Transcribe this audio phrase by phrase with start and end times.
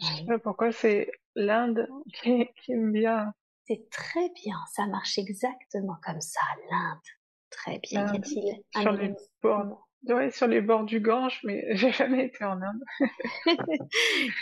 [0.01, 3.33] Je sais pas pourquoi c'est l'Inde qui, qui me vient.
[3.69, 6.41] C'est très bien, ça marche exactement comme ça,
[6.71, 7.18] l'Inde.
[7.51, 8.13] Très bien.
[8.13, 9.89] Y a-t-il sur les bords,
[10.31, 12.83] sur les bords du Gange, mais j'ai jamais été en Inde.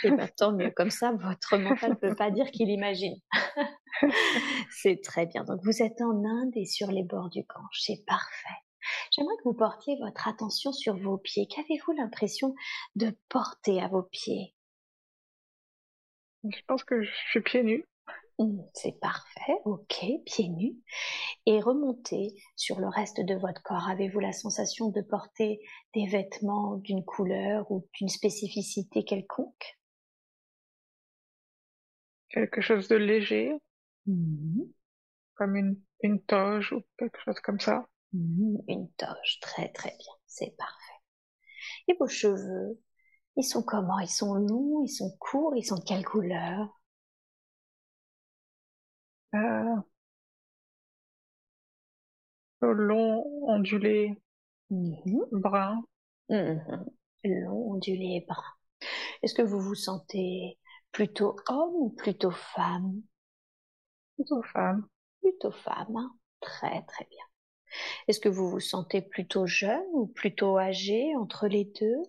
[0.03, 0.71] Et bah, tant mieux.
[0.71, 3.15] Comme ça, votre mental ne peut pas dire qu'il imagine.
[4.71, 5.43] c'est très bien.
[5.43, 7.79] Donc, vous êtes en Inde et sur les bords du Gange.
[7.79, 8.47] C'est parfait.
[9.11, 11.47] J'aimerais que vous portiez votre attention sur vos pieds.
[11.47, 12.53] Qu'avez-vous l'impression
[12.95, 14.53] de porter à vos pieds?
[16.43, 17.85] Je pense que je suis pieds nus.
[18.39, 20.77] Mmh, c'est parfait, ok, pieds nus.
[21.47, 23.89] Et remontez sur le reste de votre corps.
[23.89, 25.59] Avez-vous la sensation de porter
[25.95, 29.79] des vêtements d'une couleur ou d'une spécificité quelconque?
[32.29, 33.53] Quelque chose de léger,
[34.05, 34.61] mmh.
[35.33, 37.87] comme une, une toge ou quelque chose comme ça.
[38.13, 41.01] Mmh, une toge, très très bien, c'est parfait.
[41.87, 42.79] Et vos cheveux,
[43.35, 43.99] ils sont comment?
[43.99, 46.76] Ils sont longs, ils sont courts, ils sont de quelle couleur?
[49.35, 49.81] Euh,
[52.61, 54.15] long, ondulé,
[54.69, 54.95] mmh
[55.31, 55.83] brun.
[56.29, 56.59] Mmh
[57.23, 58.43] long, ondulé, brun.
[59.23, 60.59] Est-ce que vous vous sentez
[60.91, 63.01] plutôt homme ou plutôt femme?
[64.15, 64.87] Plutôt femme.
[65.21, 66.15] Plutôt femme, hein.
[66.39, 67.23] très très bien.
[68.07, 72.03] Est-ce que vous vous sentez plutôt jeune ou plutôt âgé entre les deux?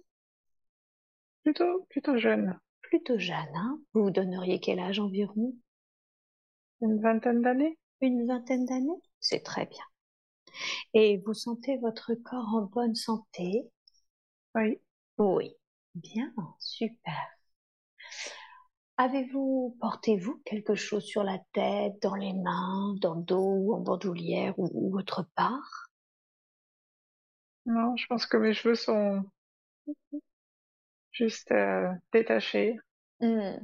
[1.42, 2.56] Plutôt, plutôt jeune.
[2.82, 5.52] Plutôt jeune, hein Vous vous donneriez quel âge environ?
[6.80, 7.78] Une vingtaine d'années?
[8.00, 9.00] Une vingtaine d'années?
[9.20, 9.84] C'est très bien.
[10.94, 13.68] Et vous sentez votre corps en bonne santé?
[14.54, 14.80] Oui.
[15.18, 15.54] Oui.
[15.94, 17.38] Bien, super.
[18.96, 23.80] Avez-vous, portez-vous quelque chose sur la tête, dans les mains, dans le dos ou en
[23.80, 25.88] bandoulière ou, autre part?
[27.66, 29.24] Non, je pense que mes cheveux sont
[31.12, 32.78] juste euh, détachés.
[33.20, 33.58] Mmh.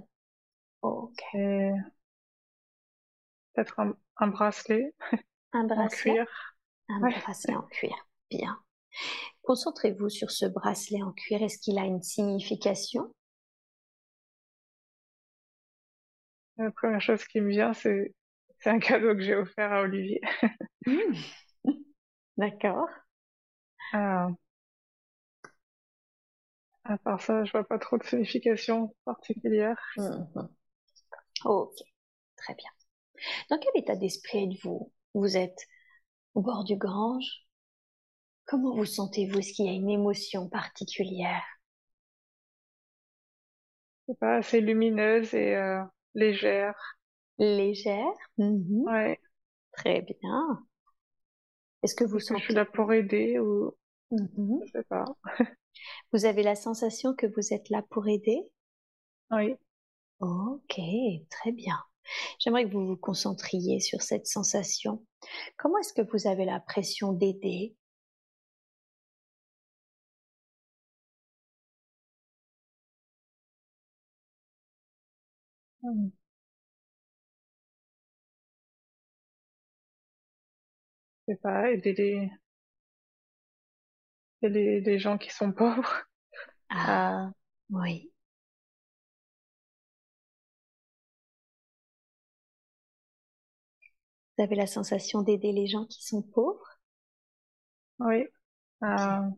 [0.83, 1.23] Ok.
[3.54, 3.81] Peut-être
[4.16, 4.94] un, bracelet.
[5.53, 6.20] Un bracelet.
[6.20, 6.56] En cuir.
[6.88, 7.94] Un bracelet en cuir.
[8.31, 8.59] Bien.
[9.42, 11.42] Concentrez-vous sur ce bracelet en cuir.
[11.42, 13.12] Est-ce qu'il a une signification?
[16.56, 18.15] La première chose qui me vient, c'est
[18.60, 20.21] c'est un cadeau que j'ai offert à Olivier.
[20.86, 21.15] Mmh.
[22.36, 22.88] D'accord.
[23.94, 24.31] Euh,
[26.84, 29.78] à part ça, je vois pas trop de signification particulière.
[29.97, 30.48] Mmh.
[31.44, 31.76] Ok,
[32.36, 32.71] très bien.
[33.51, 34.93] Dans quel état d'esprit êtes-vous?
[35.15, 35.67] Vous êtes
[36.35, 37.47] au bord du Gange
[38.47, 39.39] Comment vous sentez-vous?
[39.39, 41.43] Est-ce qu'il y a une émotion particulière?
[44.07, 45.83] C'est pas assez lumineuse et euh,
[46.15, 46.99] légère.
[47.39, 48.13] Légère?
[48.39, 49.19] Mmh Ouais.
[49.73, 50.67] Très bien.
[51.83, 52.41] Est-ce que vous sentez...
[52.41, 53.75] je suis là pour aider ou
[54.11, 55.05] mmh je sais pas.
[56.13, 58.39] vous avez la sensation que vous êtes là pour aider?
[59.31, 59.57] Oui.
[60.21, 60.81] Ok,
[61.31, 61.79] très bien.
[62.38, 65.04] J'aimerais que vous vous concentriez sur cette sensation.
[65.56, 67.76] Comment est-ce que vous avez l'impression d'aider?
[75.82, 76.10] Mmh.
[81.28, 81.92] C'est pas aider
[84.42, 86.04] les, les, gens qui sont pauvres.
[86.71, 87.30] Ah,
[87.71, 88.14] oui.
[94.36, 96.78] Vous avez la sensation d'aider les gens qui sont pauvres?
[97.98, 98.27] Oui.
[98.83, 99.31] Euh,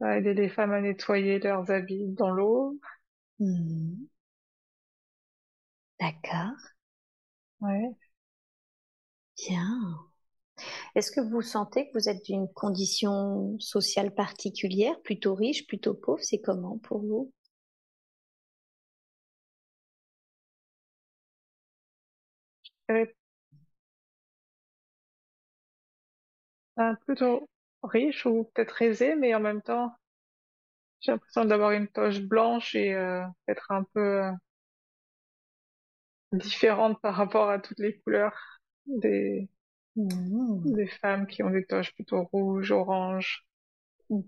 [0.00, 2.78] aider les femmes à nettoyer leurs habits dans l'eau.
[3.40, 4.04] Mmh.
[6.00, 6.56] D'accord.
[7.60, 7.94] Ouais.
[9.36, 9.98] Bien.
[10.94, 16.22] Est-ce que vous sentez que vous êtes d'une condition sociale particulière, plutôt riche, plutôt pauvre?
[16.22, 17.32] C'est comment pour vous?
[26.80, 27.48] Euh, plutôt,
[27.84, 29.94] riche ou peut-être aisée, mais en même temps,
[31.00, 34.32] j'ai l'impression d'avoir une toche blanche et euh, être un peu euh,
[36.32, 38.36] différente par rapport à toutes les couleurs
[38.86, 39.48] des,
[39.96, 40.64] Mmh.
[40.64, 43.46] des femmes qui ont des toches plutôt rouges, oranges.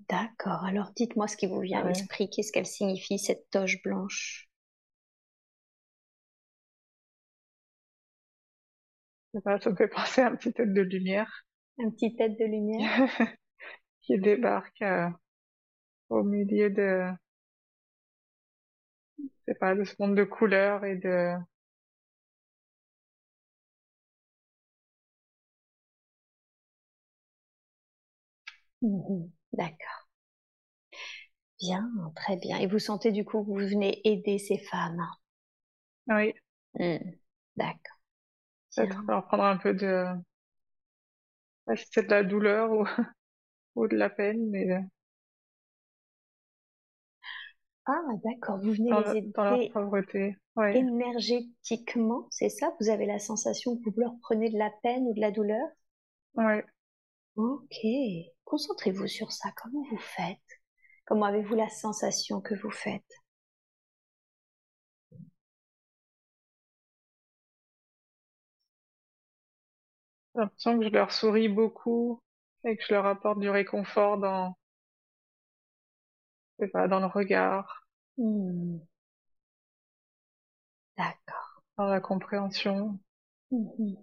[0.09, 0.65] D'accord.
[0.65, 1.89] Alors dites-moi ce qui vous vient à Ouais.
[1.89, 2.31] l'esprit.
[2.31, 4.49] Qu'est-ce qu'elle signifie, cette toche blanche?
[9.45, 11.45] Ça me fait penser à un petit tête de lumière
[11.79, 13.09] Un petit tête de lumière
[14.03, 15.09] qui débarque euh,
[16.11, 17.11] au milieu de,
[19.19, 21.35] je sais pas, de ce monde de couleurs et de,
[28.83, 29.33] Mhm.
[29.53, 30.03] D'accord.
[31.59, 32.59] Bien, très bien.
[32.59, 35.01] Et vous sentez du coup que vous venez aider ces femmes?
[36.09, 36.35] Oui,
[36.79, 36.99] Hmm.
[37.57, 37.92] D'accord.
[38.75, 39.05] Peut-être Bien.
[39.09, 40.07] leur prendre un peu de,
[41.67, 42.85] pas si c'est de la douleur ou,
[43.77, 44.81] ou de la peine, mais euh,
[47.87, 48.59] Ah, d'accord.
[48.59, 50.37] Vous venez dans, les dans leur aider pauvreté.
[50.57, 52.73] Ouais, énergétiquement, c'est ça?
[52.81, 55.69] Vous avez la sensation que vous leur prenez de la peine ou de la douleur?
[56.35, 56.65] Ouais.
[57.37, 57.77] Ok.
[58.45, 59.51] Concentrez-vous sur ça.
[59.63, 60.39] Comment vous faites?
[61.07, 63.22] Comment avez-vous la sensation que vous faites?
[70.35, 72.21] J'ai l'impression que je leur souris beaucoup
[72.65, 74.55] et que je leur apporte du réconfort dans,
[76.59, 77.87] je sais pas, dans le regard,
[78.17, 78.79] Hmm.
[80.97, 81.63] D'accord.
[81.77, 82.99] dans la compréhension.
[83.51, 84.03] Mhm.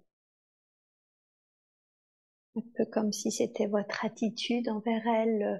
[2.54, 5.56] Un peu comme si c'était votre attitude envers elles, le,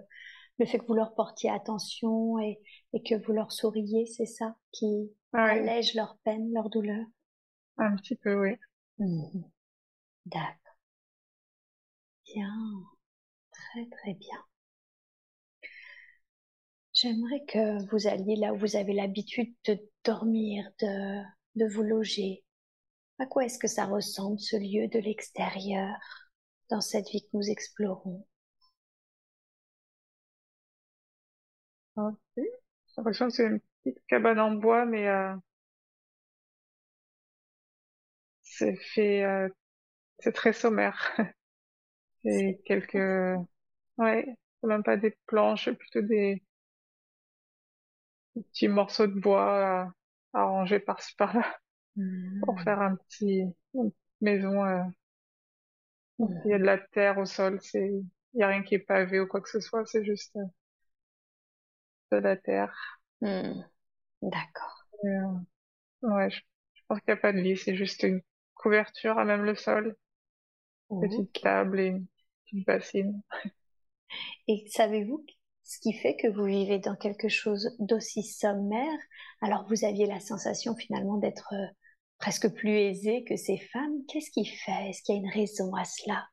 [0.61, 2.61] le fait que vous leur portiez attention et,
[2.93, 7.06] et que vous leur souriez, c'est ça qui Ouais, allège leur peine, leur douleur?
[7.78, 8.56] Un petit peu, oui.
[8.99, 9.44] Mhm.
[10.26, 10.60] D'accord.
[12.35, 12.87] Bien.
[13.53, 14.44] Très très bien.
[16.93, 21.21] J'aimerais que vous alliez là où vous avez l'habitude de dormir, de,
[21.56, 22.44] de vous loger.
[23.19, 25.97] À quoi est-ce que ça ressemble ce lieu de l'extérieur
[26.71, 28.27] dans cette vie que nous explorons?
[32.97, 35.35] L'impression que c'est une petite cabane en bois, mais euh,
[38.43, 39.49] c'est fait, euh,
[40.21, 41.12] c'est très sommaire.
[42.25, 42.94] C'est quelques,
[43.99, 44.26] ouais,
[44.64, 46.43] même pas des planches, plutôt des,
[48.37, 49.90] des petits morceaux de bois euh,
[50.38, 51.44] arrangés par-ci par-là
[52.40, 52.62] pour Mhm.
[52.62, 53.44] faire un petit,
[53.75, 54.64] une maison.
[54.67, 54.82] euh.
[56.44, 57.88] Il y a de la terre au sol, c'est,
[58.34, 60.44] il y a rien qui est pavé ou quoi que ce soit, c'est juste euh,
[62.12, 63.00] de la terre.
[63.22, 63.64] Mhm.
[64.22, 64.87] D'accord.
[65.05, 65.28] Et, euh,
[66.02, 66.40] ouais, je,
[66.75, 68.22] je pense qu'il n'y a pas de lit, c'est juste une
[68.55, 69.96] couverture à même le sol,
[70.99, 71.41] petite Ok.
[71.41, 72.07] table et une
[72.45, 73.23] petite bassine.
[74.49, 75.25] Et savez-vous
[75.63, 78.99] ce qui fait que vous vivez dans quelque chose d'aussi sommaire?
[79.41, 81.67] Alors vous aviez la sensation finalement d'être euh,
[82.19, 84.05] presque plus aisé que ces femmes.
[84.09, 84.91] Qu'est-ce qui fait?
[84.91, 86.27] Est-ce qu'il y a une raison à cela?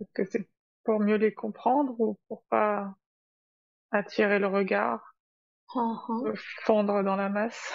[0.00, 0.48] Est-ce que c'est
[0.84, 2.94] pour mieux les comprendre ou pour pas
[3.90, 5.11] attirer le regard,
[5.74, 6.06] Ah.
[6.26, 6.34] euh,
[6.64, 7.72] fondre dans la masse?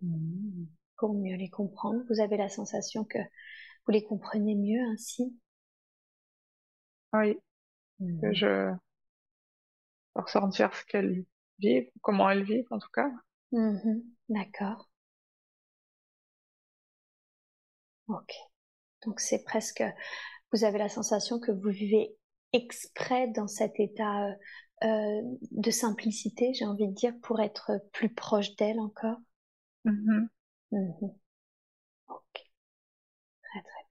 [0.00, 0.68] Mhm.
[0.96, 5.36] Pour mieux les comprendre, vous avez la sensation que vous les comprenez mieux ainsi?
[7.12, 7.36] Oui,
[8.20, 8.34] que Mhm.
[8.34, 8.74] je
[10.16, 11.24] ressentir ce qu'elles
[11.60, 13.08] vivent, comment elles vivent en tout cas.
[13.50, 14.04] Mhm.
[14.28, 14.86] D'accord.
[18.08, 18.32] Ok.
[19.06, 19.84] Donc c'est presque,
[20.52, 22.16] vous avez la sensation que vous vivez
[22.52, 24.28] exprès dans cet état
[24.84, 29.18] euh, euh, de simplicité, j'ai envie de dire, pour être plus proche d'elle encore.
[29.84, 30.28] Mhm.
[30.70, 31.16] Mhm.
[32.08, 32.38] Ok.
[33.42, 33.86] Très très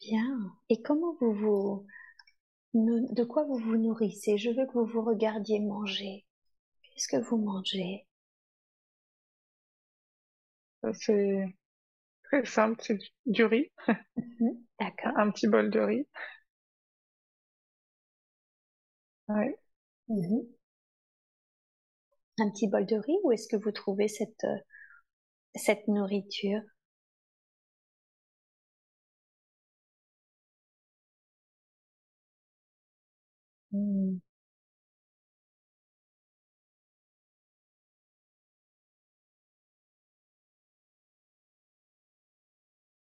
[0.00, 0.52] bien.
[0.68, 1.86] Et comment vous vous,
[2.74, 4.38] de quoi vous vous nourrissez?
[4.38, 6.26] Je veux que vous vous regardiez manger.
[6.82, 8.06] Qu'est-ce que vous mangez?
[10.82, 11.54] Ça, C'est
[12.24, 13.72] très simple, c'est du, riz,
[14.16, 14.64] Mhm.
[14.80, 15.12] D'accord.
[15.16, 16.06] un petit bol de riz.
[19.28, 19.58] Ouais.
[20.08, 20.46] Mhm.
[22.38, 24.56] Un petit bol de riz, où est-ce que vous trouvez cette, euh,
[25.56, 26.60] cette nourriture?
[33.72, 34.20] Mm.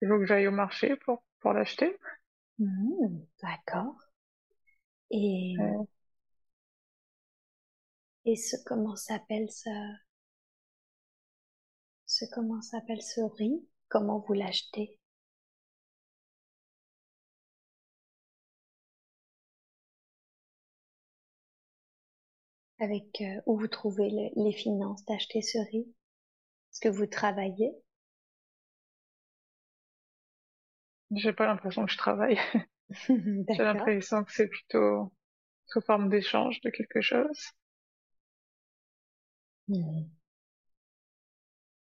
[0.04, 1.98] Il faut que j'aille au marché pour, pour l'acheter.
[2.60, 3.28] Mhm.
[3.44, 3.96] D'accord.
[5.12, 5.56] Et,
[8.26, 9.72] et ce, comment s'appelle ça
[12.06, 13.68] ce comment s'appelle ce riz?
[13.90, 15.00] Comment vous l'achetez?
[22.80, 25.88] Avec euh, où vous trouvez les finances d'acheter ce riz?
[26.72, 27.72] Est-ce que vous travaillez?
[31.16, 32.38] J'ai pas l'impression que je travaille.
[33.08, 35.12] J'ai l'impression que c'est plutôt
[35.66, 37.54] sous forme d'échange de quelque chose.
[39.68, 40.04] Mmh.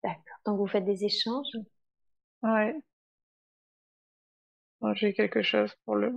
[0.05, 0.37] D'accord.
[0.45, 1.57] Donc vous faites des échanges?
[2.43, 2.81] Ouais.
[4.93, 6.13] J'ai quelque chose pour le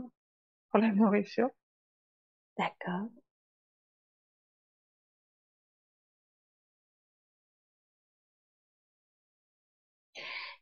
[0.72, 1.50] pour la nourriture.
[2.58, 3.12] D'accord.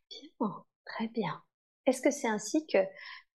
[0.10, 0.52] Bien,
[0.86, 1.42] très bien.
[1.88, 2.78] Est-ce que c'est ainsi que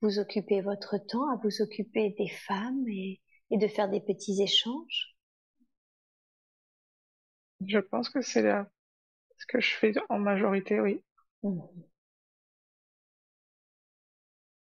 [0.01, 3.21] vous occupez votre temps à vous occuper des femmes et,
[3.51, 5.16] et de faire des petits échanges?
[7.61, 8.67] Je pense que c'est là
[9.39, 11.03] ce que je fais en majorité, oui.
[11.45, 11.61] Mmh.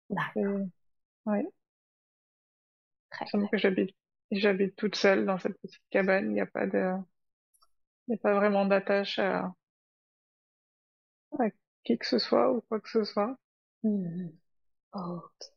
[0.08, 0.68] D'accord.
[1.26, 1.44] Oui.
[3.10, 3.96] Très que j'habite,
[4.30, 6.26] j'habite toute seule dans cette petite cabane.
[6.30, 6.92] Il n'y a pas de,
[8.08, 9.52] il n'y a pas vraiment d'attache à,
[11.38, 11.44] à
[11.84, 13.36] qui que ce soit ou quoi que ce soit.
[13.84, 14.28] Mmh.
[14.92, 15.53] Ok.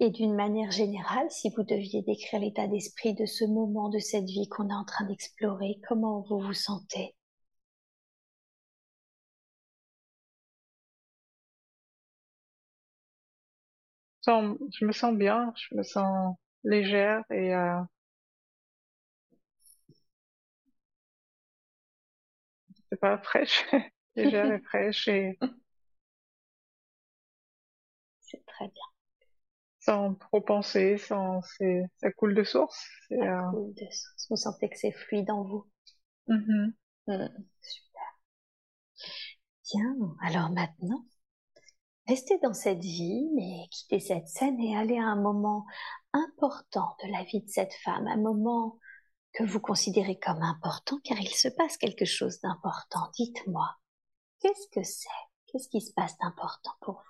[0.00, 4.24] Et d'une manière générale, si vous deviez décrire l'état d'esprit de ce moment de cette
[4.24, 7.14] vie qu'on est en train d'explorer, comment vous vous sentez?
[14.26, 17.80] Je me sens bien, je me sens légère et euh,
[22.90, 23.64] c'est pas fraîche,
[24.16, 25.38] légère et fraîche et
[28.20, 28.87] c'est très bien.
[29.88, 32.86] Sans trop penser, sans c'est ça coule de source.
[33.08, 34.26] Ça euh, coule de source.
[34.28, 35.66] Vous sentez que c'est fluide en vous.
[36.28, 36.72] Mm-hmm.
[37.06, 37.28] Mm,
[37.62, 38.20] super.
[39.72, 39.96] Bien.
[40.20, 41.04] Alors maintenant,
[42.08, 45.66] Restez dans cette vie, mais quittez cette scène et allez à un moment
[46.14, 48.78] important de la vie de cette femme, un moment
[49.34, 53.10] que vous considérez comme important car il se passe quelque chose d'important.
[53.14, 53.76] Dites-moi,
[54.40, 55.08] qu'est-ce que c'est?
[55.48, 57.07] Qu'est-ce qui se passe d'important pour vous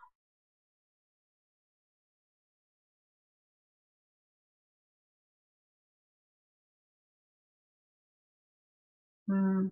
[9.28, 9.68] hmm.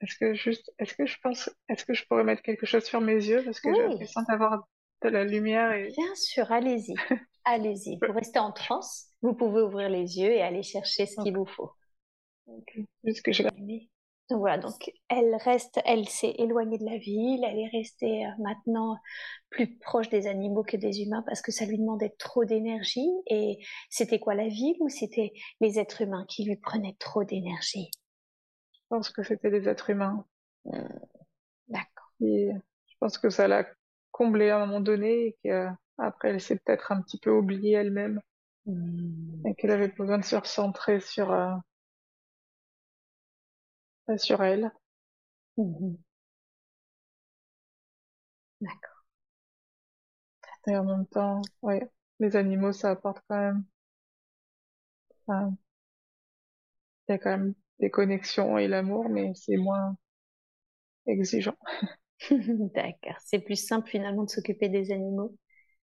[0.00, 3.00] Est-ce que juste, est-ce que je pense, est-ce que je pourrais mettre quelque chose sur
[3.00, 3.42] mes yeux?
[3.44, 4.68] Parce que j'ai l'impression d'avoir
[5.02, 5.88] de la lumière et.
[5.88, 6.94] Bien sûr, allez-y,
[7.44, 7.98] allez-y.
[7.98, 11.46] Pour rester en transe, vous pouvez ouvrir les yeux et aller chercher ce qu'il vous
[11.46, 11.72] faut.
[13.04, 13.50] Juste que j'ai la
[14.28, 18.30] donc voilà, donc elle reste, elle s'est éloignée de la ville, elle est restée euh,
[18.40, 18.96] maintenant
[19.50, 23.08] plus proche des animaux que des humains parce que ça lui demandait trop d'énergie.
[23.28, 27.88] Et c'était quoi la ville ou c'était les êtres humains qui lui prenaient trop d'énergie?
[28.72, 30.24] Je pense que c'était des êtres humains.
[30.64, 30.80] Mmh.
[31.68, 32.10] D'accord.
[32.20, 32.50] Et
[32.88, 33.64] je pense que ça l'a
[34.10, 38.20] comblée à un moment donné et qu'après elle s'est peut-être un petit peu oubliée elle-même.
[38.66, 39.46] Mmh.
[39.46, 41.54] Et qu'elle avait besoin de se recentrer sur, euh,
[44.16, 44.72] sur elle.
[45.56, 45.96] Mmh.
[48.60, 48.96] D'accord.
[50.68, 51.80] Et en même temps, oui,
[52.20, 53.64] les animaux, ça apporte quand même.
[57.08, 59.96] il y a quand même des connexions et l'amour, mais c'est moins
[61.06, 61.56] exigeant.
[62.30, 63.16] D'accord.
[63.24, 65.36] C'est plus simple finalement de s'occuper des animaux.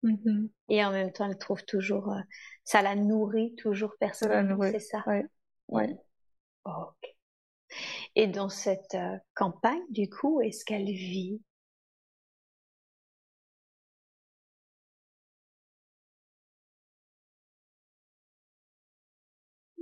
[0.02, 0.48] Mm-hmm.
[0.68, 2.20] Et en même temps, elle trouve toujours, euh,
[2.64, 5.02] ça la nourrit toujours personnellement, c'est ça?
[5.06, 5.20] Oui.
[5.68, 5.96] Ouais.
[6.64, 7.13] ok.
[8.16, 11.40] Et dans cette euh, campagne, du coup, est-ce qu'elle vit?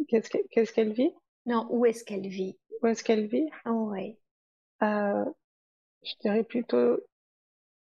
[0.09, 1.13] Qu'est-ce qu'elle vit?
[1.47, 2.59] Non, où est-ce qu'elle vit?
[2.83, 3.49] Où est-ce qu'elle vit?
[3.67, 4.19] Oui.
[4.83, 5.25] Euh,
[6.05, 6.99] je dirais plutôt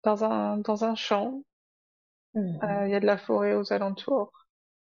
[0.04, 1.42] dans un, dans un champ.
[2.34, 4.32] Mmh euh, il y a de la forêt aux alentours.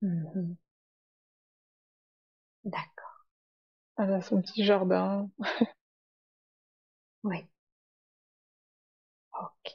[0.02, 0.54] Mmh
[2.64, 2.95] D'accord.
[3.98, 5.28] Elle a son petit jardin.
[7.22, 7.46] Oui.
[9.32, 9.66] Ok.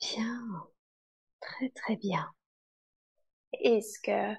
[0.00, 0.66] Bien.
[1.40, 2.30] Très très bien.
[3.62, 4.32] Est-ce que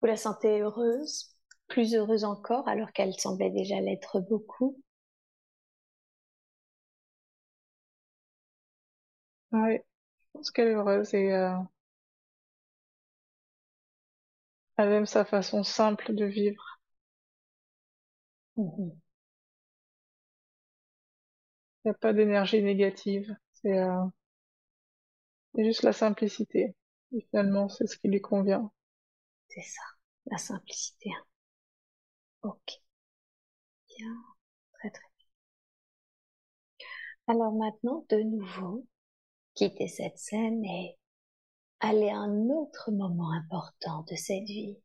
[0.00, 1.36] vous la sentez heureuse
[1.68, 4.76] plus heureuse encore alors qu'elle semblait déjà l'être beaucoup?
[9.52, 11.52] Oui, je pense qu'elle est heureuse et euh,
[14.76, 16.73] elle aime sa façon simple de vivre.
[18.56, 18.90] Mmh
[21.84, 24.04] Il n'y a pas d'énergie négative, c'est euh,
[25.58, 26.76] juste la simplicité.
[27.30, 28.70] Finalement, c'est ce qui lui convient.
[29.48, 29.82] C'est ça.
[30.26, 31.10] La simplicité.
[32.42, 32.80] Ok.
[33.88, 34.14] Bien.
[34.74, 35.26] Très très bien.
[37.26, 38.86] Alors maintenant, de nouveau,
[39.54, 40.98] quittez cette scène et
[41.80, 44.78] allez à un autre moment important de cette vie.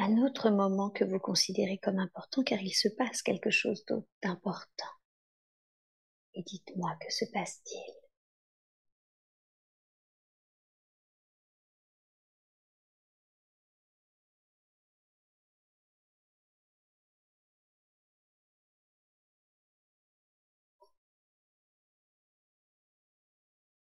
[0.00, 3.84] Un autre moment que vous considérez comme important car il se passe quelque chose
[4.20, 4.88] d'important.
[6.34, 7.94] Et dites-moi, que se passe-t-il?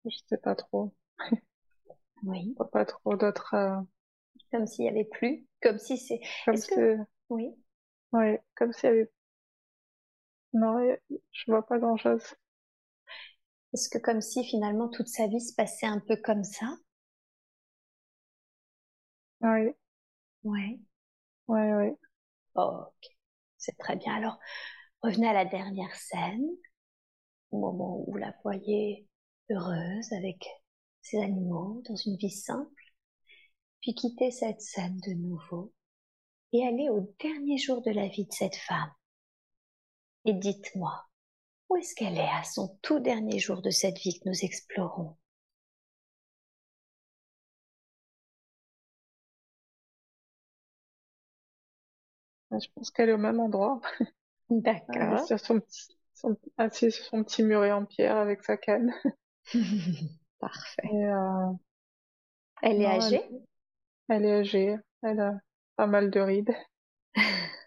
[0.05, 0.93] Je sais pas trop.
[2.23, 2.55] Oui.
[2.71, 3.53] Pas trop d'autres.
[3.53, 3.79] Euh,
[4.51, 6.19] comme s'il y avait plus, comme si c'est.
[6.45, 6.67] Comme si.
[6.69, 6.97] Que...
[7.29, 7.55] Oui?
[8.11, 9.11] Oui, comme s'il y avait.
[10.53, 10.77] Non,
[11.31, 12.23] je vois pas grand chose.
[13.73, 16.75] Est-ce que comme si finalement toute sa vie se passait un peu comme ça?
[19.41, 19.71] Oui.
[20.43, 20.81] Oui.
[21.47, 21.91] Oui, oui.
[22.55, 23.05] ok.
[23.57, 24.15] C'est très bien.
[24.15, 24.39] Alors,
[25.03, 26.45] revenez à la dernière scène,
[27.51, 29.07] au moment où vous la voyez
[29.49, 30.45] heureuse avec
[31.01, 32.82] ses animaux dans une vie simple,
[33.83, 35.73] puis quittez cette scène de nouveau
[36.53, 38.91] et allez au dernier jour de la vie de cette femme.
[40.23, 41.05] Et dites-moi,
[41.67, 45.17] où est-ce qu'elle est à son tout dernier jour de cette vie que nous explorons?
[52.51, 53.81] Je pense qu'elle est au même endroit.
[54.49, 55.25] D'accord.
[56.57, 58.93] Assise sur son petit muret en pierre avec sa canne.
[60.39, 60.87] Parfait.
[60.87, 61.51] Euh,
[62.61, 63.21] elle est âgée?
[63.29, 63.43] elle,
[64.09, 64.75] est âgée.
[65.01, 65.39] Elle a
[65.75, 66.55] pas mal de rides.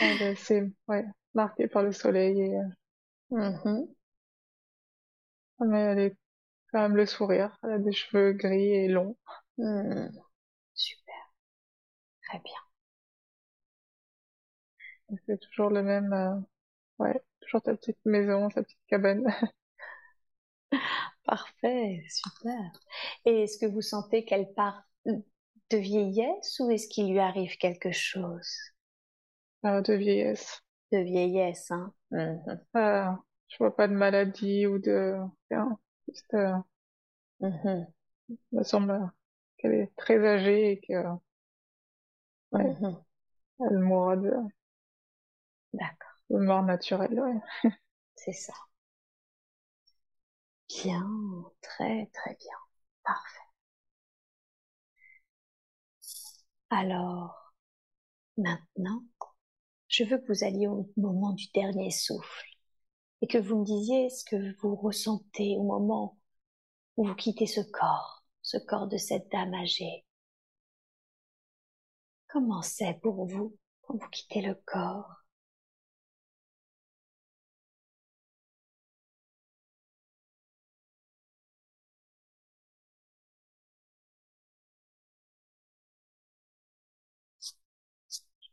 [0.00, 0.52] elle est
[0.88, 2.40] ouais, marquée par le soleil.
[2.40, 2.64] Et, euh,
[3.32, 3.94] mm-hmm.
[5.60, 6.16] Mais elle est
[6.72, 7.58] quand même le sourire.
[7.62, 9.16] Elle a des cheveux gris et longs.
[9.58, 10.08] Mm.
[10.74, 11.14] Super.
[12.22, 12.54] Très bien.
[15.26, 16.12] C'est toujours le même.
[16.12, 16.36] Euh,
[16.98, 19.24] ouais, toujours ta petite maison, sa petite cabane.
[21.24, 22.72] Parfait, super.
[23.24, 24.82] Et est-ce que vous sentez qu'elle part
[25.70, 28.48] de vieillesse ou est-ce qu'il lui arrive quelque chose?
[29.64, 30.62] Euh, De vieillesse.
[30.92, 31.92] De vieillesse, hein.
[32.12, 32.60] Mm-hmm.
[32.76, 33.12] Euh,
[33.48, 35.16] je vois pas de maladie ou de
[35.50, 35.78] rien.
[36.08, 36.56] Juste, euh,
[37.40, 37.86] mm-hmm.
[38.28, 39.12] il me semble
[39.58, 40.94] qu'elle est très âgée et que
[42.52, 43.02] ouais, mm-hmm.
[43.70, 44.32] elle mourra de,
[45.72, 46.12] D'accord.
[46.30, 47.70] de mort naturelle, ouais.
[48.16, 48.52] C'est ça.
[50.68, 51.06] Bien,
[51.60, 52.56] très très bien.
[53.04, 53.47] Parfait.
[56.70, 57.54] Alors,
[58.38, 59.02] maintenant,
[59.88, 62.46] je veux que vous alliez au moment du dernier souffle
[63.22, 66.18] et que vous me disiez ce que vous ressentez au moment
[66.96, 70.04] où vous quittez ce corps, ce corps de cette dame âgée.
[72.28, 75.17] Comment c'est pour vous quand vous quittez le corps?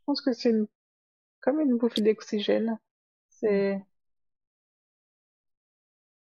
[0.06, 0.54] Pense que c'est
[1.40, 2.78] comme une bouffée d'oxygène.
[3.28, 3.80] C'est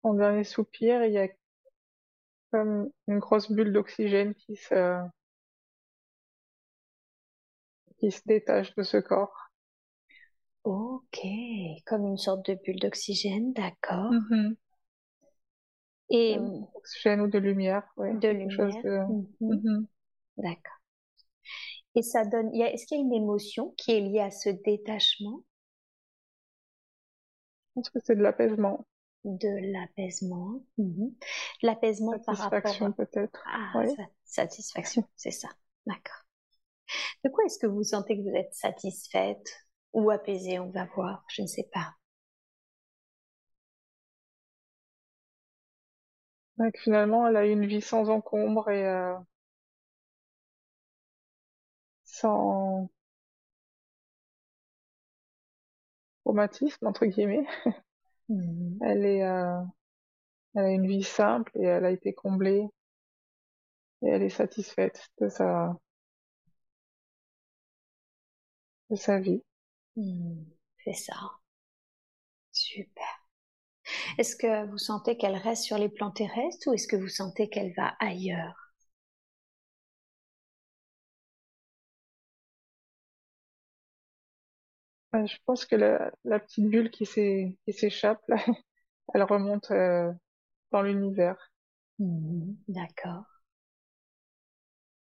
[0.03, 1.27] en dernier soupir, il y a
[2.51, 5.01] comme une grosse bulle d'oxygène qui se
[7.97, 9.51] qui se détache de ce corps.
[10.63, 11.19] Ok,
[11.85, 14.11] comme une sorte de bulle d'oxygène, d'accord.
[14.11, 14.55] Mm-hmm.
[16.09, 16.37] Et
[16.75, 18.13] oxygène ou de lumière, oui.
[18.19, 18.59] De lumière.
[18.59, 19.25] Mm-hmm.
[19.41, 19.85] Mm-hmm.
[20.37, 20.81] D'accord.
[21.95, 25.43] Et ça donne, est-ce qu'il y a une émotion qui est liée à ce détachement?
[27.69, 28.85] Je pense que c'est de l'apaisement.
[29.23, 30.63] De l'apaisement.
[30.77, 31.13] Mhm.
[31.61, 32.61] L'apaisement par rapport.
[32.61, 33.43] Satisfaction peut-être.
[33.45, 33.83] Ah,
[34.23, 35.49] satisfaction, c'est ça.
[35.85, 36.23] D'accord.
[37.23, 39.47] De quoi est-ce que vous sentez que vous êtes satisfaite
[39.93, 41.93] ou apaisée On va voir, je ne sais pas.
[46.57, 49.15] Donc, finalement, elle a une vie sans encombre et euh,
[52.21, 52.89] sans
[56.23, 57.45] traumatisme entre guillemets.
[58.29, 58.77] Mmh.
[58.85, 59.61] Elle est, euh,
[60.55, 62.65] elle a une vie simple et elle a été comblée
[64.03, 65.75] et elle est satisfaite de sa
[68.91, 69.41] de sa vie.
[69.95, 70.43] Mmh.
[70.83, 71.15] C'est ça.
[72.53, 73.25] Super.
[74.17, 77.49] Est-ce que vous sentez qu'elle reste sur les plans terrestres ou est-ce que vous sentez
[77.49, 78.70] qu'elle va ailleurs?
[85.13, 88.21] Je pense que la, la petite bulle qui s'échappe,
[89.13, 90.11] elle remonte euh,
[90.71, 91.37] dans l'univers.
[91.99, 93.25] Mmh, d'accord.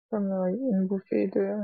[0.09, 0.29] Comme
[0.69, 1.55] une bouffée de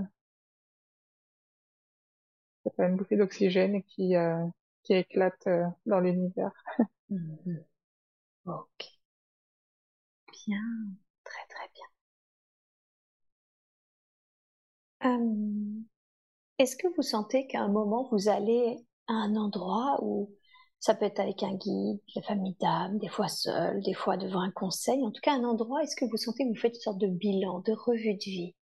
[2.80, 4.46] une bouffée d'oxygène qui, euh,
[4.84, 6.52] qui éclate euh, dans l'univers.
[7.12, 7.64] Mhm.
[8.46, 8.84] Ok.
[10.46, 10.92] Bien,
[11.24, 11.70] très très
[15.02, 15.93] bien.
[16.64, 18.78] Est-ce que vous sentez qu'à un moment vous allez
[19.10, 20.32] à un endroit où
[20.80, 24.40] ça peut être avec un guide, la famille d'âme, des fois seul, des fois devant
[24.40, 26.82] un conseil, en tout cas un endroit, est-ce que vous sentez que vous faites une
[26.82, 28.56] sorte de bilan, de revue de vie?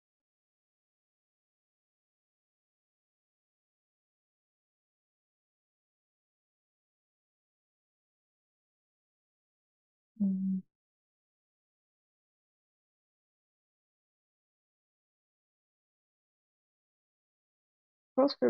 [18.18, 18.46] Pense que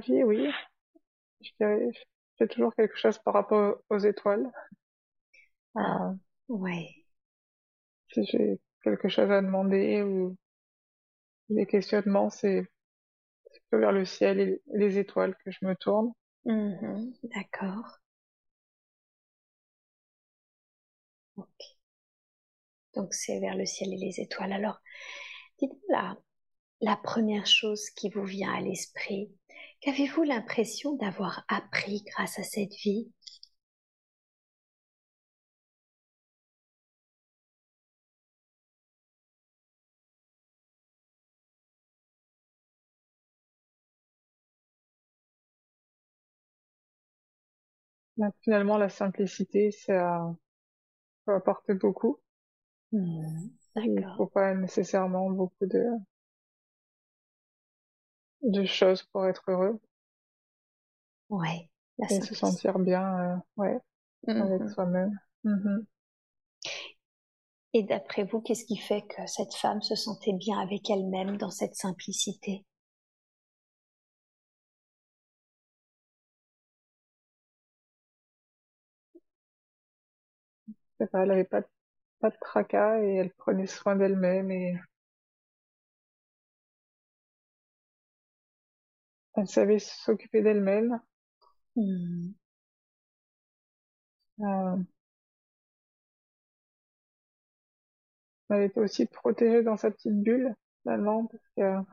[0.00, 0.48] vie, oui.
[1.42, 2.00] Je dirais, je
[2.38, 4.50] fais toujours quelque chose par rapport aux étoiles.
[5.76, 6.14] Ah,
[6.48, 7.04] ouais.
[8.14, 10.36] si j'ai quelque chose à demander ou
[11.48, 12.66] des questionnements, c'est
[13.52, 16.12] plutôt vers le ciel et les étoiles que je me tourne.
[16.46, 18.00] Mhm, D'accord.
[21.36, 21.62] Ok.
[22.94, 24.52] Donc c'est vers le ciel et les étoiles.
[24.52, 24.80] Alors,
[25.58, 26.16] dites-moi là,
[26.84, 29.28] la première chose qui vous vient à l'esprit,
[29.80, 33.10] qu'avez-vous l'impression d'avoir appris grâce à cette vie?
[48.16, 50.34] Donc, finalement, la simplicité, ça
[51.26, 52.20] peut apporter beaucoup.
[52.92, 54.16] Mhm, Il D'accord.
[54.16, 55.84] faut pas nécessairement beaucoup de,
[58.44, 59.80] de choses pour être heureux
[61.28, 63.78] Ouais, la et se sentir bien, euh, ouais,
[64.38, 64.68] avec Mhm.
[64.70, 65.18] soi-même.
[65.44, 65.86] Mhm.
[67.74, 71.50] Et d'après vous, qu'est-ce qui fait que cette femme se sentait bien avec elle-même dans
[71.50, 72.64] cette simplicité?
[80.98, 81.62] C'est pas, elle avait pas,
[82.20, 84.76] pas de tracas et elle prenait soin d'elle-même et
[89.36, 91.00] elle savait s'occuper d'elle-même.
[91.76, 92.34] Mhm.
[94.40, 94.84] Euh,
[98.48, 101.84] elle était aussi protégée dans sa petite bulle, finalement, parce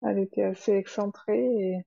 [0.00, 1.84] qu'elle était assez excentrée et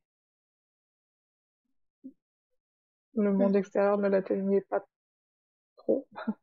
[3.15, 4.83] le monde extérieur ne l'atteignait pas
[5.77, 6.07] trop.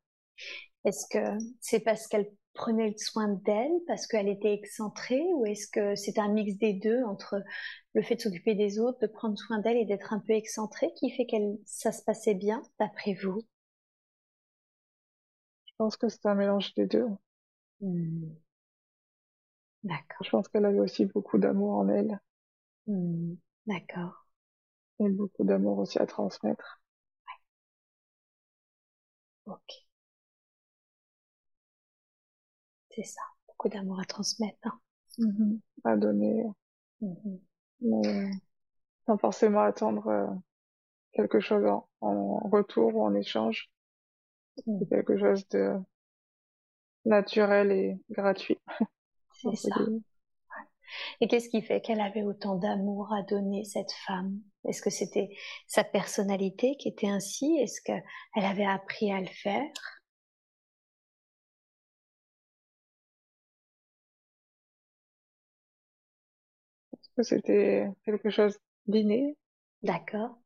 [0.85, 5.95] Est-ce que c'est parce qu'elle prenait soin d'elle, parce qu'elle était excentrée, ou est-ce que
[5.95, 7.43] c'est un mix des deux entre
[7.97, 10.93] le fait de s'occuper des autres, de prendre soin d'elle et d'être un peu excentrée
[10.95, 13.41] qui fait qu'elle ça se passait bien, d'après vous?
[15.65, 17.07] Je pense que c'est un mélange des deux.
[17.81, 18.37] Hmm.
[19.85, 20.19] D'accord.
[20.23, 22.21] Je pense qu'elle avait aussi beaucoup d'amour en elle
[22.87, 23.37] Hmm.
[23.67, 24.27] D'accord.
[25.01, 26.83] et beaucoup d'amour aussi à transmettre.
[29.45, 29.87] Ok.
[32.91, 33.21] C'est ça.
[33.47, 34.59] Beaucoup d'amour à transmettre.
[34.65, 34.81] hein.
[35.19, 35.61] Mhm.
[35.85, 36.47] À donner,
[37.01, 37.41] Mhm.
[37.81, 38.31] Mais
[39.07, 40.27] sans forcément attendre euh,
[41.13, 43.71] quelque chose en, en retour ou en échange.
[44.57, 45.79] C'est quelque chose de
[47.05, 48.59] naturel et gratuit.
[49.33, 49.77] C'est ça.
[51.21, 54.41] Et qu'est-ce qui fait qu'elle avait autant d'amour à donner, cette femme?
[54.65, 55.31] Est-ce que c'était
[55.67, 57.59] sa personnalité qui était ainsi?
[57.61, 58.03] Est-ce qu'elle
[58.35, 59.69] avait appris à le faire?
[67.17, 69.37] Que c'était quelque chose d'inné?
[69.83, 70.39] D'accord.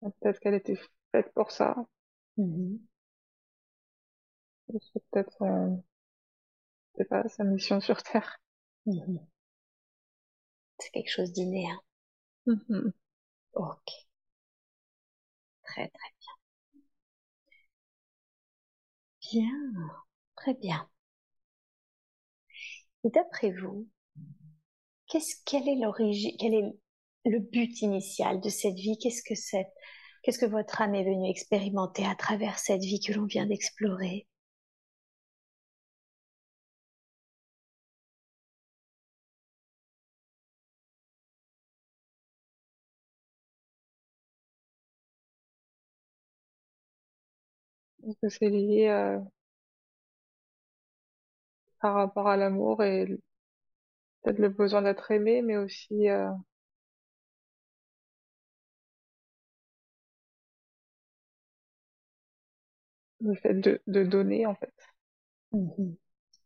[0.00, 0.76] Peut-être qu'elle était
[1.12, 1.76] faite pour ça.
[2.36, 2.80] Mhm.
[4.80, 5.36] C'est peut-être
[6.98, 8.42] sais pas, sa mission sur Terre.
[8.84, 9.20] Mhm.
[10.80, 11.70] C'est quelque chose d'inné.
[11.70, 11.80] Hein.
[12.46, 12.92] Mhm.
[13.54, 13.90] Ok.
[15.62, 16.32] Très très bien.
[19.20, 19.90] Bien.
[20.36, 20.88] Très bien.
[23.02, 23.88] Et d'après vous,
[25.08, 26.72] qu'est-ce, quelle est l'origine, quel est
[27.26, 28.96] le but initial de cette vie?
[28.98, 29.66] Qu'est-ce que c'est
[30.22, 34.26] Qu'est-ce que votre âme est venue expérimenter à travers cette vie que l'on vient d'explorer?
[48.20, 49.20] Que c'est lié à,
[51.80, 53.18] par rapport à l'amour et
[54.22, 56.30] peut-être le besoin d'être aimé, mais aussi euh,
[63.20, 64.72] le fait de, de donner en fait.
[65.52, 65.96] Mhm.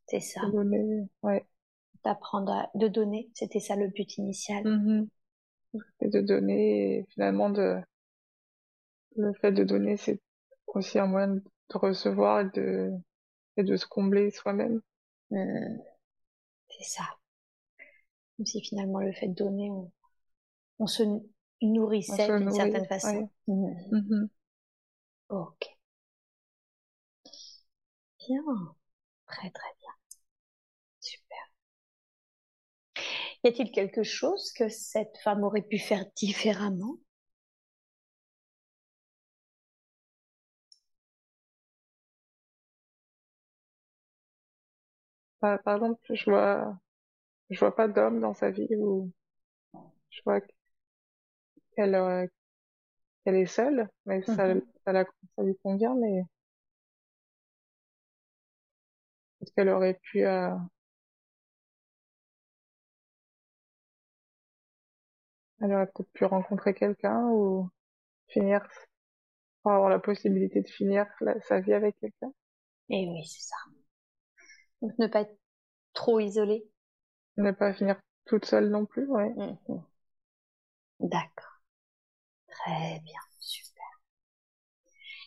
[0.07, 0.41] C'est De ça.
[0.51, 1.47] donner, ouais.
[2.05, 3.29] d'apprendre de donner.
[3.35, 4.63] C'était ça le but initial.
[4.65, 5.09] Mmh
[6.01, 7.81] et de donner, et finalement de
[9.17, 10.21] le fait de donner, c'est
[10.67, 12.91] aussi un moyen de recevoir et de
[13.57, 14.83] et de se combler soi-même.
[15.31, 15.83] Mmh.
[16.69, 17.19] C'est ça.
[18.37, 19.71] Comme si finalement le fait de donner,
[20.79, 21.03] on, se
[21.61, 23.31] nourrissait d'une certaine façon.
[23.47, 23.73] Mmh.
[23.91, 24.29] Mmh
[25.29, 25.79] ok.
[28.19, 28.77] Bien.
[29.27, 29.91] Très très bien.
[31.01, 31.53] Super.
[33.45, 36.97] Y a-t-il quelque chose que cette femme aurait pu faire différemment?
[45.41, 46.79] Par, exemple, je vois,
[47.53, 49.13] je vois pas d'homme dans sa vie ou
[50.11, 50.41] je vois
[51.77, 52.27] qu'elle euh,
[53.25, 54.63] qu'elle est seule, mais ça, mhm.
[54.85, 55.05] ça, la,
[55.37, 56.23] ça lui convient, mais
[59.43, 60.51] est-ce qu'elle aurait pu euh,
[65.63, 67.71] elle aurait peut-être pu rencontrer quelqu'un ou
[68.29, 68.63] finir
[69.65, 71.07] avoir la possibilité de finir
[71.49, 72.33] sa vie avec quelqu'un?
[72.91, 73.57] Et oui, c'est ça.
[74.83, 75.39] Donc ne pas être
[75.95, 76.67] trop isolée.
[77.37, 79.35] Ne pas finir toute seule non plus, ouais.
[79.37, 79.83] Mhm.
[81.01, 81.61] D'accord.
[82.49, 83.85] Très bien, super.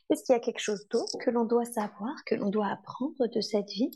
[0.10, 3.28] Est-ce qu'il y a quelque chose d'autre que l'on doit savoir, que l'on doit apprendre
[3.28, 3.92] de cette vie?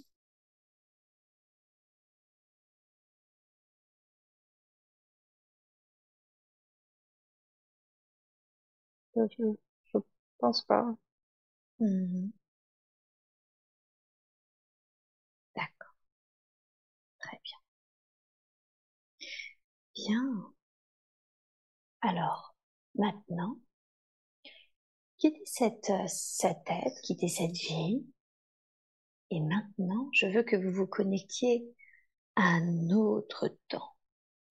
[9.16, 9.44] Je,
[9.94, 10.00] je
[10.40, 10.96] pense pas.
[11.80, 12.32] Mhm.
[20.08, 20.54] Bien.
[22.02, 22.56] Alors,
[22.96, 23.58] maintenant,
[25.18, 28.06] quittez cette, euh, cette tête, quittez cette vie.
[29.32, 31.66] Et maintenant, je veux que vous vous connectiez
[32.36, 33.96] à un autre temps,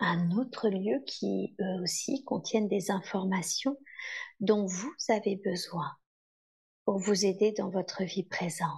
[0.00, 3.78] un autre lieu qui, eux aussi, contiennent des informations
[4.40, 5.96] dont vous avez besoin
[6.84, 8.70] pour vous aider dans votre vie présente.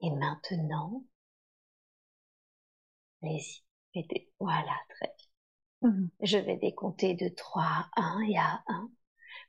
[0.00, 1.04] Et maintenant,
[3.22, 3.62] allez-y,
[4.38, 5.90] voilà, très bien.
[5.90, 7.62] Mmh Je vais décompter de 3
[7.96, 8.90] à 1 et à 1.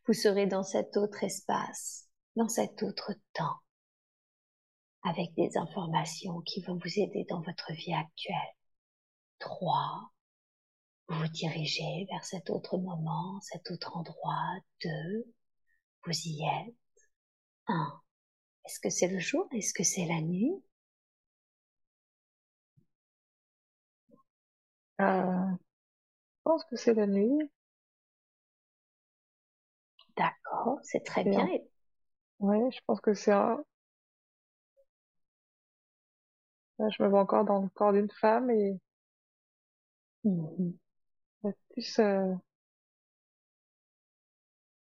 [0.05, 3.59] Vous serez dans cet autre espace, dans cet autre temps,
[5.03, 8.35] avec des informations qui vont vous aider dans votre vie actuelle.
[9.39, 10.11] 3.
[11.09, 14.55] Vous vous dirigez vers cet autre moment, cet autre endroit.
[14.83, 14.89] 2.
[16.05, 16.75] Vous y êtes.
[17.67, 18.01] 1.
[18.65, 19.47] Est-ce que c'est le jour?
[19.51, 20.63] Est-ce que c'est la nuit?
[25.03, 25.61] Euh, je
[26.43, 27.49] pense que c'est la nuit.
[30.17, 31.47] D'accord, c'est très bien.
[32.39, 33.63] Ouais, je pense que c'est un...
[36.77, 38.79] je me vois encore dans le corps d'une femme et
[40.23, 40.73] mmh
[41.73, 42.35] plus euh,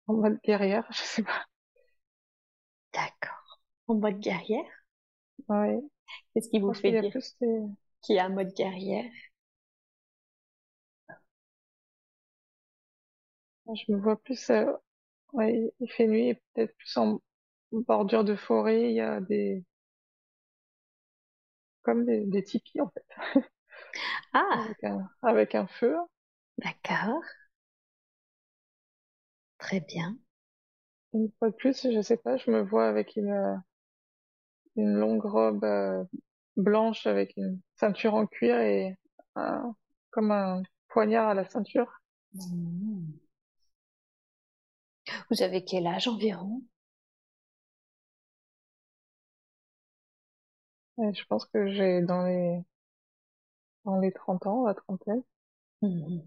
[0.08, 1.46] en mode guerrière, je sais pas.
[2.92, 3.60] D'accord.
[3.86, 4.64] En mode guerrière?
[5.48, 5.80] Ouais.
[6.34, 7.14] Qu'est-ce qui vous fait dire
[8.02, 9.10] qu'il y a un mode guerrière?
[13.74, 14.72] Je me vois plus, euh,
[15.34, 17.20] ouais, il fait nuit et peut-être plus en
[17.72, 19.64] bordure de forêt, il y a des,
[21.82, 23.04] comme des, des tipis en fait.
[24.32, 25.96] Ah, avec un, avec un feu.
[26.58, 27.22] d'accord.
[29.58, 30.16] Très bien.
[31.14, 33.56] Une fois de plus, je sais pas, je me vois avec une, euh,
[34.76, 36.04] une longue robe euh,
[36.56, 38.96] blanche avec une ceinture en cuir et
[39.34, 39.74] un,
[40.10, 41.90] comme un poignard à la ceinture.
[42.34, 43.12] Mmh.
[45.30, 46.62] Vous avez quel âge environ?
[50.98, 52.62] Je pense que j'ai dans les
[53.86, 55.22] dans les 30 ans, la trentaine.
[55.82, 56.20] Mmh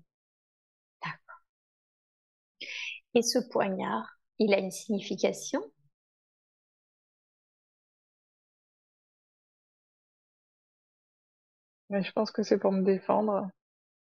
[1.02, 1.41] D'accord.
[3.13, 5.62] Et ce poignard, il a une signification?
[11.91, 13.47] Mais je pense que c'est pour me défendre,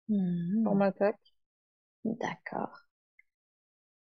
[0.09, 1.19] mmh pour m'attaquer.
[2.05, 2.82] D'accord.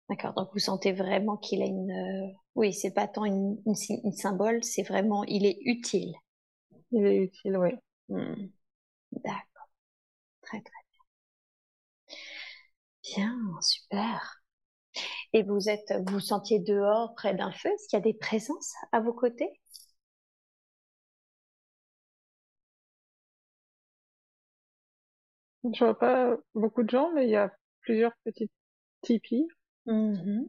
[0.09, 1.91] D'accord, donc vous sentez vraiment qu'il a une...
[1.91, 6.13] Euh, oui, c'est pas tant une, une, symbole, c'est vraiment, il est utile.
[6.93, 7.71] Il est utile, oui.
[8.11, 8.49] Hmm.
[9.13, 9.69] D'accord.
[10.43, 10.73] Très très
[13.05, 13.17] bien.
[13.17, 14.43] Bien, super.
[15.35, 17.69] Et vous êtes, vous, vous sentiez dehors près d'un feu?
[17.71, 19.51] Est-ce qu'il y a des présences à vos côtés?
[25.65, 28.53] Je vois pas beaucoup de gens, mais il y a plusieurs petites
[29.03, 29.49] tipis
[29.87, 30.49] Mmh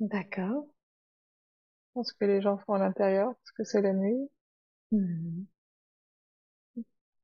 [0.00, 0.66] D'accord.
[0.66, 4.28] Je pense que les gens sont à l'intérieur parce que c'est la nuit.
[4.92, 5.44] Mmh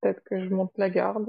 [0.01, 1.29] peut-être que je monte la garde.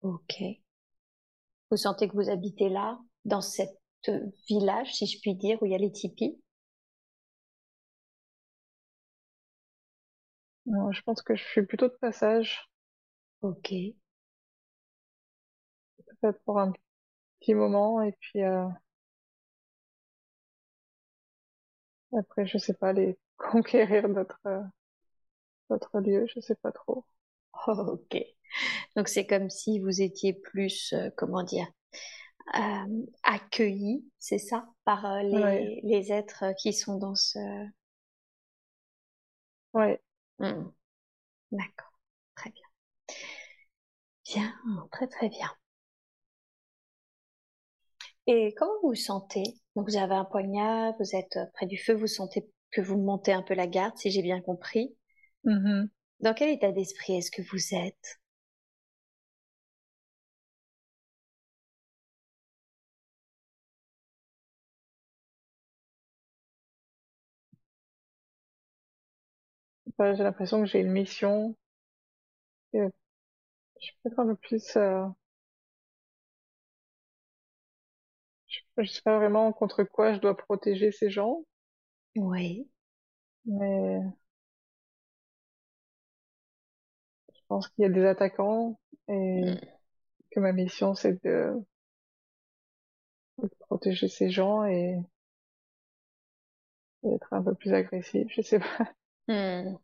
[0.00, 0.32] Ok.
[1.70, 3.78] Vous sentez que vous habitez là, dans cette
[4.50, 6.38] village, si je puis dire, où il y a les tipis?
[10.66, 12.70] Non, je pense que je suis plutôt de passage.
[13.42, 13.72] Ok.
[16.20, 16.72] Peut-être pour un
[17.40, 18.66] petit moment et puis euh,
[22.16, 24.40] après, je sais pas, les conquérir d'autres
[25.70, 27.04] d'autres lieux, je sais pas trop.
[27.66, 28.16] ok.
[28.96, 31.66] Donc c'est comme si vous étiez plus, euh, comment dire,
[32.56, 37.38] euh, accueilli, c'est ça, par euh, les, les, êtres qui sont dans ce.
[39.74, 40.00] Ouais.
[40.38, 40.70] Mmh.
[41.52, 41.92] D'accord,
[42.34, 42.64] très bien.
[44.24, 44.54] Bien,
[44.92, 45.50] très très bien.
[48.28, 49.42] Et comment vous vous sentez?
[49.74, 53.32] Donc vous avez un poignard, vous êtes près du feu, vous sentez que vous montez
[53.32, 54.94] un peu la garde, si j'ai bien compris?
[55.44, 55.86] Mmh
[56.20, 58.18] dans quel état d'esprit est-ce que vous êtes?
[69.98, 71.54] J'ai l'impression que j'ai une mission.
[72.72, 72.88] je
[73.80, 74.76] suis peut-être un peu plus...
[74.76, 75.06] Euh,
[78.78, 81.44] je, sais pas vraiment contre quoi je dois protéger ces gens.
[82.16, 82.68] Oui.
[83.44, 84.00] Mais
[87.34, 89.60] je pense qu'il y a des attaquants et mm.
[90.30, 91.54] que ma mission c'est de...
[93.60, 94.98] protéger ces gens et,
[97.04, 98.92] être un peu plus agressif, je sais pas.
[99.28, 99.76] Hmm.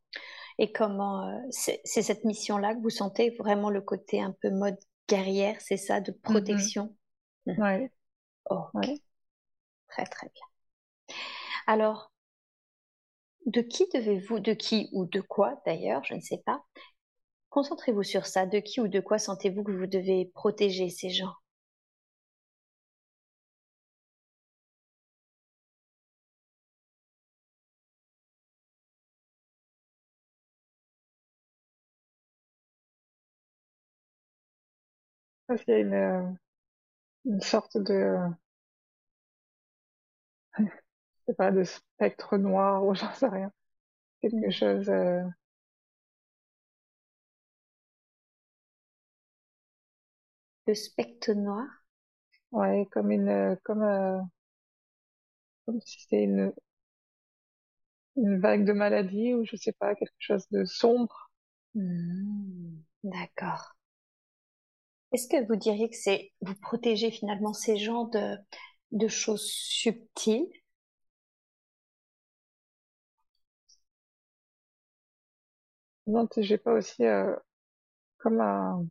[0.59, 4.79] Et comment euh, c'est cette mission-là que vous sentez vraiment le côté un peu mode
[5.09, 6.21] guerrière, c'est ça, de mm-hmm.
[6.21, 6.97] protection?
[7.47, 7.55] Oui.
[7.59, 7.93] Ouais.
[8.47, 8.87] Ok.
[9.89, 10.47] Très très bien.
[11.67, 12.11] Alors,
[13.47, 16.63] de qui devez-vous, de qui ou de quoi d'ailleurs, je ne sais pas,
[17.51, 18.47] concentrez-vous sur ça.
[18.47, 21.35] De qui ou de quoi sentez-vous que vous devez protéger ces gens?
[35.47, 36.23] Parce qu'il y a une, euh,
[37.27, 38.17] une sorte de,
[41.19, 43.51] je sais pas, de spectre noir ou j'en sais rien.
[44.23, 45.23] Quelque chose, euh,
[50.67, 51.67] de spectre noir?
[52.53, 54.21] Ouais, comme une, comme, euh,
[55.67, 56.53] comme si c'était une,
[58.17, 61.31] une vague de maladie ou je sais pas, quelque chose de sombre.
[61.75, 63.77] Mmh, d'accord.
[65.15, 68.37] Est-ce que vous diriez que c'est vous protéger finalement ces gens de,
[68.91, 70.49] de choses subtiles?
[76.09, 77.33] Non, j'ai pas aussi euh,
[78.19, 78.85] comme un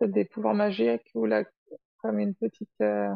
[0.00, 1.44] des pouvoirs magiques ou là
[1.98, 3.14] comme une petite euh,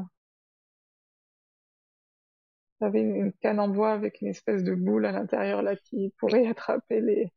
[2.83, 6.13] j'avais une, une, canne en bois avec une espèce de boule à l'intérieur là qui
[6.19, 7.33] pourrait attraper les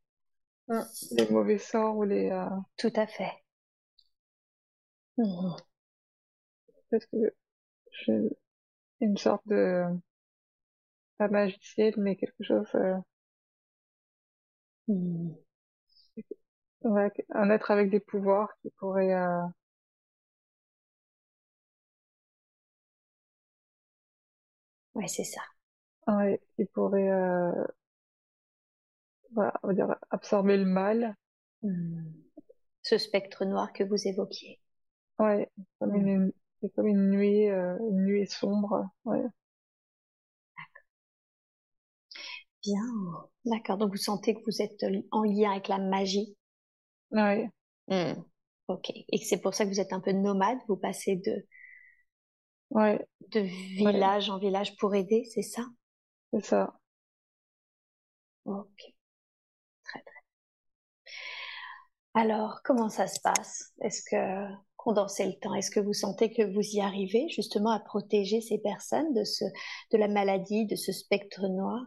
[0.68, 0.80] mmh.
[1.12, 2.50] les mauvais sorts ou les euh...
[2.76, 3.32] tout à fait
[5.18, 5.56] Mmh.
[6.90, 7.32] Parce que
[7.92, 8.30] j'ai
[9.00, 9.84] une sorte de,
[11.18, 12.96] pas magicienne, mais quelque chose, euh,
[14.88, 15.36] mmh.
[17.34, 19.42] un être avec des pouvoirs qui pourrait, euh,
[24.94, 25.40] ouais, c'est ça.
[26.08, 27.52] ouais, qui pourrait, euh,
[29.32, 31.14] voilà, on va dire absorber le mal.
[31.62, 32.02] Mmh.
[32.82, 34.60] Ce spectre noir que vous évoquiez.
[35.18, 38.88] Ouais, comme une, c'est comme une nuit, euh, une nuit sombre.
[39.04, 39.22] Ouais.
[42.62, 42.82] Bien,
[43.44, 43.78] d'accord.
[43.78, 46.36] Donc vous sentez que vous êtes en lien avec la magie?
[47.12, 47.48] Ouais.
[47.88, 48.14] Mmh.
[48.68, 48.90] Ok.
[48.90, 50.58] Et c'est pour ça que vous êtes un peu nomade?
[50.68, 51.46] Vous passez de
[52.70, 53.06] ouais.
[53.30, 55.62] de village en village pour aider, c'est ça?
[56.32, 56.74] C'est ça.
[58.44, 58.94] Ok.
[59.84, 60.20] Très très.
[62.14, 63.72] Alors, comment ça se passe?
[63.80, 67.80] Est-ce que condenser le temps Est-ce que vous sentez que vous y arrivez justement à
[67.80, 69.44] protéger ces personnes de, ce,
[69.92, 71.82] de la maladie, de ce spectre noir?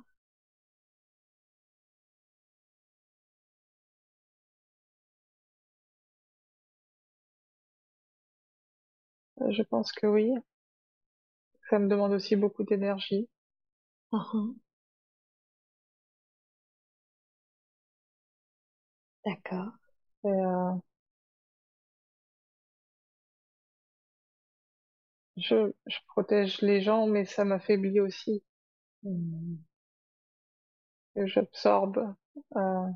[9.41, 10.31] Euh, Je pense que oui.
[11.69, 13.29] Ça me demande aussi beaucoup d'énergie.
[14.13, 14.55] Uh-huh.
[19.25, 19.71] D'accord.
[20.25, 20.73] Euh,
[25.39, 28.43] je, je protège les gens, mais ça m'affaiblit aussi.
[31.15, 32.15] J'absorbe
[32.55, 32.89] Euh,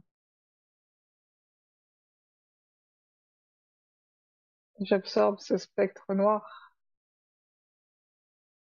[4.82, 6.76] j'absorbe ce spectre noir.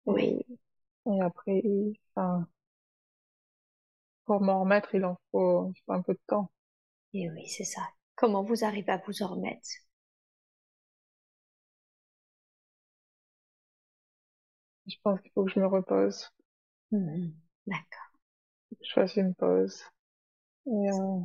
[0.07, 0.45] Oui.
[1.07, 1.63] Et, après,
[2.17, 2.49] enfin,
[4.27, 6.53] pour m'en remettre, il en faut, il faut un peu de temps.
[7.15, 7.83] Et oui, c'est ça.
[8.17, 9.69] Comment vous arrivez à vous en remettre?
[14.89, 16.29] Je pense qu'il faut que je me repose.
[16.93, 17.35] Mhm.
[17.67, 18.11] D'accord.
[18.71, 19.83] Que je fasse une pause.
[20.67, 21.21] Et euh...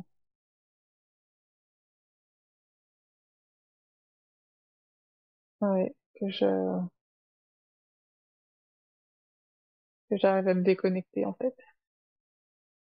[5.60, 6.44] ouais, que je
[10.08, 11.54] que j'arrive à me déconnecter en fait.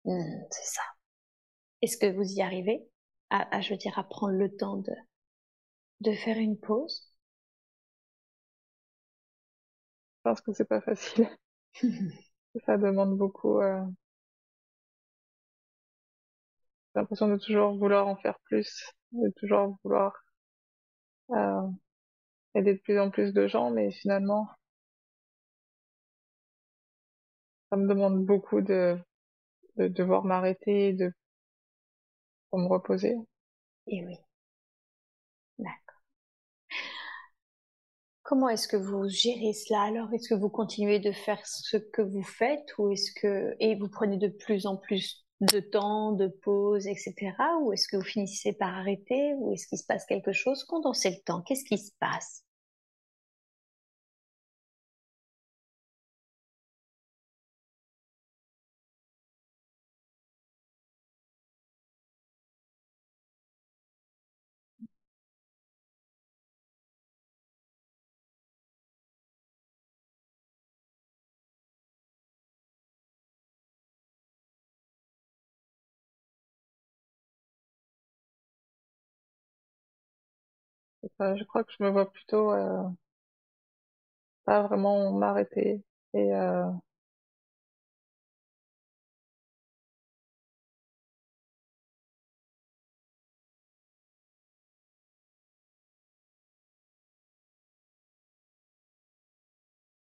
[0.05, 0.81] Mhm, c'est ça.
[1.83, 2.83] Est-ce que vous y arrivez?
[3.29, 4.91] À, à, je veux dire, à prendre le temps de
[6.01, 7.12] de faire une pause?
[10.23, 11.29] Pense que c'est pas facile.
[12.65, 13.59] ça demande beaucoup.
[13.61, 13.83] Euh...
[16.95, 20.13] J'ai l'impression de toujours vouloir en faire plus, de toujours vouloir
[21.31, 21.67] euh,
[22.55, 24.47] aider de plus en plus de gens, mais finalement,
[27.69, 28.97] ça me demande beaucoup de,
[29.77, 31.13] de devoir m'arrêter, de
[32.49, 33.15] pour me reposer.
[33.87, 34.17] Et oui.
[38.33, 40.11] Comment est-ce que vous gérez cela alors?
[40.11, 43.87] Est-ce que vous continuez de faire ce que vous faites ou est-ce que et vous
[43.87, 47.13] prenez de plus en plus de temps, de pause, etc.
[47.61, 49.35] Ou est-ce que vous finissez par arrêter?
[49.35, 50.63] Ou est-ce qu'il se passe quelque chose?
[50.63, 51.43] Condensez le temps.
[51.43, 52.43] Qu'est-ce qui se passe?
[81.03, 82.83] Je crois que je me vois plutôt euh,
[84.45, 85.83] pas vraiment m'arrêter
[86.13, 86.63] et euh,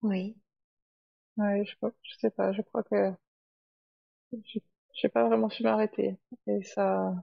[0.02, 0.36] Oui.
[1.38, 1.74] ouais, je,
[2.04, 3.14] je sais pas, je crois que
[4.46, 4.60] je
[4.96, 6.18] j'ai pas vraiment su m'arrêter
[6.48, 7.14] et ça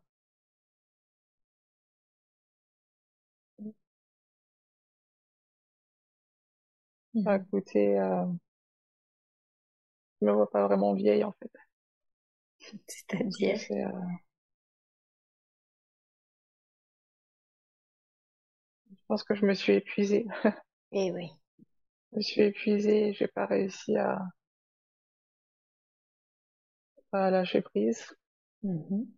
[7.25, 7.47] a Mhm.
[7.51, 8.25] coûté euh,
[10.21, 11.51] je me vois pas vraiment vieille en fait
[12.87, 13.61] C'est-à-dire?
[13.69, 13.91] C'est euh,
[18.91, 20.27] je pense que je me suis épuisée
[20.91, 21.31] Eh oui.
[22.11, 24.19] je me suis épuisée j'ai pas réussi à
[27.11, 28.15] à lâcher prise
[28.63, 29.17] Mhm.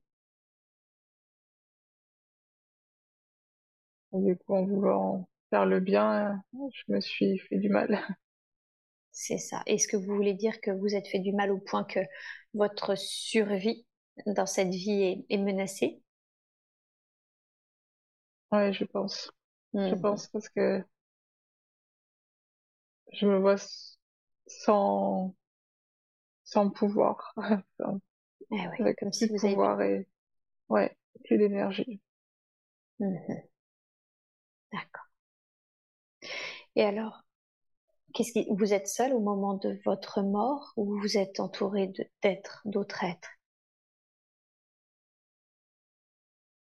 [4.13, 6.43] et du coup en voulant faire le bien
[6.75, 8.01] je me suis fait du mal
[9.13, 9.63] C'est ça.
[9.67, 12.01] Est-ce que vous voulez dire que vous êtes fait du mal au point que
[12.55, 13.87] votre survie
[14.27, 16.01] dans cette vie est, est menacée?
[18.53, 19.31] Ouais je pense
[19.87, 19.97] je Mhm.
[19.97, 20.85] pense parce que
[23.13, 23.57] je me vois
[24.47, 25.35] sans
[26.45, 27.33] sans pouvoir
[27.79, 28.01] Enfin,
[28.51, 29.57] Eh oui, avec comme plus si vous avez...
[29.57, 30.09] pouvoir et
[30.71, 32.01] ouais plus d'énergie
[33.01, 33.49] Mhm.
[34.73, 35.08] D'accord.
[36.79, 37.25] Et alors,
[38.15, 38.47] qu'est-ce qui...
[38.51, 43.31] vous êtes seul au moment de votre mort ou vous êtes entouré d'êtres, d'autres êtres?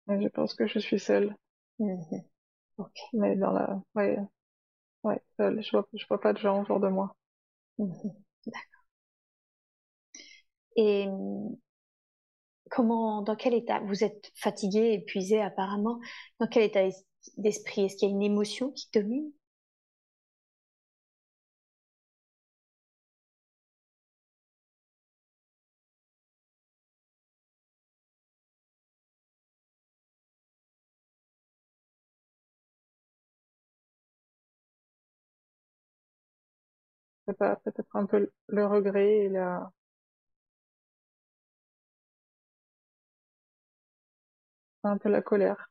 [0.08, 1.36] Je pense que je suis seule.
[2.78, 2.98] Ok.
[3.14, 4.18] mais dans la ouais
[5.04, 7.16] ouais seule je vois je vois pas de gens autour de moi
[7.80, 8.12] Mhm.
[8.48, 8.86] D'accord.
[10.78, 11.58] Et hum,
[12.70, 16.00] comment, dans quel état vous êtes fatigué, épuisé apparemment
[16.40, 17.06] Dans quel état es-
[17.38, 17.86] d'esprit?
[17.86, 19.32] Est-ce qu'il y a une émotion qui domine?
[37.26, 39.72] Peut-être un peu le regret et la
[44.84, 45.70] un peu la colère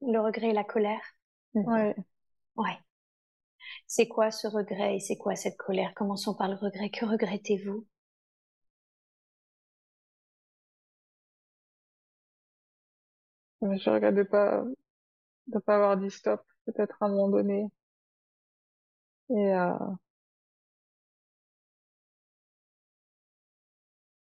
[0.00, 1.02] Le regret et la colère?
[1.54, 1.66] Mhm.
[1.66, 1.94] ouais
[2.56, 2.78] Ouais.
[3.88, 5.92] C'est quoi ce regret et c'est quoi cette colère?
[5.96, 6.88] Commençons par le regret.
[6.90, 7.84] Que regrettez-vous?
[13.60, 14.64] Je regrette de pas
[15.48, 17.68] de pas avoir dit stop peut-être à un moment donné
[19.30, 19.72] et euh,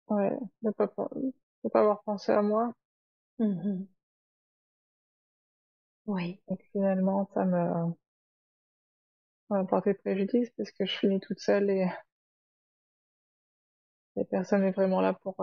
[0.08, 0.86] ouais de pas
[1.64, 2.72] de pas avoir pensé à moi.
[3.40, 3.84] Mmh
[6.06, 6.40] oui.
[6.48, 7.92] Donc finalement, ça me,
[9.50, 11.88] m'a porté préjudice parce que je finis toute seule et,
[14.16, 15.36] et personne n'est vraiment là pour,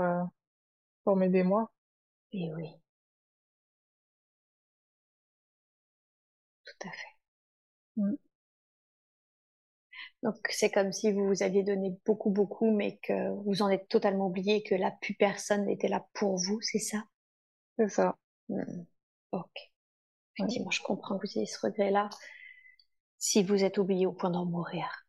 [1.05, 1.71] pour m'aider moi.
[2.33, 2.69] Et oui.
[6.65, 7.15] Tout à fait.
[7.97, 8.15] Mm.
[10.24, 13.89] Donc c'est comme si vous vous aviez donné beaucoup, beaucoup, mais que vous en êtes
[13.89, 17.03] totalement oublié, que là, plus personne n'était là pour vous, c'est ça?
[17.78, 18.17] C'est ça.
[18.47, 18.84] Mm.
[19.34, 19.71] Ok.
[20.38, 22.09] Effectivement, je comprends que vous ayez ce regret-là
[23.17, 25.05] si vous êtes oublié au point d'en mourir.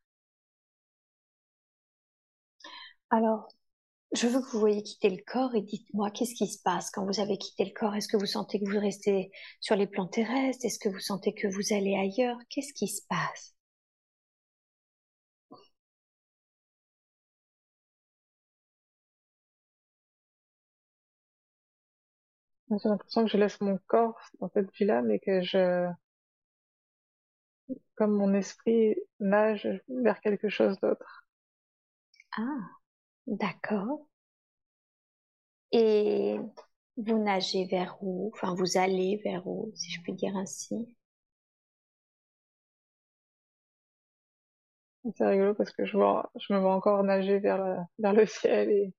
[3.11, 3.49] Alors,
[4.13, 6.91] je veux que vous voyez quitter le corps et dites-moi qu'est-ce qui se passe?
[6.91, 7.95] Quand vous avez quitté le corps.
[7.95, 10.65] Est-ce que vous sentez que vous restez sur les plans terrestres?
[10.65, 12.39] Est-ce que vous sentez que vous allez ailleurs?
[12.51, 13.54] Qu'est-ce qui se passe?
[22.71, 25.89] J'ai l'impression que je laisse mon corps dans cette vie-là, mais que je,
[27.95, 31.27] comme mon esprit nage vers quelque chose d'autre.
[32.37, 32.59] Ah,
[33.27, 34.07] d'accord.
[35.73, 36.39] Et
[36.97, 38.31] vous nagez vers où?
[38.35, 40.97] Enfin, vous allez vers où, si je puis dire ainsi?
[45.17, 48.71] C'est rigolo parce que je vois, je me vois encore nager vers, vers le ciel
[48.71, 48.95] et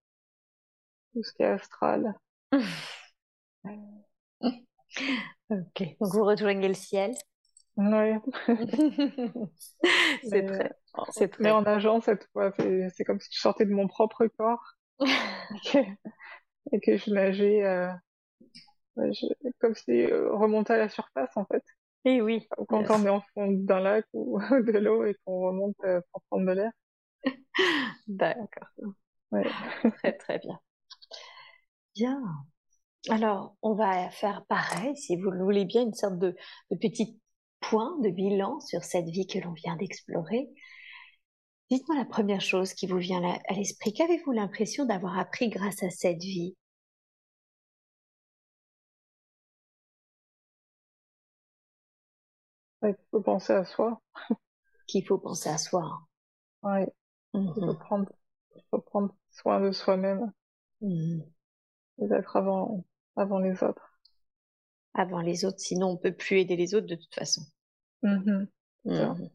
[1.14, 2.14] tout ce qui est astral.
[5.50, 5.84] ok.
[6.00, 7.12] Donc vous rejoignez le ciel.
[7.78, 8.14] Oui.
[10.24, 10.72] c'est très,
[11.12, 11.44] c'est très.
[11.44, 14.76] Mais en nageant cette fois, c'est comme si je sortais de mon propre corps
[16.72, 17.92] et, que, je nageais euh,
[19.60, 21.64] comme si euh, remonter à la surface en fait.
[22.06, 22.48] Et oui.
[22.70, 26.22] Quand on est en fond d'un lac ou de l'eau et qu'on remonte euh, pour
[26.30, 26.72] prendre de l'air.
[28.08, 28.70] D'accord.
[29.32, 29.50] Ouais.
[29.98, 30.60] très très bien.
[31.96, 32.22] Bien.
[33.10, 36.36] Alors, on va faire pareil, si vous le voulez bien, une sorte de,
[36.72, 37.20] de petit
[37.60, 40.50] point de bilan sur cette vie que l'on vient d'explorer.
[41.72, 43.94] Dites-moi la première chose qui vous vient à l'esprit.
[43.94, 46.56] Qu'avez-vous l'impression d'avoir appris grâce à cette vie?
[52.84, 54.02] Il faut penser à soi.
[54.88, 56.02] Qu'il faut penser à soi.
[56.64, 56.82] Oui.
[57.34, 57.78] Il, faut mhm.
[57.78, 58.12] prendre,
[58.56, 60.32] il faut prendre soin de soi-même.
[60.82, 61.22] Mmh.
[61.98, 62.86] D'être avant,
[63.18, 63.92] avant les autres.
[64.96, 67.44] Avant les autres, sinon on peut plus aider les autres de toute façon.
[68.04, 68.48] Mmh
[68.86, 69.30] mmh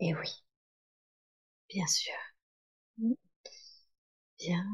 [0.00, 0.28] Et oui,
[1.68, 2.14] bien sûr.
[2.98, 3.14] Mmh.
[4.38, 4.66] Bien,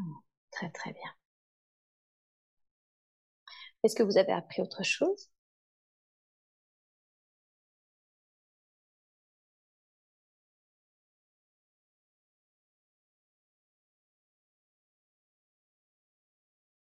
[0.50, 1.12] très très bien.
[3.82, 5.28] Est-ce que vous avez appris autre chose?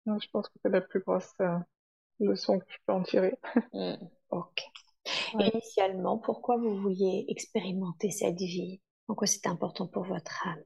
[0.07, 1.59] Je pense que c'est la plus grosse euh,
[2.21, 3.39] leçon que je peux en tirer.
[3.75, 3.95] Mmh.
[4.31, 4.63] ok.
[5.41, 8.81] Initialement, pourquoi vous vouliez expérimenter cette vie?
[9.09, 10.63] En quoi c'est important pour votre âme?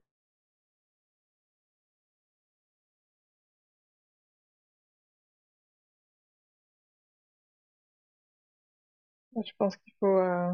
[9.42, 10.52] Je pense qu'il faut, euh,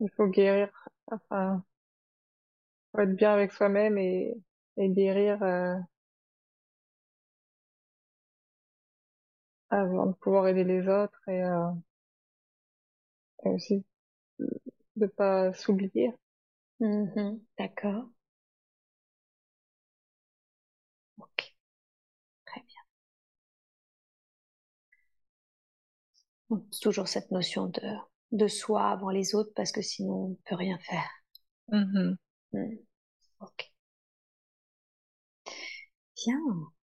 [0.00, 0.70] il faut guérir,
[1.08, 1.62] enfin,
[2.92, 4.34] faut être bien avec soi-même et,
[4.78, 5.76] et guérir euh,
[9.70, 11.70] avant de pouvoir aider les autres et, euh,
[13.44, 13.84] et aussi
[14.96, 16.12] de pas s'oublier.
[16.80, 18.06] Mmh D'accord.
[21.18, 21.54] Ok.
[22.46, 22.82] Très bien.
[26.50, 27.80] Donc, toujours cette notion de,
[28.32, 31.08] de soi avant les autres parce que sinon on ne peut rien faire.
[31.72, 32.16] Mmh
[32.54, 32.76] mmh.
[33.40, 33.72] Ok.
[36.16, 36.40] Bien.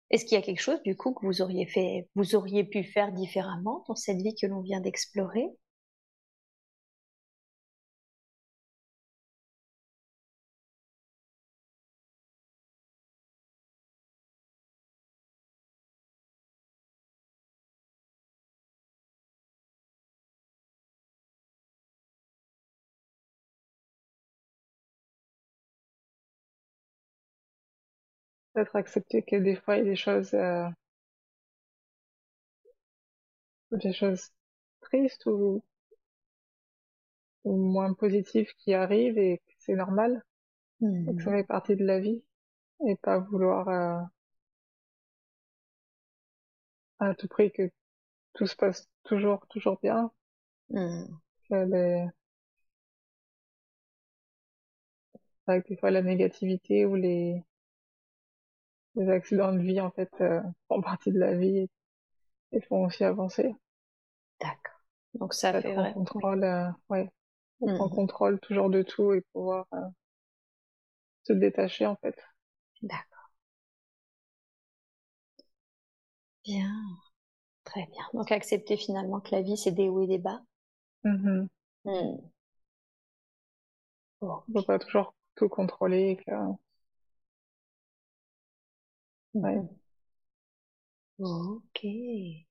[0.09, 2.83] Est-ce qu'il y a quelque chose du coup que vous auriez fait, vous auriez pu
[2.83, 5.45] faire différemment dans cette vie que l'on vient d'explorer?
[28.57, 30.67] Peut-être accepter que des fois il y a des choses euh,
[33.71, 34.31] des choses
[34.81, 35.63] tristes ou,
[37.43, 40.23] ou moins positives qui arrivent et que c'est normal
[40.81, 41.37] et que ça mmh.
[41.37, 42.23] fait partie de la vie
[42.87, 44.01] et pas vouloir euh,
[46.99, 47.69] à tout prix que
[48.33, 50.11] tout se passe toujours toujours bien
[50.69, 51.03] mmh.
[55.45, 57.43] vrai que des fois la négativité ou les,
[58.97, 61.69] les accidents de vie en fait euh, font partie de la vie
[62.51, 63.55] et, font aussi avancer.
[64.41, 64.81] D'accord.
[65.13, 65.93] Donc ça fait vrai.
[65.93, 67.09] contrôle, euh, ouais,
[67.61, 67.95] être en mmh.
[67.95, 69.87] contrôle toujours de tout et pouvoir euh,
[71.23, 72.15] se détacher en fait.
[72.81, 73.31] D'accord.
[76.43, 76.71] Bien.
[77.63, 78.03] Très bien.
[78.13, 80.41] Donc accepter finalement que la vie c'est des hauts et des bas.
[81.03, 81.47] Mmh
[81.85, 82.17] mmh.
[84.21, 86.17] On ne peut pas toujours tout contrôler.
[86.25, 86.31] Que...
[89.41, 89.67] Ouais.
[91.19, 91.79] Ok.
[91.83, 92.47] Y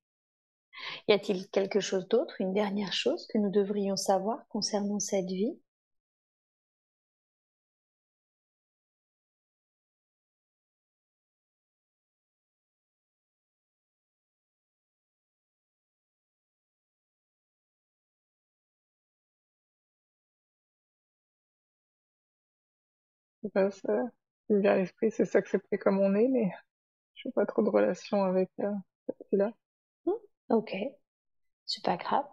[1.11, 5.57] a-t-il quelque chose d'autre, une dernière chose que nous devrions savoir concernant cette vie?
[23.53, 24.03] Ça, ça
[24.49, 26.51] l'esprit, c'est s'accepter comme on est, mais
[27.17, 28.71] je n'ai pas trop de relation avec euh,
[29.31, 29.51] là
[30.05, 30.11] hmm,
[30.49, 30.75] ok,
[31.65, 32.25] c'est pas grave.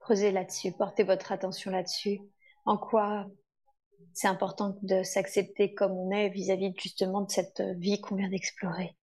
[0.00, 2.20] Creusez là-dessus, portez votre attention là-dessus.
[2.66, 3.26] En quoi
[4.14, 8.28] c'est important de s'accepter comme on est vis-à-vis -vis justement de cette vie qu'on vient
[8.30, 8.96] d'explorer?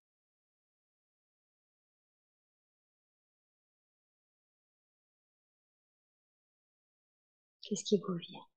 [7.62, 8.49] Qu'est-ce qui vous vient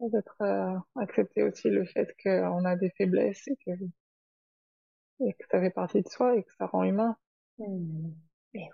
[0.00, 3.70] d'être euh, accepter aussi le fait qu'on a des faiblesses et que,
[5.20, 7.16] et que ça fait partie de soi et que ça rend humain.
[7.58, 8.10] Mmh.
[8.54, 8.68] Et,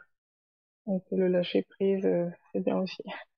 [0.86, 3.02] que le lâcher prise, euh, c'est bien aussi.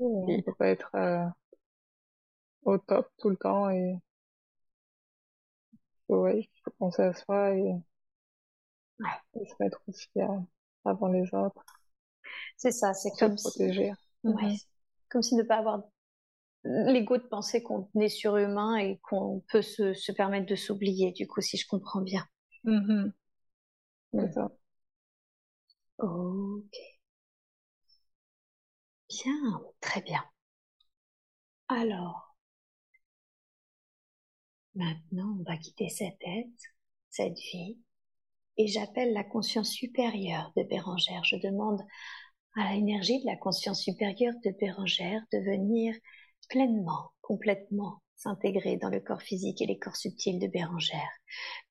[0.00, 1.24] On peut pas être euh,
[2.64, 3.96] au top tout le temps et
[6.08, 7.72] ouais, il faut penser à soi et,
[9.34, 10.08] et se mettre aussi
[10.84, 11.64] avant les autres.
[12.56, 13.92] C'est ça, c'est comme protéger.
[14.24, 14.56] Ouais,
[15.12, 15.82] comme si ne pas avoir
[16.64, 21.26] l'ego de penser qu'on est surhumain et qu'on peut se, se, permettre de s'oublier, du
[21.26, 22.26] coup, si je comprends bien.
[22.64, 23.12] Mm-hmm.
[24.12, 24.50] C'est ça.
[25.98, 26.76] Ok.
[29.08, 30.24] Bien, très bien.
[31.68, 32.34] Alors,
[34.74, 36.48] maintenant, on va quitter cette tête,
[37.10, 37.78] cette vie,
[38.56, 41.24] et j'appelle la conscience supérieure de Bérangère.
[41.24, 41.80] Je demande
[42.56, 45.94] à l'énergie de la conscience supérieure de Bérangère de venir
[46.48, 51.10] pleinement, complètement s'intégrer dans le corps physique et les corps subtils de Bérangère.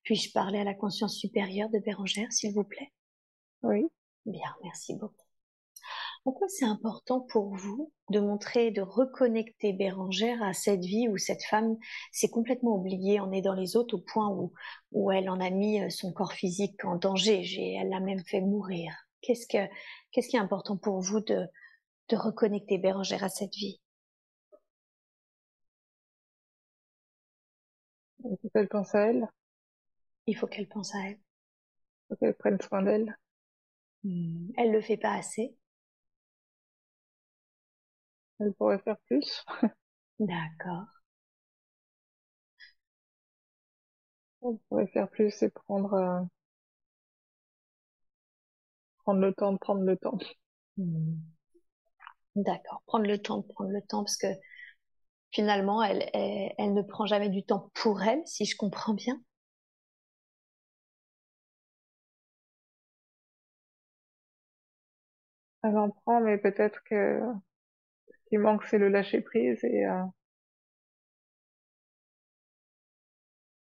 [0.02, 2.92] Puis-je parler à la conscience supérieure de Bérangère, s'il vous plaît?
[3.62, 3.86] Oui.
[4.26, 5.14] Bien, merci beaucoup.
[6.24, 11.42] Pourquoi c'est important pour vous de montrer, de reconnecter Bérangère à cette vie où cette
[11.44, 11.76] femme
[12.12, 14.52] s'est complètement oubliée en aidant les autres au point où,
[14.92, 17.42] où elle en a mis euh, son corps physique en danger,
[17.74, 19.66] elle l'a même fait mourir Qu'est-ce que,
[20.12, 21.46] qu'est-ce qui est important pour vous de,
[22.10, 23.80] de reconnecter Bérangère à cette vie?
[28.24, 29.28] Il faut qu'elle pense à elle.
[30.26, 31.12] Il faut qu'elle pense à elle.
[31.12, 31.18] Il
[32.10, 33.16] faut qu'elle prenne soin d'elle.
[34.04, 34.50] Hmm.
[34.56, 35.56] Elle le fait pas assez.
[38.40, 39.42] Elle pourrait faire plus.
[40.20, 40.86] D'accord.
[44.44, 46.20] Elle pourrait faire plus et prendre euh,
[49.02, 50.18] prendre le temps de prendre le temps.
[50.76, 51.14] Hmm.
[52.36, 54.26] D'accord, prendre le temps de prendre le temps parce que
[55.32, 59.20] finalement, elle, elle, ne prend jamais du temps pour elle, si je comprends bien.
[65.64, 67.20] Elle en prend, mais peut-être que
[68.08, 70.04] ce qui manque, c'est le lâcher prise et euh,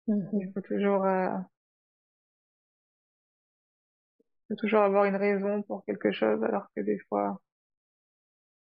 [0.08, 1.28] il faut toujours euh,
[4.50, 7.40] faut toujours avoir une raison pour quelque chose, alors que des fois,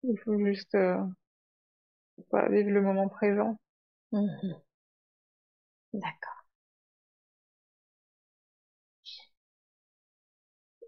[0.04, 0.96] il faut juste euh,
[2.50, 3.58] vivre le moment présent.
[4.12, 4.56] Mhm.
[5.92, 6.46] D'accord.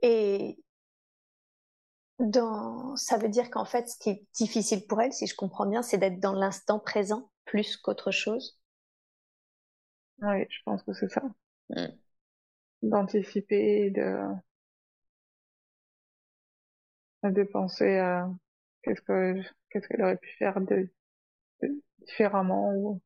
[0.03, 0.57] Et
[2.21, 5.67] dans, ça veut dire qu'en fait, ce qui est difficile pour elle, si je comprends
[5.67, 8.57] bien, c'est d'être dans l'instant présent plus qu'autre chose?
[10.23, 11.23] Oui, je pense que c'est ça.
[11.71, 11.87] Mm.
[12.83, 14.17] D'anticiper, de
[17.23, 18.29] de penser à
[18.83, 19.41] qu'est-ce que
[19.71, 20.91] qu'est-ce qu'elle aurait pu faire de,
[22.07, 23.01] différemment ou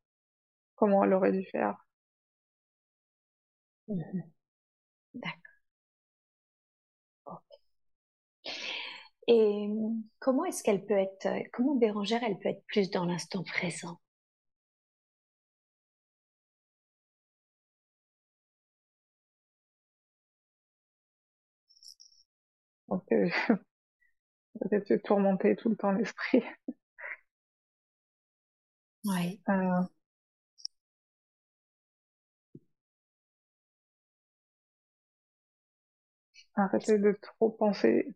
[0.76, 1.76] comment elle aurait dû faire.
[5.14, 5.52] D'accord.
[9.26, 9.68] Et
[10.20, 13.98] comment est-ce qu'elle peut être, comment Bérangère, elle peut être plus dans l'instant présent?
[22.86, 23.02] Pense
[24.62, 26.42] que peut-être se tourmenter tout le temps l'esprit.
[29.04, 29.40] Oui.
[29.48, 29.82] Euh,
[36.54, 38.14] arrêter de trop penser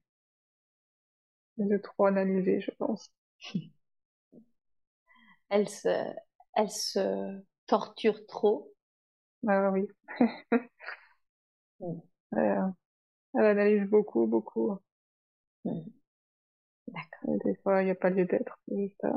[1.58, 3.10] et de trop analyser, je pense.
[5.50, 5.88] Elle se,
[6.54, 8.72] elle se torture trop.
[9.48, 9.88] Ah oui.
[11.80, 12.00] Mm.
[12.36, 12.68] Euh,
[13.34, 14.78] elle analyse beaucoup, beaucoup.
[15.64, 15.82] Mm.
[16.88, 17.34] D'accord.
[17.36, 18.58] Et des fois, il n'y a pas lieu d'être.
[18.66, 19.10] C'est juste, euh,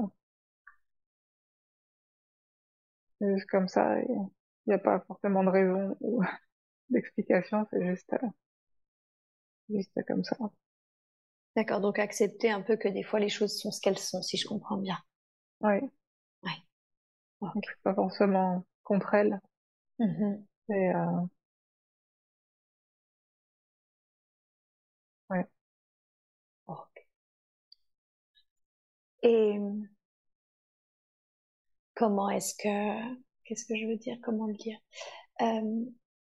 [3.20, 4.00] c'est juste comme ça.
[4.02, 4.30] Il
[4.68, 6.24] n'y a pas forcément de raison ou
[6.90, 7.68] d'explication.
[7.72, 8.28] C'est juste, euh,
[9.70, 10.36] juste comme ça.
[11.56, 11.80] D'accord.
[11.82, 14.48] Donc accepter un peu que des fois les choses sont ce qu'elles sont, si je
[14.48, 14.98] comprends bien.
[15.62, 15.80] Oui.
[16.44, 16.52] Oui.
[17.42, 19.40] Donc, c'est pas forcément contre elle.
[20.00, 20.46] Mhm.
[20.72, 21.22] Et, euh,
[29.24, 29.60] Et
[31.96, 33.16] comment est-ce que,
[33.46, 34.78] qu'est-ce que je veux dire, comment le dire?
[35.42, 35.86] Euh,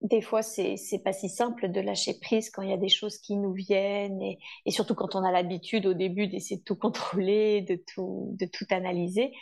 [0.02, 2.88] Des fois, c'est c'est pas si simple de lâcher prise quand il y a des
[2.90, 6.64] choses qui nous viennent et, et surtout quand on a l'habitude au début d'essayer de
[6.64, 9.32] tout contrôler, de tout de tout analyser.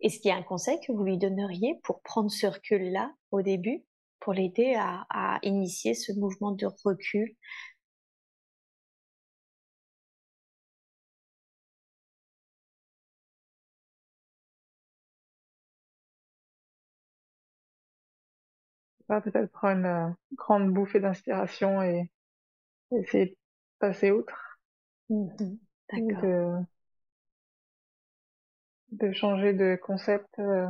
[0.00, 3.42] Est-ce qu'il y a un conseil que vous lui donneriez pour prendre ce recul-là au
[3.42, 3.84] début,
[4.20, 7.36] pour l'aider à, à initier ce mouvement de recul
[19.08, 22.10] Peut-être prendre une euh, grande bouffée d'inspiration et
[22.92, 23.36] essayer de
[23.78, 24.58] passer outre.
[25.10, 25.58] Mhm.
[25.96, 26.22] ou D'accord.
[26.22, 26.64] de,
[28.92, 30.66] de changer de concept, euh,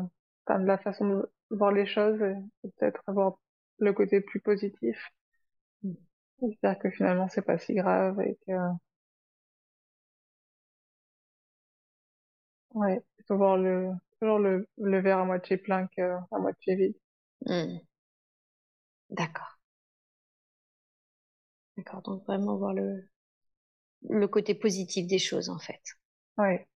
[0.46, 2.34] enfin de la façon de voir les choses et,
[2.66, 3.38] et peut-être avoir
[3.78, 4.96] le côté plus positif.
[5.82, 5.94] Mm.
[6.40, 8.52] C'est-à-dire que finalement c'est pas si grave et que
[12.74, 16.94] ouais, il faut voir le toujours le, le verre à moitié plein qu'à moitié vide.
[17.46, 17.78] Hmm.
[19.08, 19.56] D'accord.
[21.76, 22.02] D'accord.
[22.02, 23.08] Donc vraiment voir le,
[24.08, 25.82] le côté positif des choses en fait.
[26.38, 26.66] Ouais.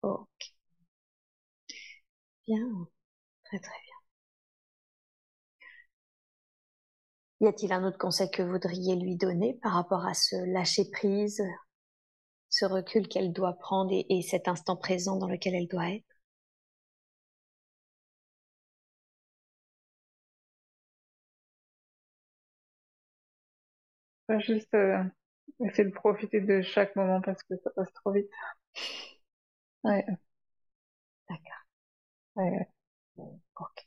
[0.00, 0.46] Ok.
[2.46, 2.88] Bien.
[3.44, 3.70] Très très
[7.40, 7.46] bien.
[7.46, 10.84] Y a-t-il un autre conseil que vous voudriez lui donner par rapport à ce lâcher
[10.90, 11.40] prise,
[12.48, 16.15] ce recul qu'elle doit prendre et, et cet instant présent dans lequel elle doit être?
[24.26, 25.02] Pas juste euh,
[25.64, 28.28] essayer de profiter de chaque moment parce que ça passe trop vite.
[29.84, 30.04] Ouais.
[31.28, 31.66] D'accord.
[33.54, 33.86] Ok.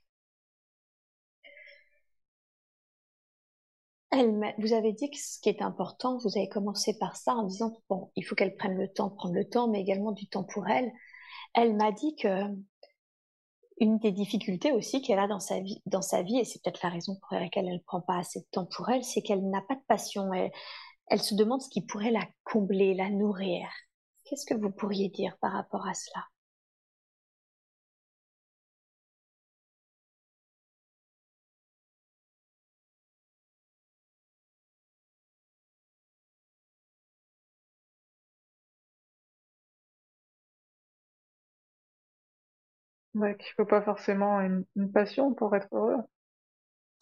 [4.11, 7.43] Elle, vous avez dit que ce qui est important, vous avez commencé par ça en
[7.43, 10.43] disant bon, il faut qu'elle prenne le temps prendre le temps, mais également du temps
[10.43, 10.91] pour elle.
[11.55, 12.29] Elle m'a dit que
[13.79, 16.83] une des difficultés aussi qu'elle a dans sa vie, dans sa vie, et c'est peut-être
[16.83, 19.49] la raison pour laquelle elle ne prend pas assez de temps pour elle, c'est qu'elle
[19.49, 20.33] n'a pas de passion.
[20.33, 20.51] Elle,
[21.07, 23.67] elle se demande ce qui pourrait la combler, la nourrir.
[24.25, 26.23] Qu'est-ce que vous pourriez dire par rapport à cela?
[43.19, 46.01] Ouais, qu'il faut pas forcément une, une passion pour être heureux.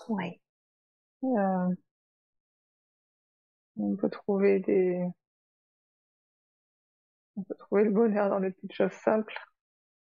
[0.09, 0.41] Oui.
[1.23, 1.75] Euh,
[3.77, 5.01] on peut trouver des,
[7.37, 9.33] on peut trouver le bonheur dans des petites choses simples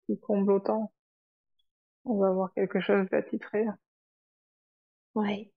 [0.07, 0.91] qui comblent autant.
[2.03, 3.65] On va avoir quelque chose d'attitré.
[5.13, 5.51] Oui.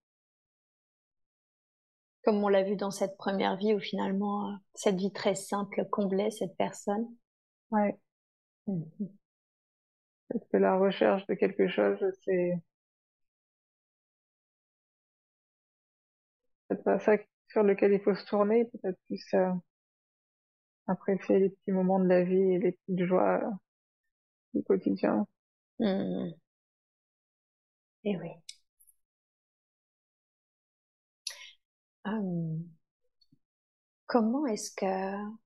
[2.24, 5.86] Comme on l'a vu dans cette première vie où finalement euh, cette vie très simple
[5.88, 7.07] comblait cette personne.
[7.70, 7.99] Ouais.
[8.66, 9.11] Mhm.
[10.33, 12.55] Parce que la recherche de quelque chose, c'est
[16.68, 17.16] peut-être pas ça
[17.49, 19.53] sur lequel il faut se tourner, peut-être plus euh,
[20.87, 23.51] apprécier les petits moments de la vie et les petites joies euh,
[24.55, 25.26] du quotidien.
[25.80, 26.35] Mhm.
[28.05, 28.30] Eh oui.
[32.05, 32.76] Hum.
[34.07, 35.41] Comment est-ce que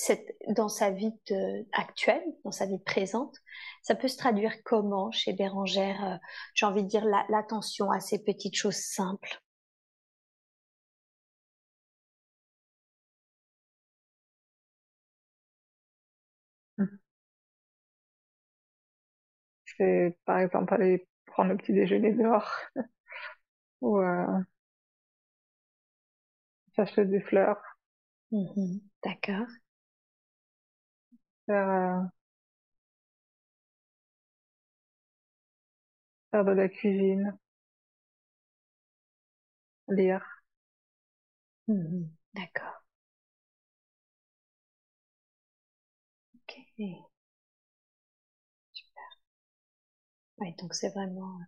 [0.00, 3.36] cette, dans sa vie de, actuelle, dans sa vie présente,
[3.82, 6.16] ça peut se traduire comment chez Bérangère euh,
[6.54, 9.40] J'ai envie de dire la- l'attention à ces petites choses simples?
[19.64, 22.50] C'est par exemple aller prendre le petit déjeuner dehors
[23.80, 24.40] ou euh,
[26.74, 27.62] s'acheter des fleurs.
[28.32, 29.46] Mmh D'accord.
[31.50, 32.02] Faire, euh,
[36.32, 37.38] faire de la cuisine.
[39.88, 40.24] Lire.
[41.68, 42.82] Mmh D'accord.
[46.34, 47.10] Ok.
[48.72, 49.20] Super.
[50.38, 51.38] Ouais, donc c'est vraiment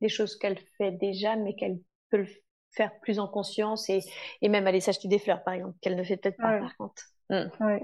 [0.00, 1.80] des choses qu'elle fait déjà, mais qu'elle
[2.10, 2.28] peut le
[2.72, 4.00] faire plus en conscience et,
[4.42, 7.02] et même aller s'acheter des fleurs, par exemple, qu'elle ne fait peut-être pas, par contre.
[7.30, 7.44] Mmh.
[7.60, 7.78] Oui.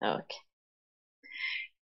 [0.00, 0.43] Ah, ok.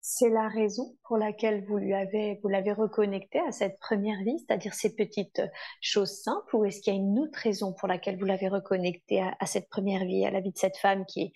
[0.08, 4.38] C'est la raison pour laquelle vous lui avez, vous l'avez reconnecté à cette première vie,
[4.38, 5.42] c'est-à-dire ces petites
[5.80, 9.20] choses simples, ou est-ce qu'il y a une autre raison pour laquelle vous l'avez reconnecté
[9.20, 11.32] à, cette première vie, à la vie de cette femme qui,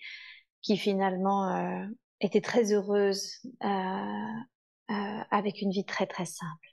[0.77, 1.85] finalement euh,
[2.21, 4.93] était très heureuse euh, euh,
[5.31, 6.67] avec une vie très très simple?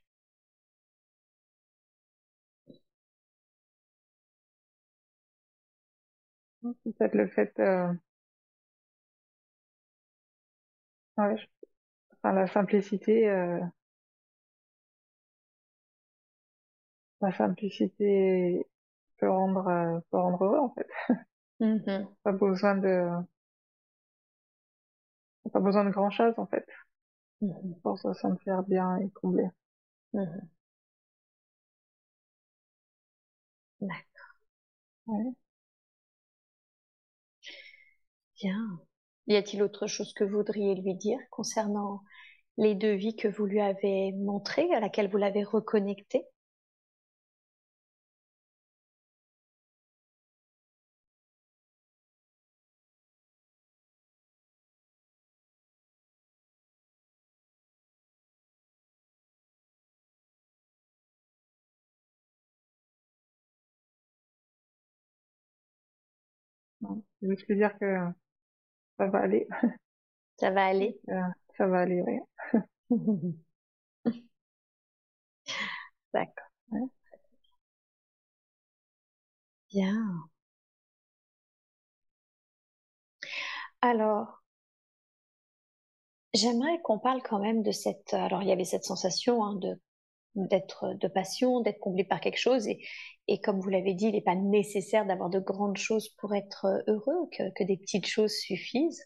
[6.62, 7.92] Peut-être le fait, euh...
[11.16, 11.36] ouais,
[12.22, 13.58] enfin, la simplicité, euh...
[17.20, 18.66] la simplicité
[19.18, 20.88] peut rendre, euh, peut rendre heureux en fait.
[21.60, 23.08] Mmh pas besoin de,
[25.52, 26.66] pas besoin de grand chose en fait
[27.42, 29.44] mmh pour se sentir bien et comblé.
[30.14, 30.24] Mmh
[33.80, 34.28] D'accord.
[35.06, 35.34] Ouais.
[38.40, 38.80] Bien.
[39.28, 42.02] Y a-t-il autre chose que vous voudriez lui dire concernant
[42.56, 46.26] les deux vies que vous lui avez montrées, à laquelle vous l'avez reconnecté?
[67.22, 68.12] Je veux dire que
[68.99, 69.46] ça va aller.
[70.40, 71.01] Ça va aller.
[71.11, 71.20] Euh,
[71.57, 72.18] ça va aller, oui.
[76.12, 76.49] D'accord.
[79.70, 80.28] Bien.
[83.82, 84.42] Alors,
[86.34, 88.14] j'aimerais qu'on parle quand même de cette.
[88.14, 89.80] Alors, il y avait cette sensation hein, de
[90.36, 92.68] d'être de passion, d'être comblé par quelque chose.
[92.68, 92.80] Et,
[93.28, 96.82] et comme vous l'avez dit, il n'est pas nécessaire d'avoir de grandes choses pour être
[96.86, 99.04] heureux, que, des petites choses suffisent.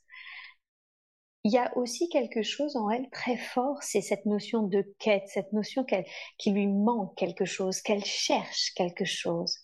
[1.45, 5.27] Il y a aussi quelque chose en elle très fort, c'est cette notion de quête,
[5.27, 6.07] cette notion qu'elle,
[6.39, 9.59] qui lui manque quelque chose, qu'elle cherche quelque chose.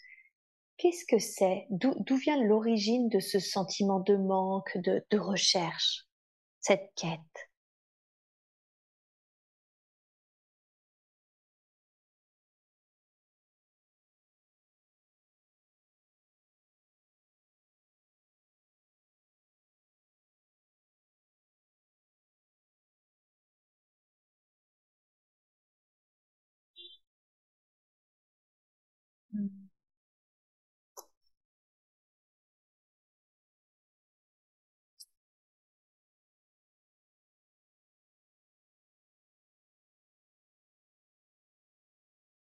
[0.77, 1.67] Qu'est-ce que c'est?
[1.71, 6.05] D'où vient l'origine de ce sentiment de manque, de recherche,
[6.61, 7.48] cette quête?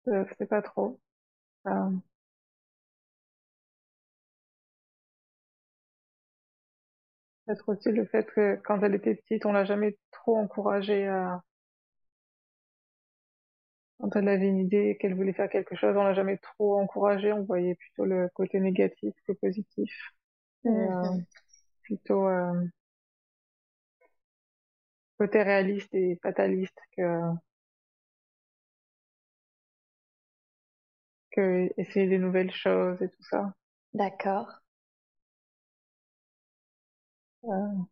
[0.07, 0.99] Je sais pas trop.
[1.67, 1.89] Euh,
[7.47, 11.41] peut-être aussi le fait que quand elle était petite, on l'a jamais trop encouragée à
[13.99, 17.31] quand elle avait une idée qu'elle voulait faire quelque chose, on l'a jamais trop encouragée,
[17.33, 19.91] on voyait plutôt le côté négatif que positif.
[20.65, 21.25] Et, euh, Mhm.
[21.83, 22.65] plutôt euh,
[25.17, 27.01] côté réaliste et fataliste que
[31.35, 33.53] que essayer des nouvelles choses et tout ça.
[33.93, 34.47] D'accord.
[37.45, 37.85] Euh,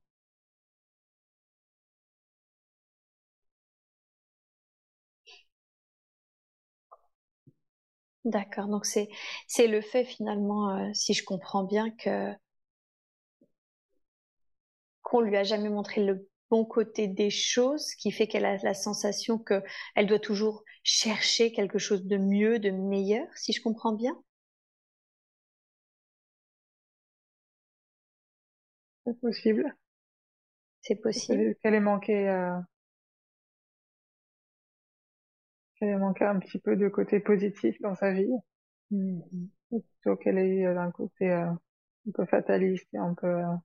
[8.26, 8.68] D'accord.
[8.68, 9.08] Donc c'est
[9.48, 12.34] c'est le fait finalement, euh, si je comprends bien, que
[15.02, 18.76] qu'on lui a jamais montré le bon côté des choses, qui fait qu'elle a la
[18.76, 19.64] sensation que
[19.96, 24.16] elle doit toujours chercher quelque chose de mieux, de meilleur, si je comprends bien?
[29.06, 29.76] c'est possible.
[30.82, 31.56] C'est possible.
[31.64, 32.60] Qu'elle ait manqué, euh,
[35.76, 38.30] qu'elle ait manqué un petit peu de côté positif dans sa vie.
[38.92, 39.50] Mhm.
[39.70, 43.56] Plutôt qu'elle ait eu un côté euh, un peu fataliste et un peu, euh,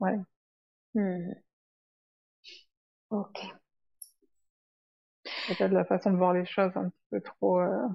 [0.00, 0.16] ouais.
[0.94, 1.34] Mhm.
[3.14, 3.38] Ok.
[5.46, 7.88] Peut-être la façon de voir les choses un petit peu trop, euh,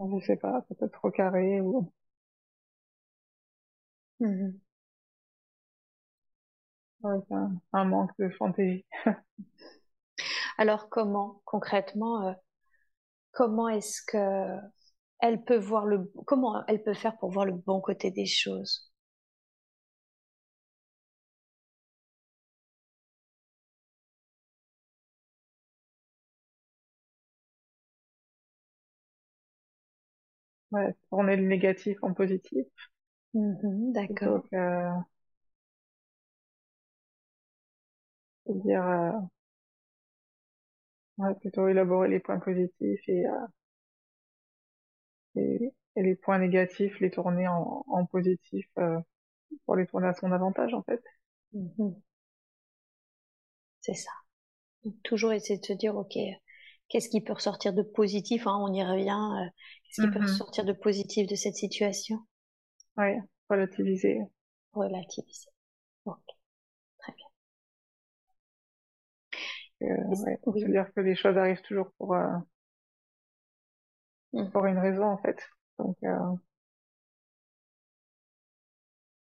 [0.00, 1.92] je sais pas, peut-être trop carré ou.
[4.20, 4.60] Mmh
[7.02, 8.84] Ouais, un, un manque de fantaisie.
[10.58, 12.32] Alors comment, concrètement, euh,
[13.32, 14.58] comment est-ce que
[15.20, 18.89] elle peut voir le, comment elle peut faire pour voir le bon côté des choses?
[30.72, 32.66] Ouais, tourner le négatif en positif.
[33.34, 34.42] Mmh D'accord.
[34.42, 34.90] Donc, euh,
[38.46, 39.12] dire, euh,
[41.18, 43.46] ouais, plutôt élaborer les points positifs et, euh,
[45.36, 48.66] et, et, les points négatifs, les tourner en, en positif
[49.64, 51.02] pour les tourner à son avantage en fait.
[51.54, 51.92] Mmh
[53.80, 54.10] C'est ça.
[54.84, 56.16] Donc, toujours essayer de se dire, ok,
[56.88, 59.50] qu'est-ce qui peut ressortir de positif hein, On y revient.
[59.98, 60.22] Euh, qu'est-ce qui peut Mhm.
[60.22, 62.20] ressortir de positif de cette situation
[62.96, 64.20] Ouais, relativiser.
[64.72, 65.48] Relativiser.
[66.06, 66.24] Ok,
[66.98, 67.26] très bien.
[69.82, 69.86] Euh,
[70.16, 70.66] ouais, oui.
[70.66, 72.26] dire que les choses arrivent toujours pour euh,
[74.32, 74.50] Mm.
[74.52, 75.38] pour une raison en fait.
[75.78, 76.36] Donc euh,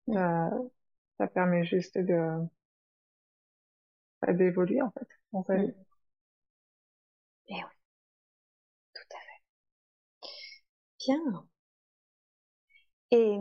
[0.08, 0.14] Mm.
[0.14, 0.50] ça,
[1.18, 2.46] ça permet juste de
[4.26, 5.60] d'évoluer en fait dans sa Mm.
[5.60, 5.72] vie.
[7.48, 7.73] Eh oui,
[11.06, 11.46] Bien.
[13.10, 13.36] Et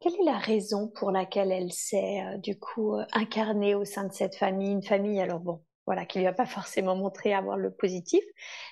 [0.00, 4.04] quelle est la raison pour laquelle elle s'est euh, du coup euh, incarnée au sein
[4.04, 4.72] de cette famille?
[4.72, 8.22] Une famille, alors bon, voilà, qui lui a pas forcément montré avoir le positif,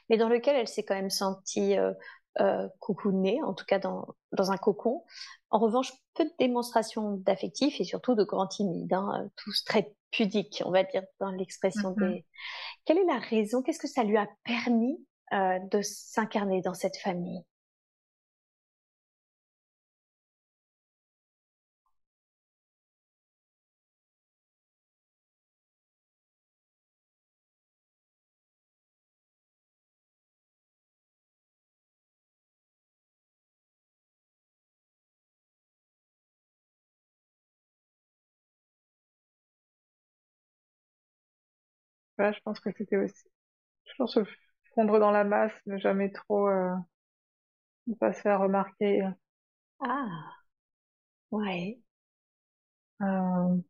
[0.08, 1.92] mais dans lequel elle s'est quand même sentie euh,
[2.40, 5.04] euh, coucounée, en tout cas dans, dans un cocon.
[5.50, 10.62] En revanche, peu de démonstration d'affectif et surtout de grands timides, hein, tous très pudiques,
[10.66, 12.12] on va dire, dans l'expression Mhm.
[12.12, 12.26] des...
[12.84, 13.62] Quelle est la raison?
[13.62, 14.98] Qu'est-ce que ça lui a permis
[15.33, 17.43] euh, de s'incarner dans cette famille.
[42.20, 43.24] Je pense que c'était aussi
[44.74, 46.74] fondre dans la masse, ne jamais trop euh,
[47.86, 49.02] ne pas se faire remarquer.
[49.80, 50.34] Ah,
[51.30, 51.80] ouais.
[53.02, 53.60] Euh,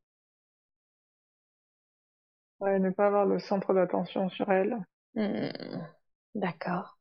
[2.61, 4.77] ouais, ne pas avoir le centre d'attention sur elle.
[5.15, 5.49] Hmm,
[6.35, 6.99] D'accord.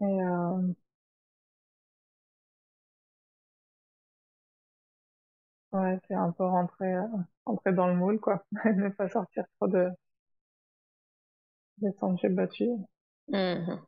[0.00, 0.74] Et euh,
[5.72, 7.02] ouais, c'est un peu rentrer, euh,
[7.46, 8.44] rentrer dans le moule, quoi.
[8.64, 9.90] ne pas sortir trop de,
[11.78, 12.70] des sentiers battus.
[13.28, 13.80] Mhm.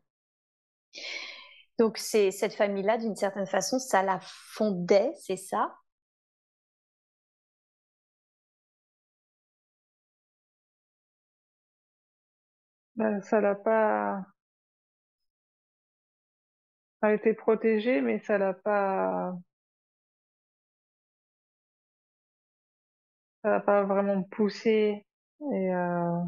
[1.79, 5.75] Donc c'est cette famille-là, d'une certaine façon, ça la fondait, c'est ça?
[12.99, 14.23] Euh, ça l'a pas,
[17.01, 19.33] a été protégé, mais ça l'a pas,
[23.43, 25.05] ça l'a pas vraiment poussé
[25.51, 26.19] et euh,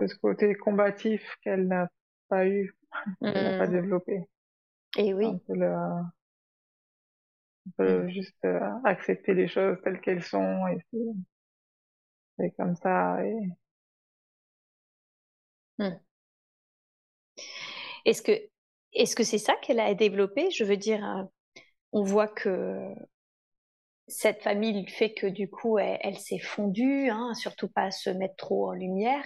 [0.00, 1.88] de ce côté combatif qu'elle n'a
[2.28, 2.74] pas eu,
[3.32, 3.68] qu'elle n'a pas Mhm.
[3.68, 4.24] développé.
[4.96, 5.40] Et oui.
[5.46, 6.12] peu le, un
[7.76, 10.78] peu juste euh, accepter les choses telles qu'elles sont et
[12.36, 13.50] c'est comme ça et
[15.78, 16.00] Mhm.
[18.04, 18.32] Est-ce que
[18.92, 20.50] est-ce que c'est ça qu'elle a développé?
[20.50, 21.22] Je veux dire, euh,
[21.92, 22.94] on voit que
[24.10, 28.10] cette famille fait que du coup, elle, elle s'est fondue, hein, surtout pas à se
[28.10, 29.24] mettre trop en lumière.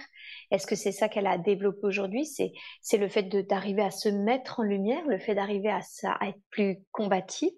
[0.51, 2.25] Est-ce que c'est ça qu'elle a développé aujourd'hui?
[2.25, 5.79] C'est le fait d'arriver à se mettre en lumière, le fait d'arriver à
[6.29, 7.51] être plus combatif?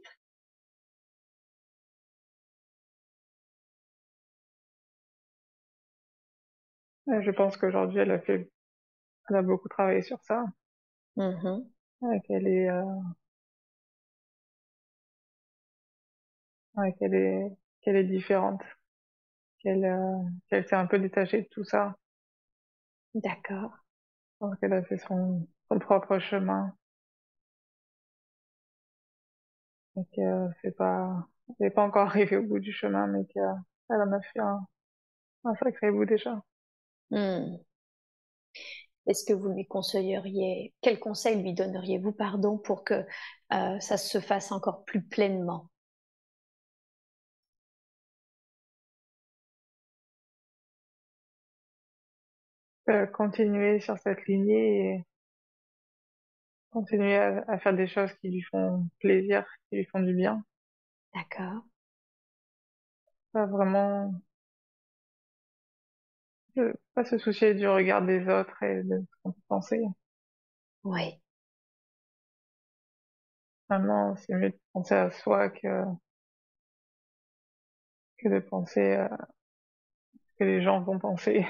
[7.09, 8.49] euh, je pense qu'aujourd'hui elle a fait,
[9.29, 10.45] elle a beaucoup travaillé sur ça,
[12.01, 12.83] ouais, qu'elle est, euh,
[16.77, 17.51] ouais, qu'elle est,
[17.81, 18.61] qu'elle est différente,
[19.59, 20.17] qu'elle, euh,
[20.49, 21.95] qu'elle s'est un peu détachée de tout ça.
[23.15, 23.71] D'accord.
[24.39, 26.73] Pense qu'elle a fait son, son propre chemin
[29.97, 31.27] et que c'est pas,
[31.59, 33.43] elle n'est pas encore arrivée au bout du chemin, mais qu'elle
[33.89, 34.65] en a fait un,
[35.45, 36.41] un sacré bout déjà.
[37.11, 37.57] Hmm.
[39.07, 43.05] Est-ce que vous lui conseilleriez, quel conseil lui donneriez-vous, pardon, pour que
[43.53, 45.69] euh, ça se fasse encore plus pleinement?
[52.89, 55.05] Euh, continuer sur cette lignée
[56.77, 60.43] continuer à, faire des choses qui lui font plaisir, qui lui font du bien.
[61.13, 61.63] D'accord.
[63.31, 64.13] Pas vraiment,
[66.93, 69.81] pas se soucier du regard des autres et de ce qu'on peut penser.
[70.83, 71.19] Oui.
[73.69, 75.83] Maintenant, c'est mieux de penser à soi que
[78.17, 79.09] que de penser à
[80.13, 81.45] ce que les gens vont penser.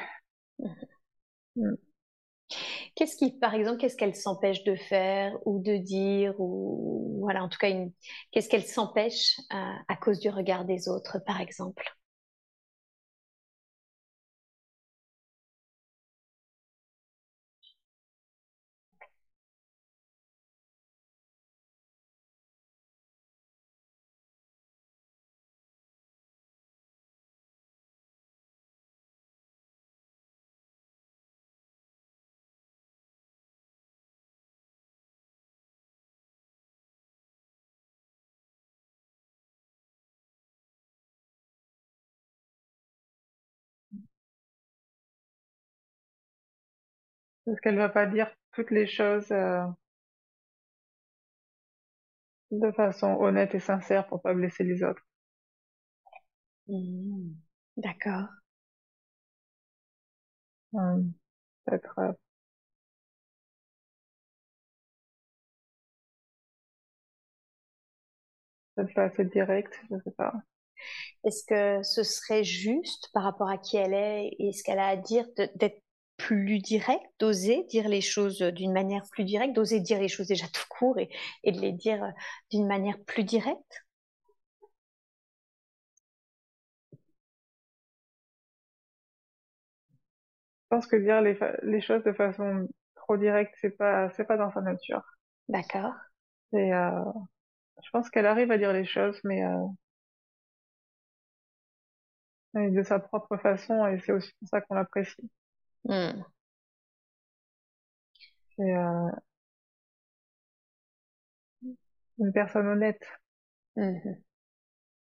[1.58, 1.78] Mm.
[2.95, 7.49] Qu'est-ce qui, par exemple, qu'est-ce qu'elle s'empêche de faire ou de dire ou voilà, en
[7.49, 7.70] tout cas,
[8.32, 11.97] qu'est-ce qu'elle s'empêche à, à cause du regard des autres, par exemple?
[47.48, 49.64] Parce qu'elle va pas dire toutes les choses euh,
[52.52, 55.02] de façon honnête et sincère pour pas blesser les autres.
[56.70, 57.36] Mmh.
[57.76, 58.30] D'accord.
[60.72, 61.14] Hum,
[61.66, 62.14] Peut-être euh,
[68.76, 70.34] peut-être pas assez direct, je sais pas.
[71.26, 74.88] Est-ce que ce serait juste par rapport à qui elle est et ce qu'elle a
[74.89, 75.26] à dire
[75.56, 75.82] d'être
[76.18, 80.47] plus direct, d'oser dire les choses d'une manière plus directe, d'oser dire les choses déjà
[80.47, 81.09] tout court et,
[81.43, 82.03] et de les dire
[82.51, 83.86] d'une manière plus directe
[90.72, 94.38] Je pense que dire les, les choses de façon trop directe, c'est pas, c'est pas
[94.38, 95.01] dans sa nature.
[95.49, 95.93] D'accord.
[96.53, 96.91] Et euh,
[97.84, 99.68] je pense qu'elle arrive à dire les choses, mais euh,
[102.55, 105.30] de sa propre façon, et c'est aussi pour ça qu'on l'apprécie.
[108.56, 109.10] C'est euh,
[112.20, 113.02] une personne honnête.
[113.78, 114.22] Mhm.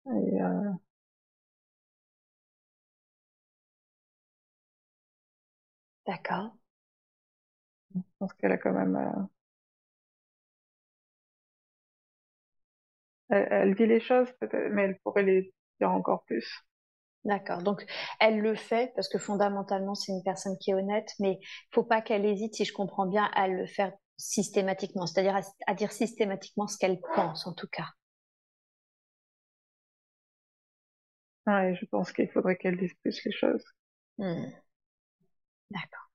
[0.08, 0.72] Et, euh,
[6.08, 6.54] D'accord.
[7.96, 8.96] je pense qu'elle a quand même...
[8.96, 9.22] euh,
[13.30, 16.66] elle, elle dit les choses, peut-être, mais elle pourrait les dire encore plus.
[17.26, 17.62] D'accord.
[17.64, 17.86] Donc,
[18.22, 21.40] elle le fait parce que fondamentalement, c'est une personne qui est honnête, mais
[21.74, 25.74] faut pas qu'elle hésite, si je comprends bien, à le faire systématiquement, c'est-à-dire à, à
[25.74, 27.88] dire systématiquement ce qu'elle pense, en tout cas.
[31.48, 33.64] Ouais, je pense qu'il faudrait qu'elle dise plus les choses.
[34.18, 34.46] Hmm.
[35.70, 36.10] D'accord.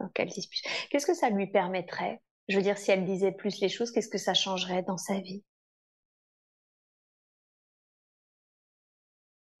[0.00, 0.62] Donc, elle dise plus.
[0.90, 2.22] Qu'est-ce que ça lui permettrait?
[2.48, 5.20] Je veux dire, si elle disait plus les choses, qu'est-ce que ça changerait dans sa
[5.20, 5.44] vie?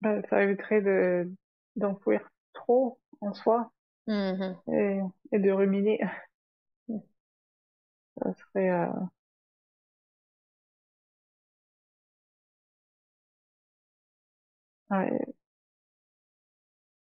[0.02, 1.30] Bah, ça éviterait de
[1.76, 3.70] d'enfouir trop en soi
[4.06, 4.62] Mhm.
[4.72, 5.00] et,
[5.32, 6.00] et de ruminer.
[8.22, 8.70] Ça serait...
[8.70, 8.86] euh,
[14.90, 15.34] ouais,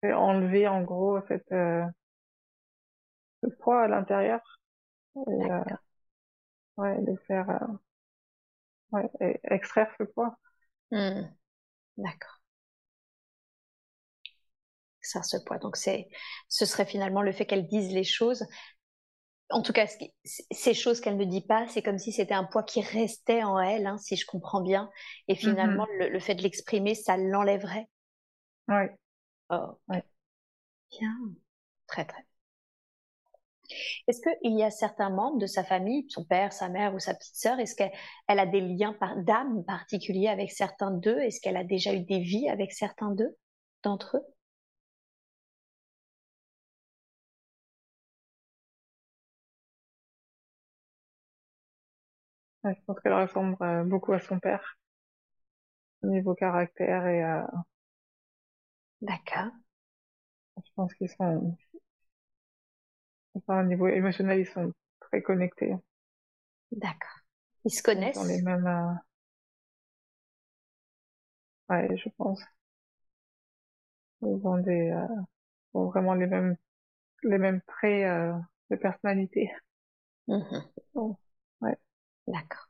[0.04, 1.82] et enlever en gros cette, euh,
[3.42, 4.40] ce poids à l'intérieur
[5.28, 5.60] et euh,
[6.76, 7.66] ouais, de faire euh,
[8.92, 10.36] ouais, et extraire ce poids.
[10.90, 11.34] Hmm.
[11.96, 12.41] D'accord.
[15.02, 15.58] Ça ce poids.
[15.58, 16.08] Donc c'est,
[16.48, 18.44] ce serait finalement le fait qu'elle dise les choses.
[19.50, 19.86] En tout cas,
[20.50, 23.58] ces choses qu'elle ne dit pas, c'est comme si c'était un poids qui restait en
[23.60, 24.90] elle, hein, si je comprends bien.
[25.28, 25.92] Et finalement, Mhm.
[26.00, 27.88] le, le fait de l'exprimer, ça l'enlèverait.
[28.68, 28.96] Ouais,
[29.50, 30.02] Oh, ouais.
[30.90, 31.34] bien.
[31.88, 32.24] Très, très.
[34.08, 37.14] Est-ce qu'il y a certains membres de sa famille, son père, sa mère ou sa
[37.14, 37.92] petite sœur, est-ce qu'elle
[38.28, 41.18] elle a des liens d'âme particuliers avec certains d'eux?
[41.20, 43.36] Est-ce qu'elle a déjà eu des vies avec certains d'eux,
[43.82, 44.31] d'entre eux?
[52.64, 54.76] Je pense qu'elle ressemble euh, beaucoup à son père
[56.02, 57.43] au niveau caractère et euh,
[59.02, 59.52] D'accord.
[60.56, 61.56] je pense qu'ils sont
[63.34, 65.74] enfin, au niveau émotionnel ils sont très connectés.
[66.72, 67.20] D'accord.
[67.64, 68.24] Ils se Ils ont connaissent?
[68.24, 68.94] les mêmes euh,
[71.68, 72.40] ouais, je pense.
[74.22, 75.06] Ils ont des euh,
[75.74, 76.56] ont vraiment les mêmes
[77.24, 78.32] les mêmes traits euh,
[78.70, 79.51] de personnalité.
[80.94, 81.16] Bon,
[81.60, 81.76] ouais.
[82.26, 82.68] D'accord.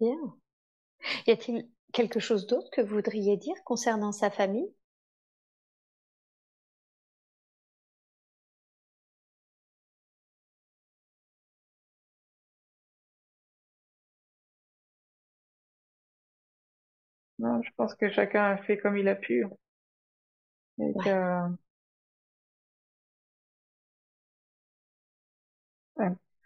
[0.00, 0.34] Bien.
[1.26, 4.70] Y a-t-il quelque chose d'autre que vous voudriez dire concernant sa famille?
[17.40, 19.44] Non, je pense que chacun a fait comme il a pu.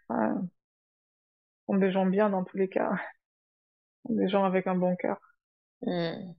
[0.09, 0.49] Ouais.
[1.67, 2.91] Sont des gens bien dans tous les cas.
[4.09, 5.19] Des gens avec un bon cœur.
[5.83, 6.33] Hmm.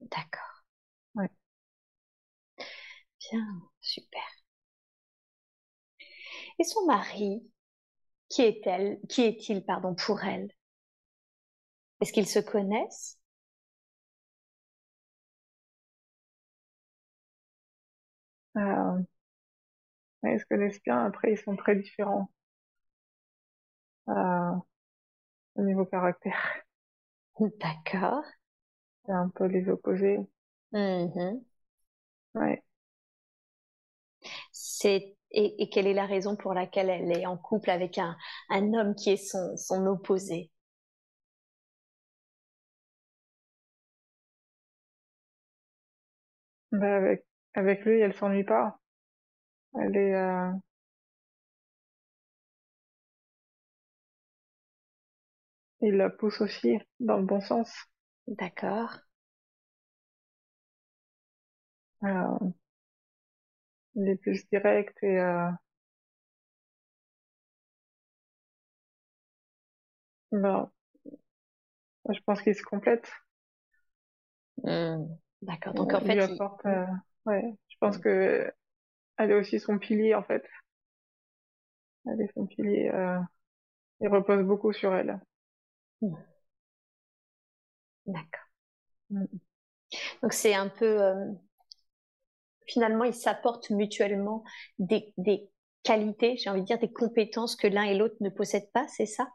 [0.00, 0.62] D'accord.
[1.16, 1.30] Ouais.
[3.20, 4.22] Bien, super.
[6.58, 7.44] Et son mari,
[8.30, 10.48] qui est-elle, qui est-il, pardon, pour elle?
[12.00, 13.18] Est-ce qu'ils se connaissent?
[18.56, 19.02] Euh,
[20.32, 22.30] Ils se connaissent bien, après ils sont très différents
[24.08, 24.54] euh,
[25.56, 26.38] au niveau caractère?
[27.40, 28.24] D'accord.
[29.06, 30.18] C'est un peu les opposés.
[30.72, 31.42] Mm-hmm.
[32.34, 32.62] Ouais.
[34.52, 38.16] C'est et, et, quelle est la raison pour laquelle elle est en couple avec un,
[38.50, 40.50] un homme qui est son, son opposé?
[46.72, 47.24] Bah avec,
[47.54, 48.78] avec lui, elle s'ennuie pas.
[49.80, 50.14] Elle est...
[50.14, 50.50] Euh...
[55.82, 57.72] Il la pousse aussi dans le bon sens.
[58.26, 58.98] D'accord.
[62.04, 62.38] Euh...
[63.96, 65.18] Il est plus direct et...
[65.18, 65.50] Euh...
[70.32, 70.70] Ben,
[72.10, 73.08] je pense qu'il se complète.
[74.62, 75.06] Mmh.
[75.42, 75.74] D'accord.
[75.74, 76.86] Donc en fait, il apporte, euh,
[77.26, 78.50] ouais, je pense que
[79.18, 80.44] elle est aussi son pilier en fait.
[82.06, 82.90] Elle est son pilier.
[82.94, 83.18] Euh...
[84.00, 85.20] Il repose beaucoup sur elle.
[86.02, 86.14] Mmh.
[88.06, 88.48] D'accord.
[89.10, 89.26] Mmh.
[90.22, 91.32] Donc c'est un peu euh...
[92.66, 94.44] finalement ils s'apportent mutuellement
[94.78, 95.48] des, des
[95.82, 99.06] qualités, j'ai envie de dire des compétences que l'un et l'autre ne possèdent pas, c'est
[99.06, 99.28] ça?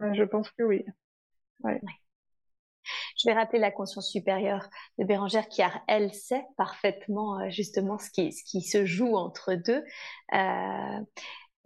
[0.00, 0.84] Je pense que oui.
[1.62, 1.80] Ouais.
[1.82, 1.92] ouais.
[3.18, 4.68] Je vais rappeler la conscience supérieure
[4.98, 9.54] de Bérangère qui, elle, sait parfaitement euh, justement ce qui, ce qui se joue entre
[9.54, 9.84] deux.
[10.34, 11.00] Euh,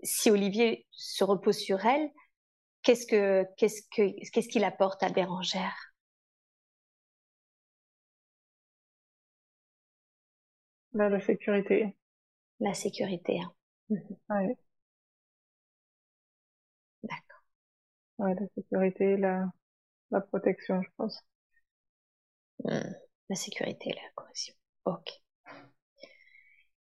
[0.03, 2.11] si Olivier se repose sur elle,
[2.83, 5.77] qu'est-ce que qu'est-ce que qu'est-ce qu'il apporte à Bérangère?
[10.95, 11.95] Là, la sécurité.
[12.61, 13.41] La sécurité.
[13.41, 13.53] Hein.
[14.31, 14.57] Ouais.
[17.05, 17.43] D'accord.
[18.19, 19.51] Ouais, la sécurité, la,
[20.12, 21.24] la protection, je pense.
[22.64, 22.80] Mmh.
[23.30, 24.55] La sécurité, la correction.
[24.84, 25.22] Ok.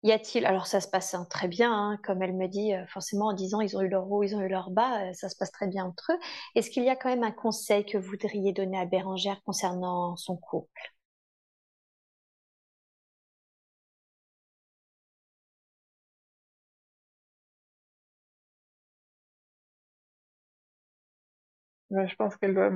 [0.03, 2.85] Y a-t-il, alors ça se passe hein, très bien, hein, comme elle me dit, euh,
[2.87, 5.29] forcément en disant ils ont eu leur haut, ils ont eu leur bas, euh, ça
[5.29, 6.19] se passe très bien entre eux.
[6.55, 10.15] Est-ce qu'il y a quand même un conseil que vous voudriez donner à Bérangère concernant
[10.17, 10.81] son couple?
[21.91, 22.71] Ben, je pense qu'elle doit,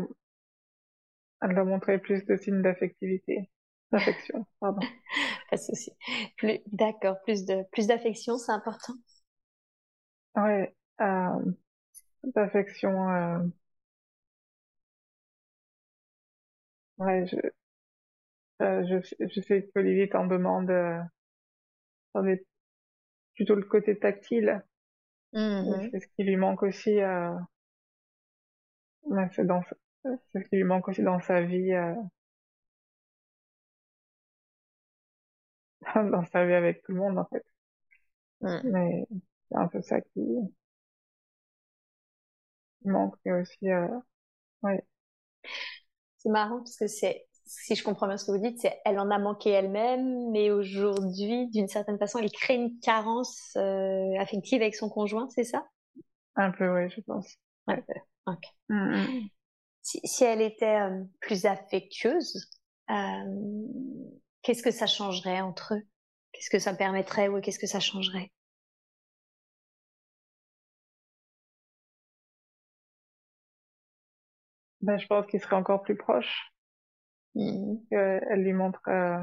[1.44, 3.49] elle doit montrer plus de signes d'affectivité,
[3.91, 4.82] d'affection, pardon.
[5.49, 5.91] Pas de souci.
[6.38, 8.94] Plus, d'accord, plus de, plus d'affection, c'est important.
[10.36, 11.53] Ouais, euh,
[12.36, 13.40] d'affection, euh...
[16.98, 17.38] ouais, je,
[18.61, 20.72] euh, je, je sais qu'Olivier t'en demande,
[23.36, 24.64] plutôt le côté tactile.
[25.34, 25.90] Mmh.
[25.91, 27.34] C'est ce qui lui manque aussi, euh,
[29.36, 29.61] c'est dans,
[30.06, 31.94] ce qui lui manque aussi dans sa vie, euh...
[36.12, 37.44] dans sa vie avec tout le monde, en fait.
[38.42, 38.60] Mmh.
[38.66, 39.08] Mais
[39.50, 40.22] c'est un peu ça qui
[42.86, 43.88] manque, et aussi, euh...
[44.64, 44.84] ouais.
[46.18, 49.00] C'est marrant parce que c'est, si je comprends bien ce que vous dites, c'est elle
[49.00, 54.62] en a manqué elle-même, mais aujourd'hui, d'une certaine façon, elle crée une carence euh, affective
[54.62, 55.66] avec son conjoint, c'est ça?
[56.36, 57.38] Un peu, oui, je pense.
[57.68, 57.76] Peu.
[58.28, 58.44] Ok.
[58.70, 59.28] Mmh.
[59.84, 62.50] Si, si, elle était euh, plus affectueuse,
[62.90, 63.66] euh,
[64.42, 65.84] qu'est-ce que ça changerait entre eux?
[66.32, 68.32] Qu'est-ce que ça permettrait ou qu'est-ce que ça changerait?
[74.82, 76.54] Ben, Je pense qu'il serait encore plus proche.
[77.36, 77.76] Mmh.
[77.92, 79.20] Elle lui montre, euh...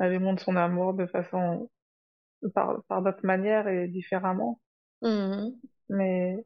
[0.00, 1.70] elle lui montre son amour de façon,
[2.54, 4.60] par, par d'autres manières et différemment.
[5.02, 5.50] Mmh.
[5.88, 6.44] Mais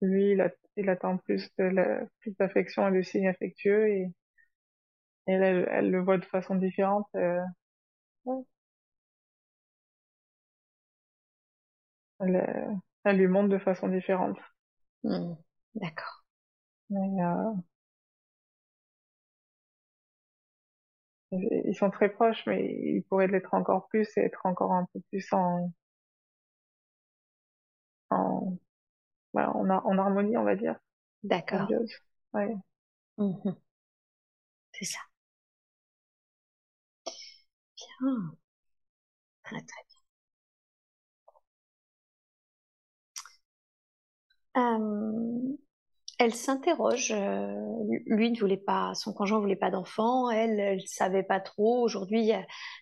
[0.00, 4.10] lui, il, a, il attend plus de la, plus d'affection et de signes affectueux et,
[5.28, 7.06] et elle, elle, le voit de façon différente.
[7.14, 7.40] Euh,
[8.26, 8.44] ouais.
[12.20, 14.38] elle, elle, lui montre de façon différente.
[15.04, 15.34] Mmh.
[15.76, 16.24] D'accord.
[16.90, 17.54] Mais, euh,
[21.30, 25.00] ils sont très proches, mais ils pourraient l'être encore plus et être encore un peu
[25.10, 25.70] plus en,
[28.10, 28.58] en,
[29.44, 30.76] en, en harmonie, on va dire.
[31.22, 31.68] D'accord.
[32.34, 32.54] Ouais.
[33.18, 33.52] Mmh
[34.72, 35.00] C'est ça.
[37.76, 38.36] Bien.
[39.44, 39.82] Très très
[44.54, 44.78] bien.
[44.78, 45.56] Euh,
[46.18, 47.12] elle s'interroge.
[47.12, 47.54] Euh,
[48.06, 50.30] lui ne voulait pas, son conjoint voulait pas d'enfant.
[50.30, 51.82] Elle, elle savait pas trop.
[51.84, 52.30] Aujourd'hui,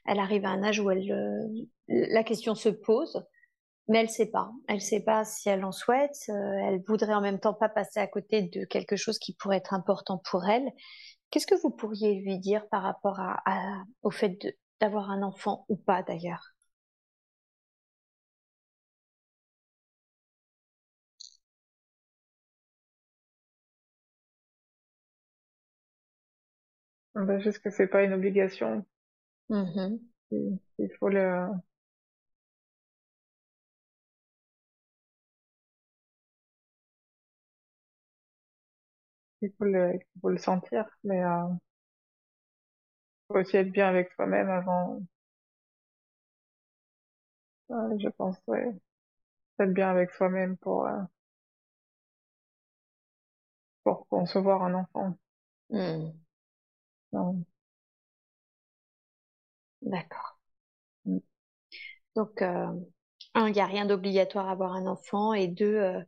[0.06, 1.40] elle arrive à un âge où elle, euh,
[1.88, 3.24] la question se pose,
[3.88, 4.50] mais elle sait pas.
[4.68, 6.16] Elle sait pas si elle en souhaite.
[6.28, 6.32] Euh,
[6.64, 9.74] elle voudrait en même temps pas passer à côté de quelque chose qui pourrait être
[9.74, 10.70] important pour elle.
[11.30, 13.42] Qu'est-ce que vous pourriez lui dire par rapport à,
[14.02, 14.38] au fait
[14.80, 16.54] d'avoir un enfant ou pas d'ailleurs?
[27.14, 28.84] Bah, juste que c'est pas une obligation.
[29.48, 29.98] Mmh
[30.30, 31.48] il, faut le...
[39.44, 41.44] Il faut le, il faut le sentir, mais euh,
[43.28, 45.02] faut aussi être bien avec soi-même avant.
[47.98, 48.64] je pense, ouais.
[49.60, 51.00] Être bien avec soi-même pour, euh,
[53.82, 55.16] pour concevoir un enfant.
[55.70, 56.10] Mmh.
[59.82, 60.38] D'accord.
[61.06, 61.18] Mm.
[62.16, 62.66] Donc, euh,
[63.34, 66.02] un, il n'y a rien d'obligatoire à avoir un enfant, et deux, euh,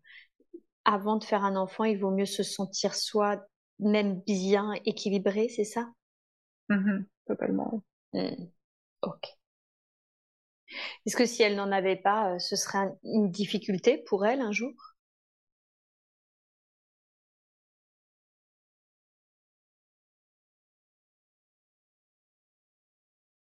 [0.87, 3.45] avant de faire un enfant, il vaut mieux se sentir soi
[3.81, 5.91] même bien équilibré, c'est ça?
[6.71, 7.07] Mm-hmm.
[7.27, 7.83] Totalement.
[8.15, 8.47] Mm.
[9.03, 9.27] Ok.
[11.07, 14.53] Est-ce que si elle n'en avait pas, euh, ce serait une difficulté pour elle un
[14.53, 14.73] jour?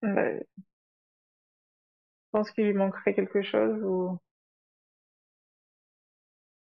[0.02, 0.62] Bah, je
[2.32, 4.18] pense qu'il lui manquerait quelque chose ou,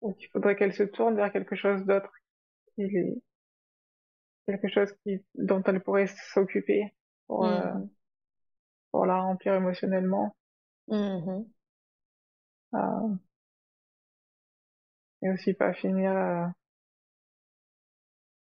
[0.02, 2.12] ou qu'il faudrait qu'elle se tourne vers quelque chose d'autre
[2.74, 3.22] qui
[4.46, 6.92] quelque chose qui dont elle pourrait s'occuper
[7.26, 7.90] pour, euh, mmh.
[8.90, 10.36] pour la remplir émotionnellement.
[10.88, 11.44] Mmh
[12.74, 13.14] euh,
[15.20, 16.46] et aussi pas finir euh,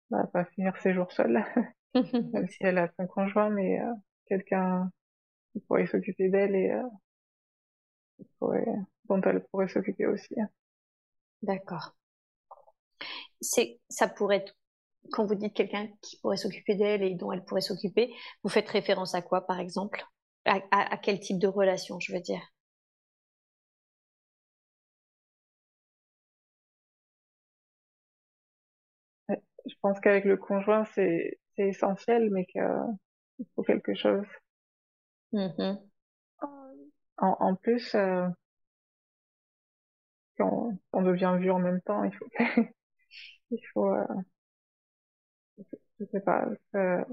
[0.10, 1.46] bah, pas finir ses jours seule
[2.34, 3.94] même si elle a son conjoint mais euh,
[4.26, 4.92] quelqu'un
[5.54, 6.82] qui pourrait s'occuper d'elle et euh,
[9.06, 10.36] dont elle pourrait s'occuper aussi.
[11.46, 11.94] D'accord.
[13.42, 14.56] C'est, ça pourrait être,
[15.12, 18.14] quand vous dites quelqu'un qui pourrait s'occuper d'elle et dont elle pourrait s'occuper,
[18.44, 20.06] vous faites référence à quoi, par exemple?
[20.46, 22.42] À, à, quel type de relation, je veux dire?
[29.68, 32.64] Je pense qu'avec le conjoint, c'est essentiel, mais qu'il
[33.56, 34.26] faut quelque chose.
[35.32, 35.78] Mmh
[37.18, 38.28] en, en plus, euh,
[40.38, 42.26] quand on devient vieux en même temps, il faut,
[43.52, 44.06] il faut, euh,
[46.00, 46.46] je sais pas,
[46.76, 47.04] euh,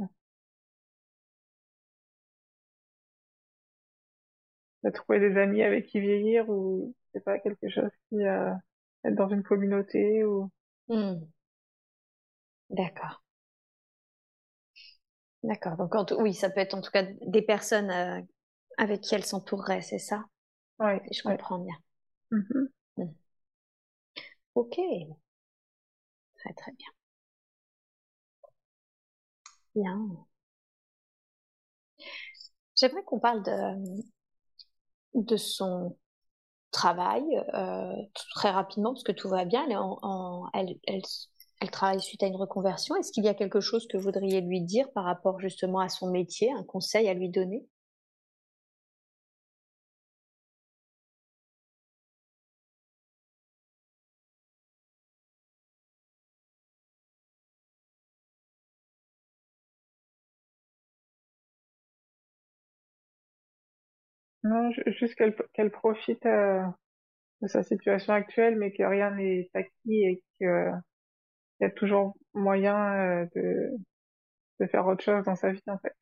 [4.94, 8.50] trouver des amis avec qui vieillir ou c'est pas quelque chose qui euh,
[9.04, 10.50] être dans une communauté ou.
[10.88, 11.14] Mmh.
[12.70, 13.20] D'accord.
[15.42, 15.76] D'accord.
[15.76, 18.20] Donc, oui, ça peut être en tout cas des personnes euh,
[18.78, 20.24] avec qui elle s'entourerait, c'est ça?
[20.78, 20.94] Oui.
[21.10, 21.74] Je comprends bien.
[22.32, 22.68] Mm-hmm.
[24.54, 24.76] Ok.
[26.34, 26.88] Très, très bien.
[29.74, 30.26] Bien.
[32.76, 33.42] J'aimerais qu'on parle
[35.14, 35.96] de, son
[36.72, 37.24] travail
[37.54, 37.94] euh,
[38.36, 39.66] très rapidement parce que tout va bien.
[39.68, 41.02] Elle, en, elle, elle
[41.60, 42.96] elle travaille suite à une reconversion.
[42.96, 45.88] Est-ce qu'il y a quelque chose que vous voudriez lui dire par rapport justement à
[45.88, 47.66] son métier, un conseil à lui donner?
[64.62, 66.62] Non, juste qu'elle profite euh,
[67.42, 70.70] de sa situation actuelle, mais que rien n'est acquis et que
[71.60, 73.70] il y a toujours moyen euh, de,
[74.60, 75.94] de faire autre chose dans sa vie en fait.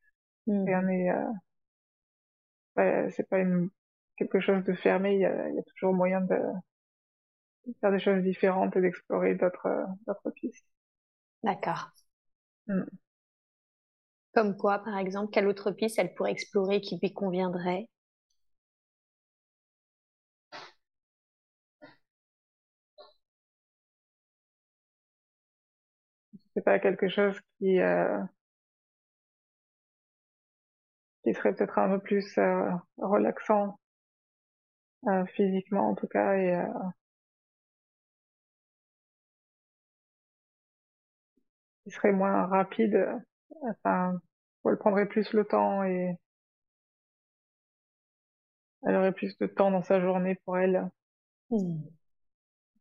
[0.47, 0.65] Mmh.
[0.65, 1.11] Rien n'est,
[2.79, 3.69] euh, c'est pas une,
[4.17, 5.15] quelque chose de fermé.
[5.15, 6.39] Il y a, il y a toujours moyen de,
[7.81, 10.67] faire des choses différentes et d'explorer d'autres d'autres pistes.
[11.43, 11.91] D'accord.
[12.67, 12.83] Mmh.
[14.33, 17.89] Comme quoi, par exemple, quelle autre piste elle pourrait explorer qui lui conviendrait?
[26.61, 28.19] c'est pas quelque chose qui euh,
[31.25, 33.81] qui serait peut-être un peu plus euh, relaxant
[35.09, 36.63] euh, physiquement en tout cas et
[41.85, 43.09] qui serait moins rapide
[43.71, 44.21] enfin
[44.67, 46.15] elle prendrait plus le temps et
[48.83, 50.91] elle aurait plus de temps dans sa journée pour elle
[51.51, 51.81] mmh.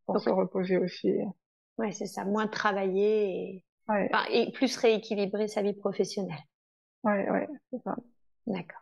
[0.06, 1.14] pour se reposer aussi.
[1.78, 3.66] Ouais c'est ça moins travailler et
[4.32, 6.40] et plus rééquilibrer sa vie professionnelle.
[7.04, 7.96] Ouais, ouais, c'est ça.
[8.48, 8.82] D'accord.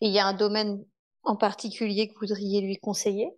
[0.00, 0.84] il y a un domaine
[1.24, 3.28] en particulier que vous voudriez lui conseiller?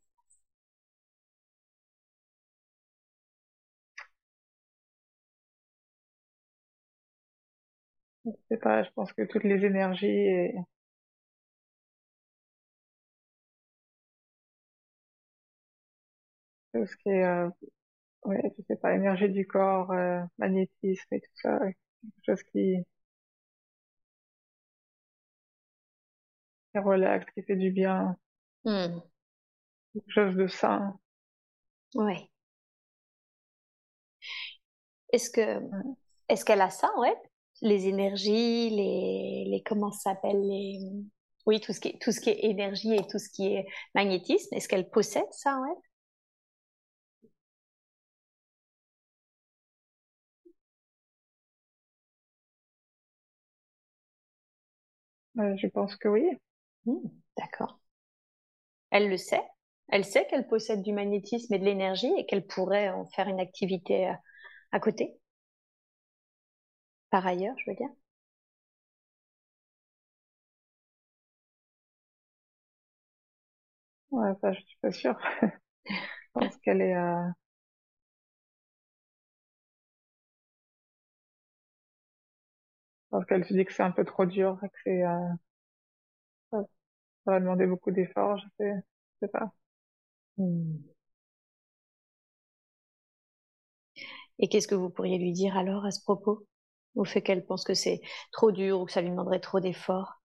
[8.24, 10.54] Je sais pas, je pense que toutes les énergies et
[16.72, 17.48] tout ce qui est, euh,
[18.24, 22.76] ouais, je sais pas, énergie du corps, euh, magnétisme et tout ça, quelque chose qui,
[26.72, 28.16] qui relaxe, qui fait du bien,
[28.64, 29.00] mmh.
[29.94, 30.98] quelque chose de sain.
[31.94, 32.28] Ouais.
[35.12, 35.60] Est-ce que,
[36.28, 37.14] est-ce qu'elle a ça, ouais?
[37.62, 40.78] Les énergies, les, les, comment ça s'appelle, les,
[41.46, 43.66] oui, tout ce qui est, tout ce qui est énergie et tout ce qui est
[43.94, 44.54] magnétisme.
[44.54, 45.74] Est-ce qu'elle possède ça, ouais?
[55.36, 56.28] Je pense que oui.
[56.86, 56.96] Mmh,
[57.36, 57.78] d'accord.
[58.90, 59.44] Elle le sait.
[59.90, 63.38] Elle sait qu'elle possède du magnétisme et de l'énergie et qu'elle pourrait en faire une
[63.38, 64.12] activité
[64.72, 65.18] à côté.
[67.10, 67.88] Par ailleurs, je veux dire.
[74.10, 75.16] Ouais, ça, je suis pas sûre.
[75.86, 75.92] je
[76.34, 77.28] pense qu'elle est, euh,
[83.10, 85.28] Parce qu'elle se dit que c'est un peu trop dur, que c'est, euh,
[86.50, 86.58] ça,
[87.26, 89.52] va demander beaucoup d'efforts, je sais, je sais pas.
[90.38, 90.76] Hmm.
[94.38, 96.46] Et qu'est-ce que vous pourriez lui dire alors à ce propos?
[96.94, 98.00] Au fait qu'elle pense que c'est
[98.32, 100.20] trop dur ou que ça lui demanderait trop d'efforts?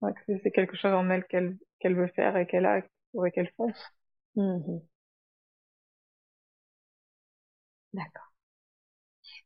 [0.00, 2.80] Ouais, que c'est quelque chose en elle qu'elle qu'elle veut faire et qu'elle a,
[3.12, 3.82] faudrait qu'elle fonce.
[4.36, 4.78] Mmh
[7.92, 8.25] D'accord.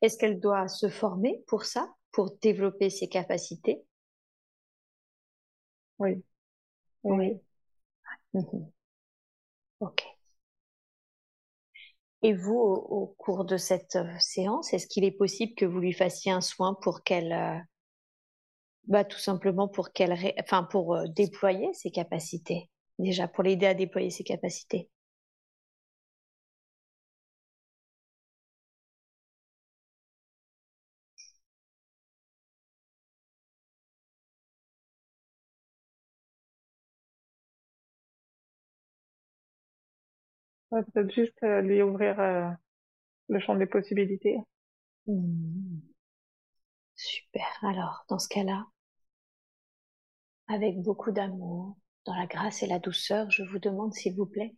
[0.03, 3.83] Est-ce qu'elle doit se former pour ça, pour développer ses capacités?
[5.99, 6.23] Oui.
[7.05, 7.41] Oui.
[8.35, 8.73] Mhm.
[9.81, 10.03] Ok.
[12.23, 15.93] Et vous, au, cours de cette euh, séance, est-ce qu'il est possible que vous lui
[15.93, 17.59] fassiez un soin pour qu'elle, euh,
[18.85, 22.69] bah, tout simplement pour qu'elle, enfin, pour euh, déployer ses capacités,
[22.99, 24.91] déjà, pour l'aider à déployer ses capacités
[40.71, 42.49] peut-être juste euh, lui ouvrir euh,
[43.29, 44.39] le champ des possibilités.
[45.07, 45.81] Mmh.
[46.95, 47.47] Super.
[47.63, 48.67] Alors, dans ce cas-là,
[50.49, 54.55] avec beaucoup d'amour, dans la grâce et la douceur, je vous demande, s'il vous plaît,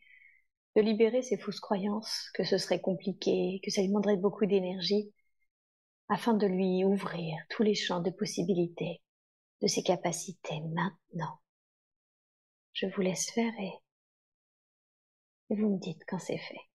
[0.75, 5.13] de libérer ces fausses croyances, que ce serait compliqué, que ça lui demanderait beaucoup d'énergie,
[6.09, 9.03] afin de lui ouvrir tous les champs de possibilités,
[9.61, 11.41] de ses capacités maintenant.
[12.73, 13.73] Je vous laisse faire et
[15.53, 16.72] et vous me dites quand c'est fait.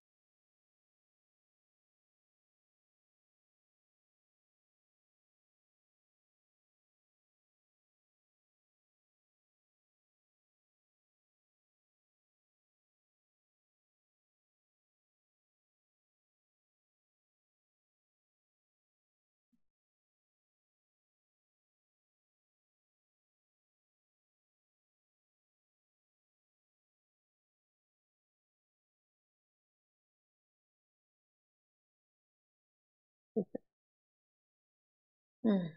[35.47, 35.69] Hmm.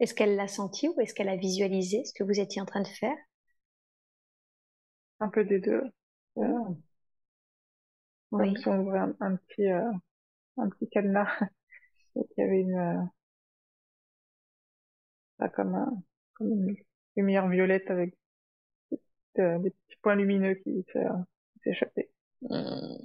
[0.00, 2.82] Est-ce qu'elle l'a senti ou est-ce qu'elle a visualisé ce que vous étiez en train
[2.82, 3.16] de faire?
[5.20, 5.84] Un peu des deux.
[6.38, 6.42] Euh,
[8.32, 8.52] oui.
[8.52, 9.92] Comme si on ouvrait un, petit, euh,
[10.56, 11.28] un petit cadenas
[12.16, 13.06] et qu'il y avait une,
[15.40, 16.02] euh, comme, un,
[16.34, 16.76] comme une
[17.16, 18.18] lumière violette avec
[19.36, 20.84] des, petits points lumineux qui
[21.62, 22.10] s'échappaient.
[22.42, 22.96] Hmm.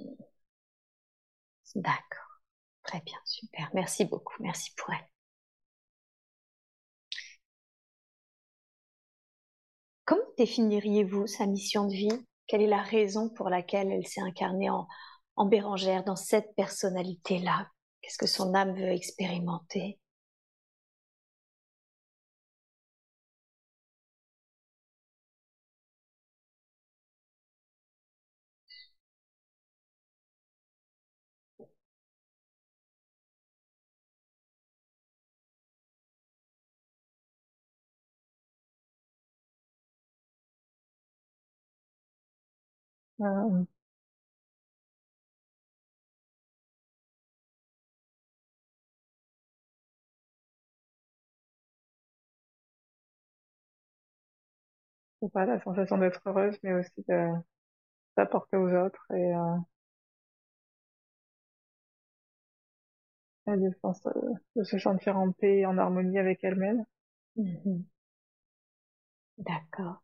[1.76, 2.40] D'accord.
[2.82, 3.70] Très bien, super.
[3.72, 4.42] Merci beaucoup.
[4.42, 5.11] Merci pour elle.
[10.04, 12.26] Comment définiriez-vous sa mission de vie?
[12.46, 17.68] Quelle est la raison pour laquelle elle s'est incarnée en, Bérangère, dans cette personnalité-là?
[18.00, 20.00] Qu'est-ce que son âme veut expérimenter?
[43.22, 43.64] Euh,
[55.32, 57.28] pas la sensation d'être heureuse, mais aussi de
[58.16, 59.56] d'apporter aux autres et, euh,
[63.46, 63.70] de,
[64.56, 66.84] de, se sentir en paix et en harmonie avec elle-même.
[67.36, 67.84] Mhm.
[69.36, 69.98] D'accord.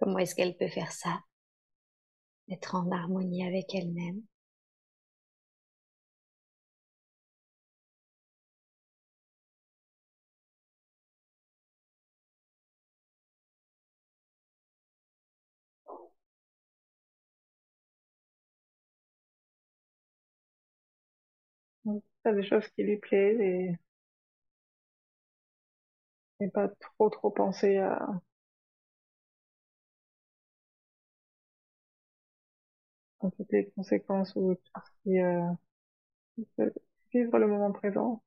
[0.00, 1.20] Comment est-ce qu'elle peut faire ça?
[2.50, 4.20] Être en harmonie avec elle-même?
[22.24, 23.76] Des choses qui lui plaisent et,
[26.40, 28.08] et pas trop trop penser à
[33.30, 35.42] toutes les conséquences ou tout ce qui euh,
[37.12, 38.22] vivre le moment présent.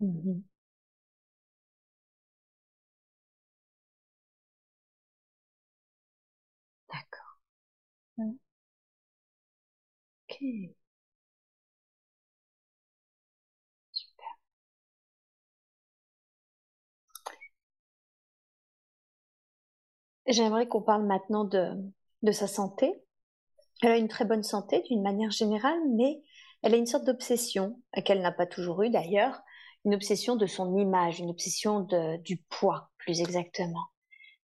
[0.00, 0.42] Mmh
[6.88, 7.38] D'accord.
[8.18, 8.34] Mmh.
[10.28, 10.36] Ok.
[20.28, 21.72] J'aimerais qu'on parle maintenant de,
[22.26, 22.92] de sa santé.
[23.82, 26.20] Elle a une très bonne santé d'une manière générale, mais
[26.62, 29.40] elle a une sorte d'obsession, qu'elle n'a pas toujours eu d'ailleurs,
[29.86, 33.84] une obsession de son image, une obsession de, du poids, plus exactement.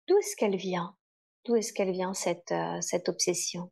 [0.07, 0.97] D'où est-ce qu'elle vient?
[1.45, 3.71] D'où est-ce qu'elle vient cette, euh, cette obsession?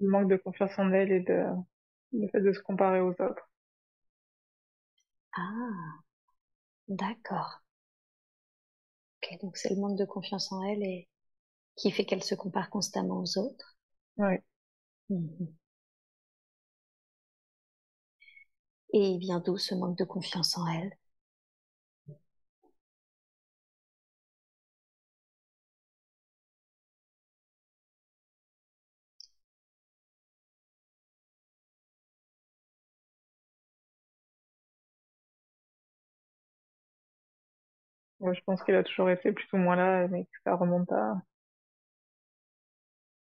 [0.00, 1.44] Le manque de confiance en elle et de,
[2.12, 3.48] le fait de se comparer aux autres.
[5.36, 6.02] Ah,
[6.88, 7.62] d'accord.
[9.22, 11.06] Ok, donc c'est le manque de confiance en elle et
[11.76, 13.76] qui fait qu'elle se compare constamment aux autres.
[14.18, 14.38] Oui.
[15.08, 15.56] Mmh
[18.92, 20.90] et il vient d'où ce manque de confiance en elle?
[38.26, 40.92] Moi, je pense qu'il a toujours été plus ou moins là, mais que ça remonte
[40.92, 41.16] à,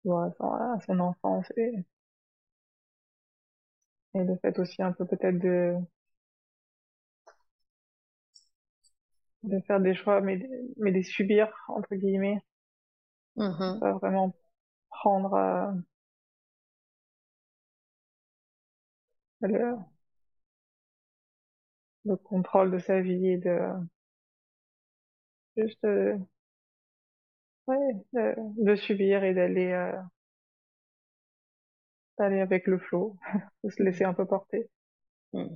[0.08, 1.72] à son enfance et,
[4.14, 5.76] et le fait aussi un peu peut-être de
[9.44, 10.40] de faire des choix, mais,
[10.78, 12.42] mais les subir, entre guillemets.
[13.36, 14.34] mmh Pas vraiment
[14.90, 15.72] prendre euh,
[19.40, 19.84] le,
[22.04, 23.58] le contrôle de sa vie et de
[25.56, 26.16] juste euh,
[27.66, 27.76] ouais,
[28.12, 29.92] de, subir et d'aller euh,
[32.18, 33.16] d'aller avec le flot,
[33.64, 34.68] de se laisser un peu porter.
[35.32, 35.46] Mmh.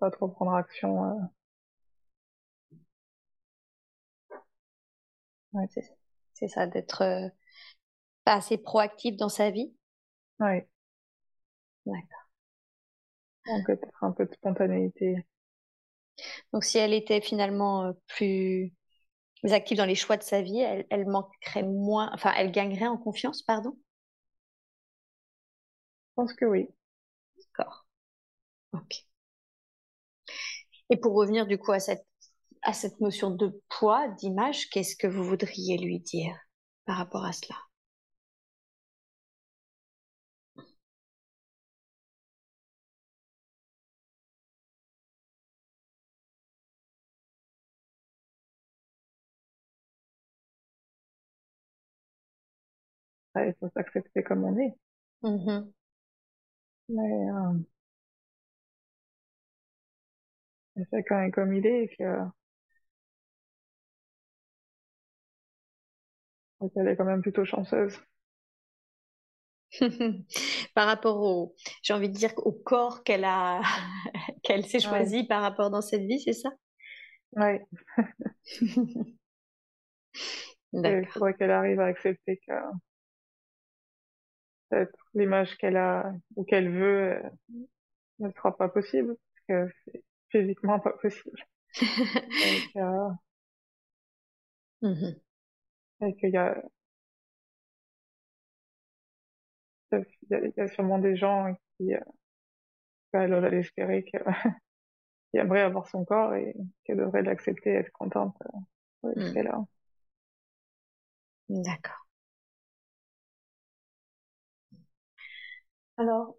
[0.00, 1.04] Pas trop prendre action.
[1.04, 1.14] Euh.
[5.52, 5.66] Ouais,
[6.34, 7.28] c'est ça, d'être euh,
[8.24, 9.74] pas assez proactif dans sa vie.
[10.40, 10.60] Oui.
[11.86, 12.26] D'accord.
[13.46, 15.24] Donc peut-être un peu de spontanéité.
[16.52, 17.92] Donc si elle était finalement euh,
[19.52, 22.96] active dans les choix de sa vie, elle, elle manquerait moins, enfin elle gagnerait en
[22.98, 23.76] confiance, pardon?
[26.10, 26.68] Je pense que oui.
[27.38, 27.86] D'accord.
[28.72, 29.06] Ok.
[30.90, 32.04] Et pour revenir du coup à cette,
[32.62, 36.36] à cette notion de poids, d'image, qu'est-ce que vous voudriez lui dire
[36.86, 37.56] par rapport à cela?
[53.44, 54.74] Il faut s'accepter comme on est.
[55.22, 55.70] Mmh
[56.88, 57.58] Mais euh,
[60.90, 62.04] chacun est comme il est et que
[66.76, 68.00] elle est quand même plutôt chanceuse.
[70.74, 73.60] par rapport au, j'ai envie de dire, au corps qu'elle a,
[74.42, 76.50] qu'elle s'est choisi par rapport dans cette vie, c'est ça?
[77.32, 77.58] Oui.
[80.72, 82.52] Il faudrait qu'elle arrive à accepter que
[85.14, 87.30] l'image qu'elle a ou qu'elle veut euh,
[88.18, 89.16] ne sera pas possible
[89.48, 91.38] parce que c'est physiquement pas possible.
[91.80, 93.10] Donc, euh,
[94.82, 95.12] mmh
[96.02, 96.62] et qu'il y a
[99.92, 102.00] il y, a, sûrement des gens qui, euh,
[105.30, 108.36] qui aimeraient avoir son corps et qu'elle devrait l'accepter, être contente
[109.04, 109.64] euh, là.
[111.48, 112.05] D'accord.
[115.98, 116.34] Alors,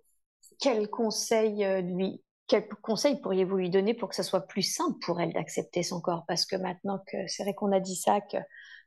[0.59, 4.97] quel conseil euh, lui, quel conseil pourriez-vous lui donner pour que ça soit plus simple
[5.05, 6.25] pour elle d'accepter son corps?
[6.27, 8.37] Parce que maintenant que c'est vrai qu'on a dit ça, que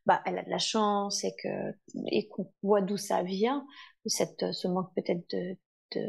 [0.07, 1.49] bah, elle a de la chance et que
[2.11, 3.67] et qu'on voit d'où ça vient,
[4.07, 5.57] cette, ce manque peut-être de,
[5.97, 6.01] de,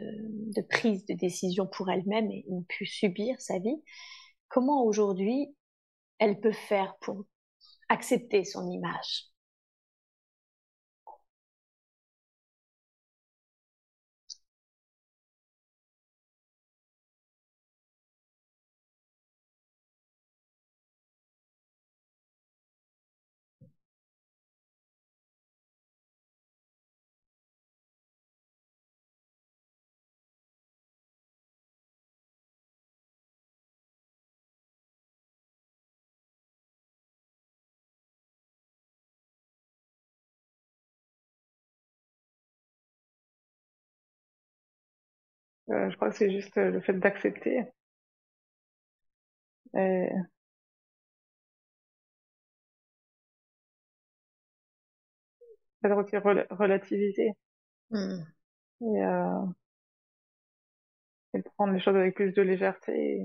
[0.55, 3.83] de, prise de décision pour elle-même et une pu subir sa vie.
[4.49, 5.55] Comment aujourd'hui
[6.19, 7.25] elle peut faire pour
[7.89, 9.30] accepter son image?
[45.71, 47.65] Euh, je crois que c'est juste euh, le fait d'accepter.
[49.73, 50.09] Et...
[55.83, 57.31] aussi relativiser.
[57.91, 58.19] Mmh.
[58.81, 59.45] Et, euh...
[61.33, 63.21] et prendre les choses avec plus de légèreté.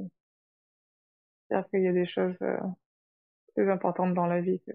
[1.49, 2.59] C'est-à-dire qu'il y a des choses euh,
[3.55, 4.73] plus importantes dans la vie que,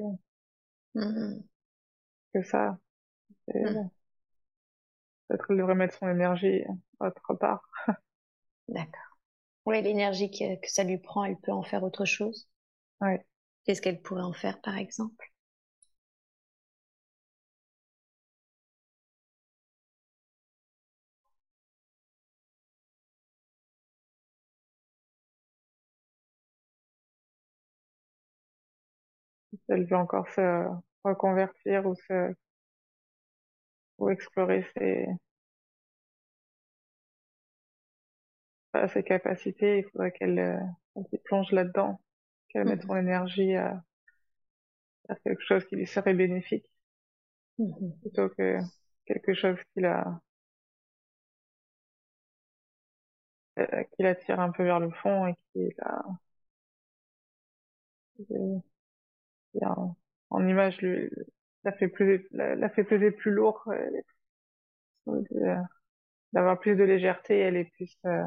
[2.33, 2.77] que ça.
[5.31, 6.63] Peut-être qu'il devrait mettre son énergie
[6.99, 7.63] autre part.
[8.69, 9.17] D'accord.
[9.65, 12.49] Oui, l'énergie que, que, ça lui prend, elle peut en faire autre chose.
[13.01, 13.17] Oui.
[13.65, 15.25] Qu'est-ce qu'elle pourrait en faire, par exemple?
[29.69, 30.67] Elle veut encore se
[31.03, 32.35] reconvertir ou se
[34.09, 35.07] explorer ses
[38.89, 40.57] ses capacités, il faudrait qu'elle euh,
[41.25, 42.01] plonge là-dedans,
[42.49, 43.81] qu'elle mette son énergie à
[45.07, 46.65] faire quelque chose qui lui serait bénéfique,
[47.59, 48.57] mmh plutôt que
[49.05, 50.21] quelque chose qui la
[53.59, 56.03] euh, qui la tire un peu vers le fond et qui la
[59.61, 59.95] en,
[60.29, 61.09] en image lui,
[61.63, 63.63] la fait plus la, fait peser plus lourd
[65.07, 65.55] euh,
[66.33, 68.23] d'avoir plus de légèreté elle est plus euh,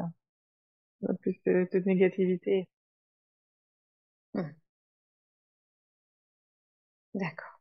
[1.21, 2.67] plus de, de négativité.
[4.33, 4.51] Hmm.
[7.15, 7.55] d'accord.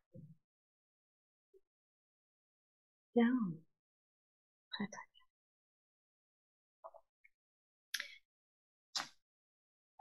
[3.14, 3.54] Bien.
[4.70, 5.00] Très très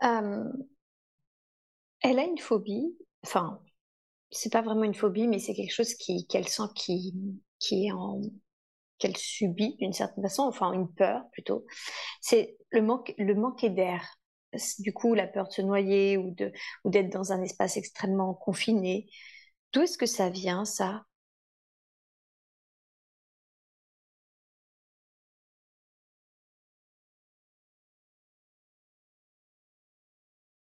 [0.01, 0.09] bien.
[0.09, 0.65] Euh,
[2.01, 2.95] elle a une phobie
[3.25, 3.59] enfin
[4.33, 7.13] c'est pas vraiment une phobie, mais c'est quelque chose qui qu'elle sent qui
[7.59, 8.21] qui est en
[8.99, 11.65] qu'elle subit d'une certaine façon, enfin une peur plutôt.
[12.21, 14.05] C'est le manque le manque d'air.
[14.79, 16.51] Du coup, la peur de se noyer ou de
[16.85, 19.07] ou d'être dans un espace extrêmement confiné.
[19.73, 21.05] D'où est-ce que ça vient ça?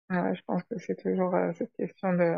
[0.09, 2.35] Je pense que c'est toujours euh, cette question de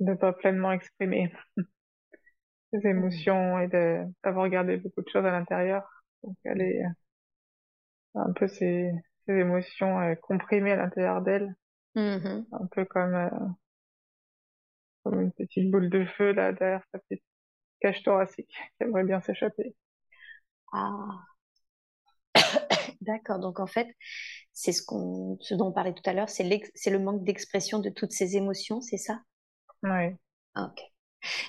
[0.00, 1.32] ne pas pleinement exprimer
[2.72, 2.86] ses mmh.
[2.86, 5.82] émotions et de d'avoir gardé beaucoup de choses à l'intérieur.
[6.22, 6.82] Donc elle est
[8.14, 8.92] un peu ses,
[9.26, 11.54] ses émotions euh, comprimées à l'intérieur d'elle,
[11.94, 13.30] mmh un peu comme euh,
[15.02, 17.24] comme une petite boule de feu là derrière sa petite
[17.80, 18.48] cage thoracique
[18.78, 19.74] qui aimerait bien s'échapper.
[20.72, 21.24] Ah.
[23.00, 23.38] D'accord.
[23.38, 23.88] Donc en fait,
[24.52, 27.78] c'est ce qu'on, ce dont on parlait tout à l'heure, c'est c'est le manque d'expression
[27.78, 29.20] de toutes ces émotions, c'est ça?
[29.82, 30.18] Oui.
[30.56, 30.80] Ok.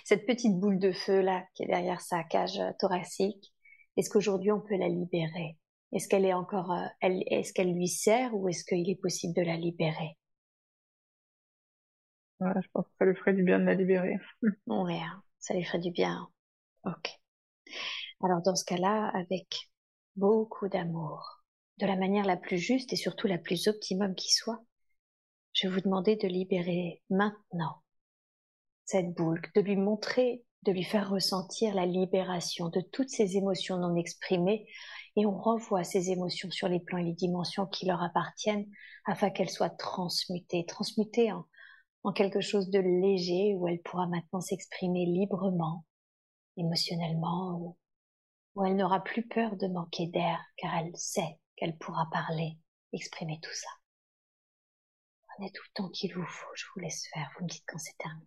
[0.06, 3.54] Cette petite boule de feu là qui est derrière sa cage euh, thoracique,
[3.98, 5.58] est-ce qu'aujourd'hui on peut la libérer?
[5.94, 9.36] Est-ce qu'elle est encore, euh, elle, est-ce qu'elle lui sert ou est-ce qu'il est possible
[9.36, 10.18] de la libérer?
[12.40, 14.18] Ouais, Je pense que ça lui ferait du bien de la libérer.
[14.68, 16.30] ouais, hein, ça lui ferait du bien.
[16.86, 17.10] Ok.
[18.24, 19.70] Alors dans ce cas-là, avec
[20.16, 21.44] beaucoup d'amour,
[21.78, 24.64] de la manière la plus juste et surtout la plus optimum qui soit,
[25.54, 27.82] je vais vous demander de libérer maintenant
[28.90, 33.78] cette boule, de lui montrer, de lui faire ressentir la libération de toutes ces émotions
[33.78, 34.66] non exprimées
[35.16, 38.66] et on renvoie ces émotions sur les plans et les dimensions qui leur appartiennent
[39.06, 41.46] afin qu'elles soient transmutées, transmutées en,
[42.14, 45.86] quelque chose de léger où elle pourra maintenant s'exprimer librement,
[46.58, 47.78] émotionnellement,
[48.56, 52.58] où elle n'aura plus peur de manquer d'air car elle sait qu'elle pourra parler,
[52.92, 53.70] exprimer tout ça.
[55.28, 57.78] Prenez tout le temps qu'il vous faut, je vous laisse faire, vous me dites quand
[57.78, 58.26] c'est terminé.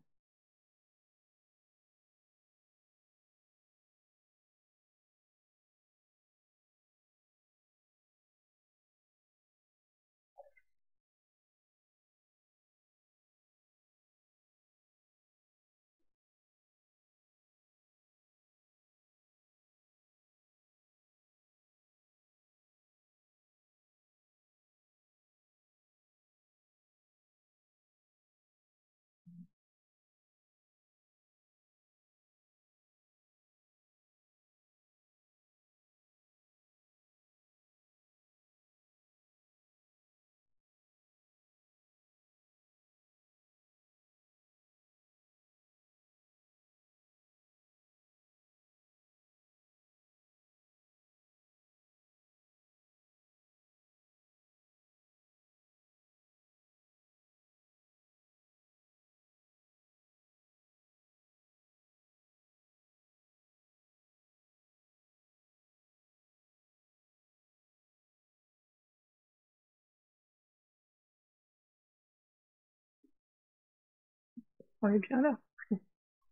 [74.82, 75.38] On est bien là.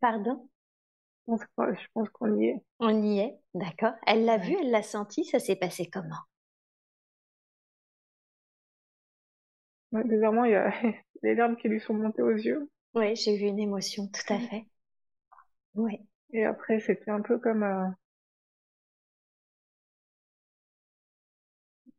[0.00, 0.48] Pardon?
[1.28, 2.62] Je pense qu'on y est.
[2.80, 3.92] On y est, d'accord.
[4.06, 6.16] Elle l'a vu, elle l'a senti, ça s'est passé comment?
[9.92, 10.72] Ouais, Bizarrement, il y a
[11.22, 12.68] les larmes qui lui sont montées aux yeux.
[12.94, 14.66] Oui, j'ai vu une émotion, tout à fait.
[15.74, 15.98] Oui.
[16.32, 17.62] Et après, c'était un peu comme...
[17.62, 17.88] Euh...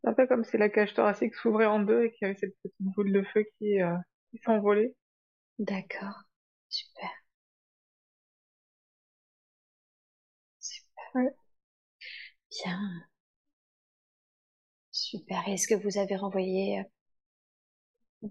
[0.04, 2.56] Un peu comme si la cage thoracique s'ouvrait en deux et qu'il y avait cette
[2.64, 3.96] petite boule de feu qui, euh,
[4.32, 4.96] qui s'envolait.
[5.60, 6.24] D'accord.
[6.72, 7.12] Super.
[10.60, 11.34] Super.
[12.50, 13.08] Bien.
[14.94, 15.50] Super.
[15.50, 16.84] Est-ce que vous avez renvoyé euh,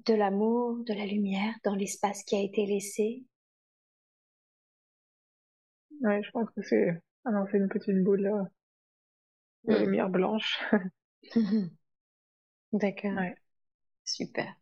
[0.05, 3.23] de l'amour, de la lumière dans l'espace qui a été laissé?
[6.03, 8.45] Ouais, je pense que c'est ah non, c'est une petite boule euh,
[9.65, 9.85] de Hmm.
[9.85, 10.59] lumière blanche.
[12.73, 13.21] D'accord.
[13.21, 13.37] Ouais.
[14.05, 14.57] Super.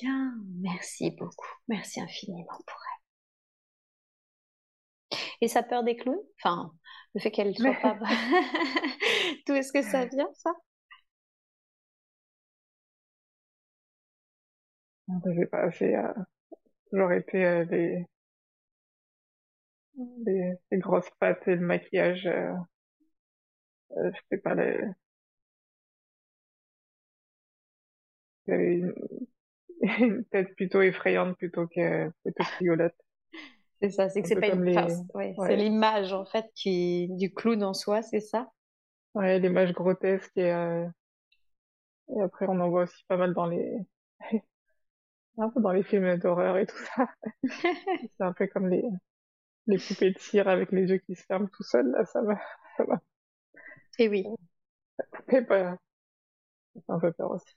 [0.00, 0.34] Bien.
[0.60, 1.48] Merci beaucoup.
[1.68, 3.00] Merci infiniment pour elle.
[5.40, 6.18] Et sa peur des clowns?
[6.38, 6.72] Enfin,
[7.14, 7.98] le fait qu'elle soit pas...
[9.46, 10.50] D'où est-ce que ça vient, ça?
[15.08, 16.12] Je sais pas, c'est euh,
[16.90, 18.06] toujours été euh, les,
[20.24, 22.26] les, les grosses pattes et le maquillage.
[22.26, 22.54] Euh,
[23.96, 24.78] euh, je sais pas, les...
[28.48, 28.92] une,
[30.00, 32.94] une tête plutôt effrayante plutôt que plutôt rigolote.
[33.80, 35.06] C'est ça, c'est que c'est pas une les- face.
[35.14, 35.46] Ouais, ouais.
[35.46, 37.08] C'est l'image, en fait, qui...
[37.12, 38.50] du clown en soi, c'est ça?
[39.14, 40.86] Ouais, l'image grotesque et, euh,
[42.16, 43.78] et après on en voit aussi pas mal dans les
[45.38, 47.08] un peu dans les films d'horreur et tout ça.
[48.18, 48.82] C'est un peu comme les
[49.68, 52.38] les poupées de cire avec les yeux qui se ferment tout seuls là, ça va
[52.76, 53.00] ça va
[53.98, 54.34] Et oui,
[55.28, 55.78] mais pas
[56.74, 57.54] ça fait un peu peur aussi.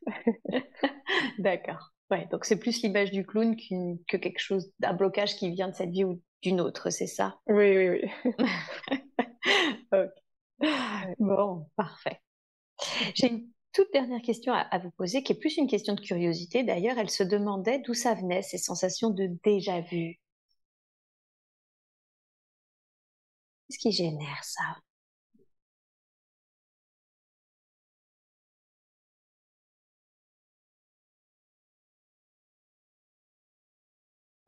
[1.37, 1.91] d'accord.
[2.11, 5.67] Ouais, donc c'est plus l'image du clown qu'une- que quelque chose, d'un blocage qui vient
[5.69, 7.39] de cette vie ou d'une autre, c'est ça?
[7.47, 8.31] Oui oui oui.
[11.19, 12.19] Bon, parfait.
[13.15, 16.01] J'ai une toute dernière question à, à vous poser, qui est plus une question de
[16.01, 16.63] curiosité.
[16.63, 20.19] D'ailleurs, elle se demandait d'où ça venait, ces sensations de déjà vu?
[23.67, 24.61] Qu'est-ce qui génère ça?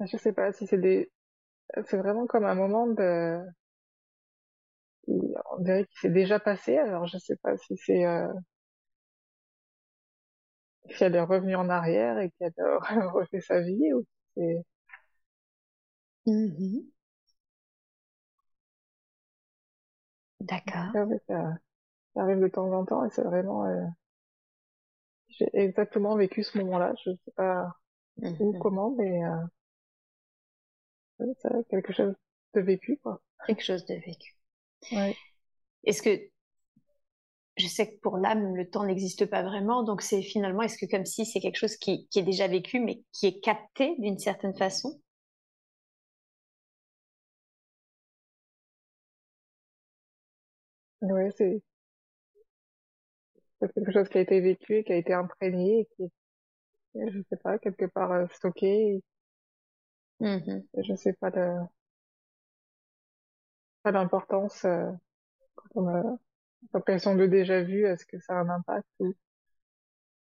[0.05, 1.09] Je sais pas si c'est des
[1.85, 3.41] c'est vraiment comme un moment de
[5.07, 8.27] on dirait qu'il s'est déjà passé alors je sais pas si c'est euh...
[10.91, 14.63] si elle est revenue en arrière et qu'elle a refait sa vie ou si c'est
[16.25, 16.91] Mhm.
[20.41, 20.95] D'accord.
[20.95, 21.57] Ah ça,
[22.15, 23.85] ça arrive de temps en temps et c'est vraiment euh,
[25.29, 27.73] j'ai exactement vécu ce moment-là je sais pas
[28.39, 28.59] où Mhm.
[28.59, 29.37] comment mais euh,
[31.41, 32.13] c'est quelque chose
[32.53, 34.35] de vécu quoi Quelque chose de vécu.
[34.91, 35.15] Oui.
[35.83, 36.19] Est-ce que
[37.57, 40.89] je sais que pour l'âme, le temps n'existe pas vraiment, donc c'est finalement, est-ce que
[40.89, 44.19] comme si c'est quelque chose qui, qui, est déjà vécu, mais qui est capté d'une
[44.19, 44.99] certaine façon?
[51.01, 51.61] Oui, c'est
[53.73, 57.37] quelque chose qui a été vécu, qui a été imprégné, et qui est, je sais
[57.37, 59.01] pas, quelque part euh, stocké.
[60.21, 61.57] Mmh je sais pas de
[63.83, 64.91] pas d'importance euh,
[65.55, 66.03] quand on a
[66.73, 69.15] l'impression de déjà vu, est-ce que ça a un impact ou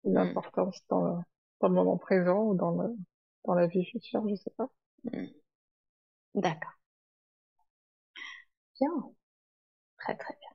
[0.06, 0.18] une mmh.
[0.18, 1.22] importance dans le,
[1.62, 2.96] dans le moment présent ou dans le,
[3.46, 4.70] dans la vie future, je sais pas.
[5.06, 5.26] Mmh.
[6.36, 6.72] D'accord.
[8.80, 8.90] Bien.
[10.00, 10.47] Très très bien.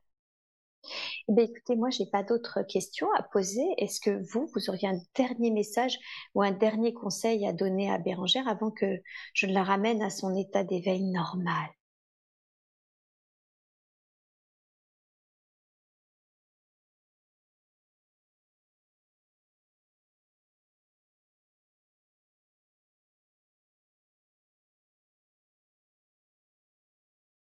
[1.29, 3.65] Eh bien, écoutez, moi, j'ai pas d'autres questions à poser.
[3.79, 5.99] Est-ce que vous, vous auriez un dernier message
[6.37, 9.01] ou un dernier conseil à donner à Bérangère avant que
[9.35, 11.69] je la ramène à son état d'éveil normal?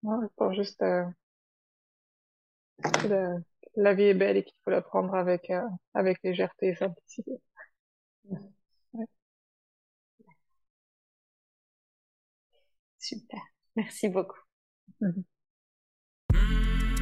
[0.03, 1.05] Je pense juste euh,
[3.75, 5.61] la vie est belle et qu'il faut la prendre avec, euh,
[5.93, 7.31] avec légèreté et simplicité.
[12.99, 13.39] Super.
[13.75, 14.39] Merci beaucoup.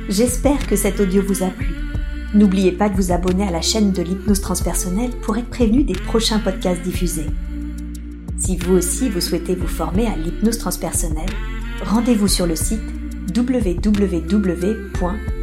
[0.09, 1.75] J'espère que cet audio vous a plu.
[2.33, 5.93] N'oubliez pas de vous abonner à la chaîne de l'hypnose transpersonnelle pour être prévenu des
[5.93, 7.27] prochains podcasts diffusés.
[8.37, 11.29] Si vous aussi vous souhaitez vous former à l'hypnose transpersonnelle,
[11.83, 12.79] rendez-vous sur le site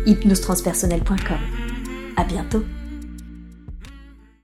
[0.06, 1.38] www.hypnostranspersonnel.com.
[2.16, 2.76] À bientôt!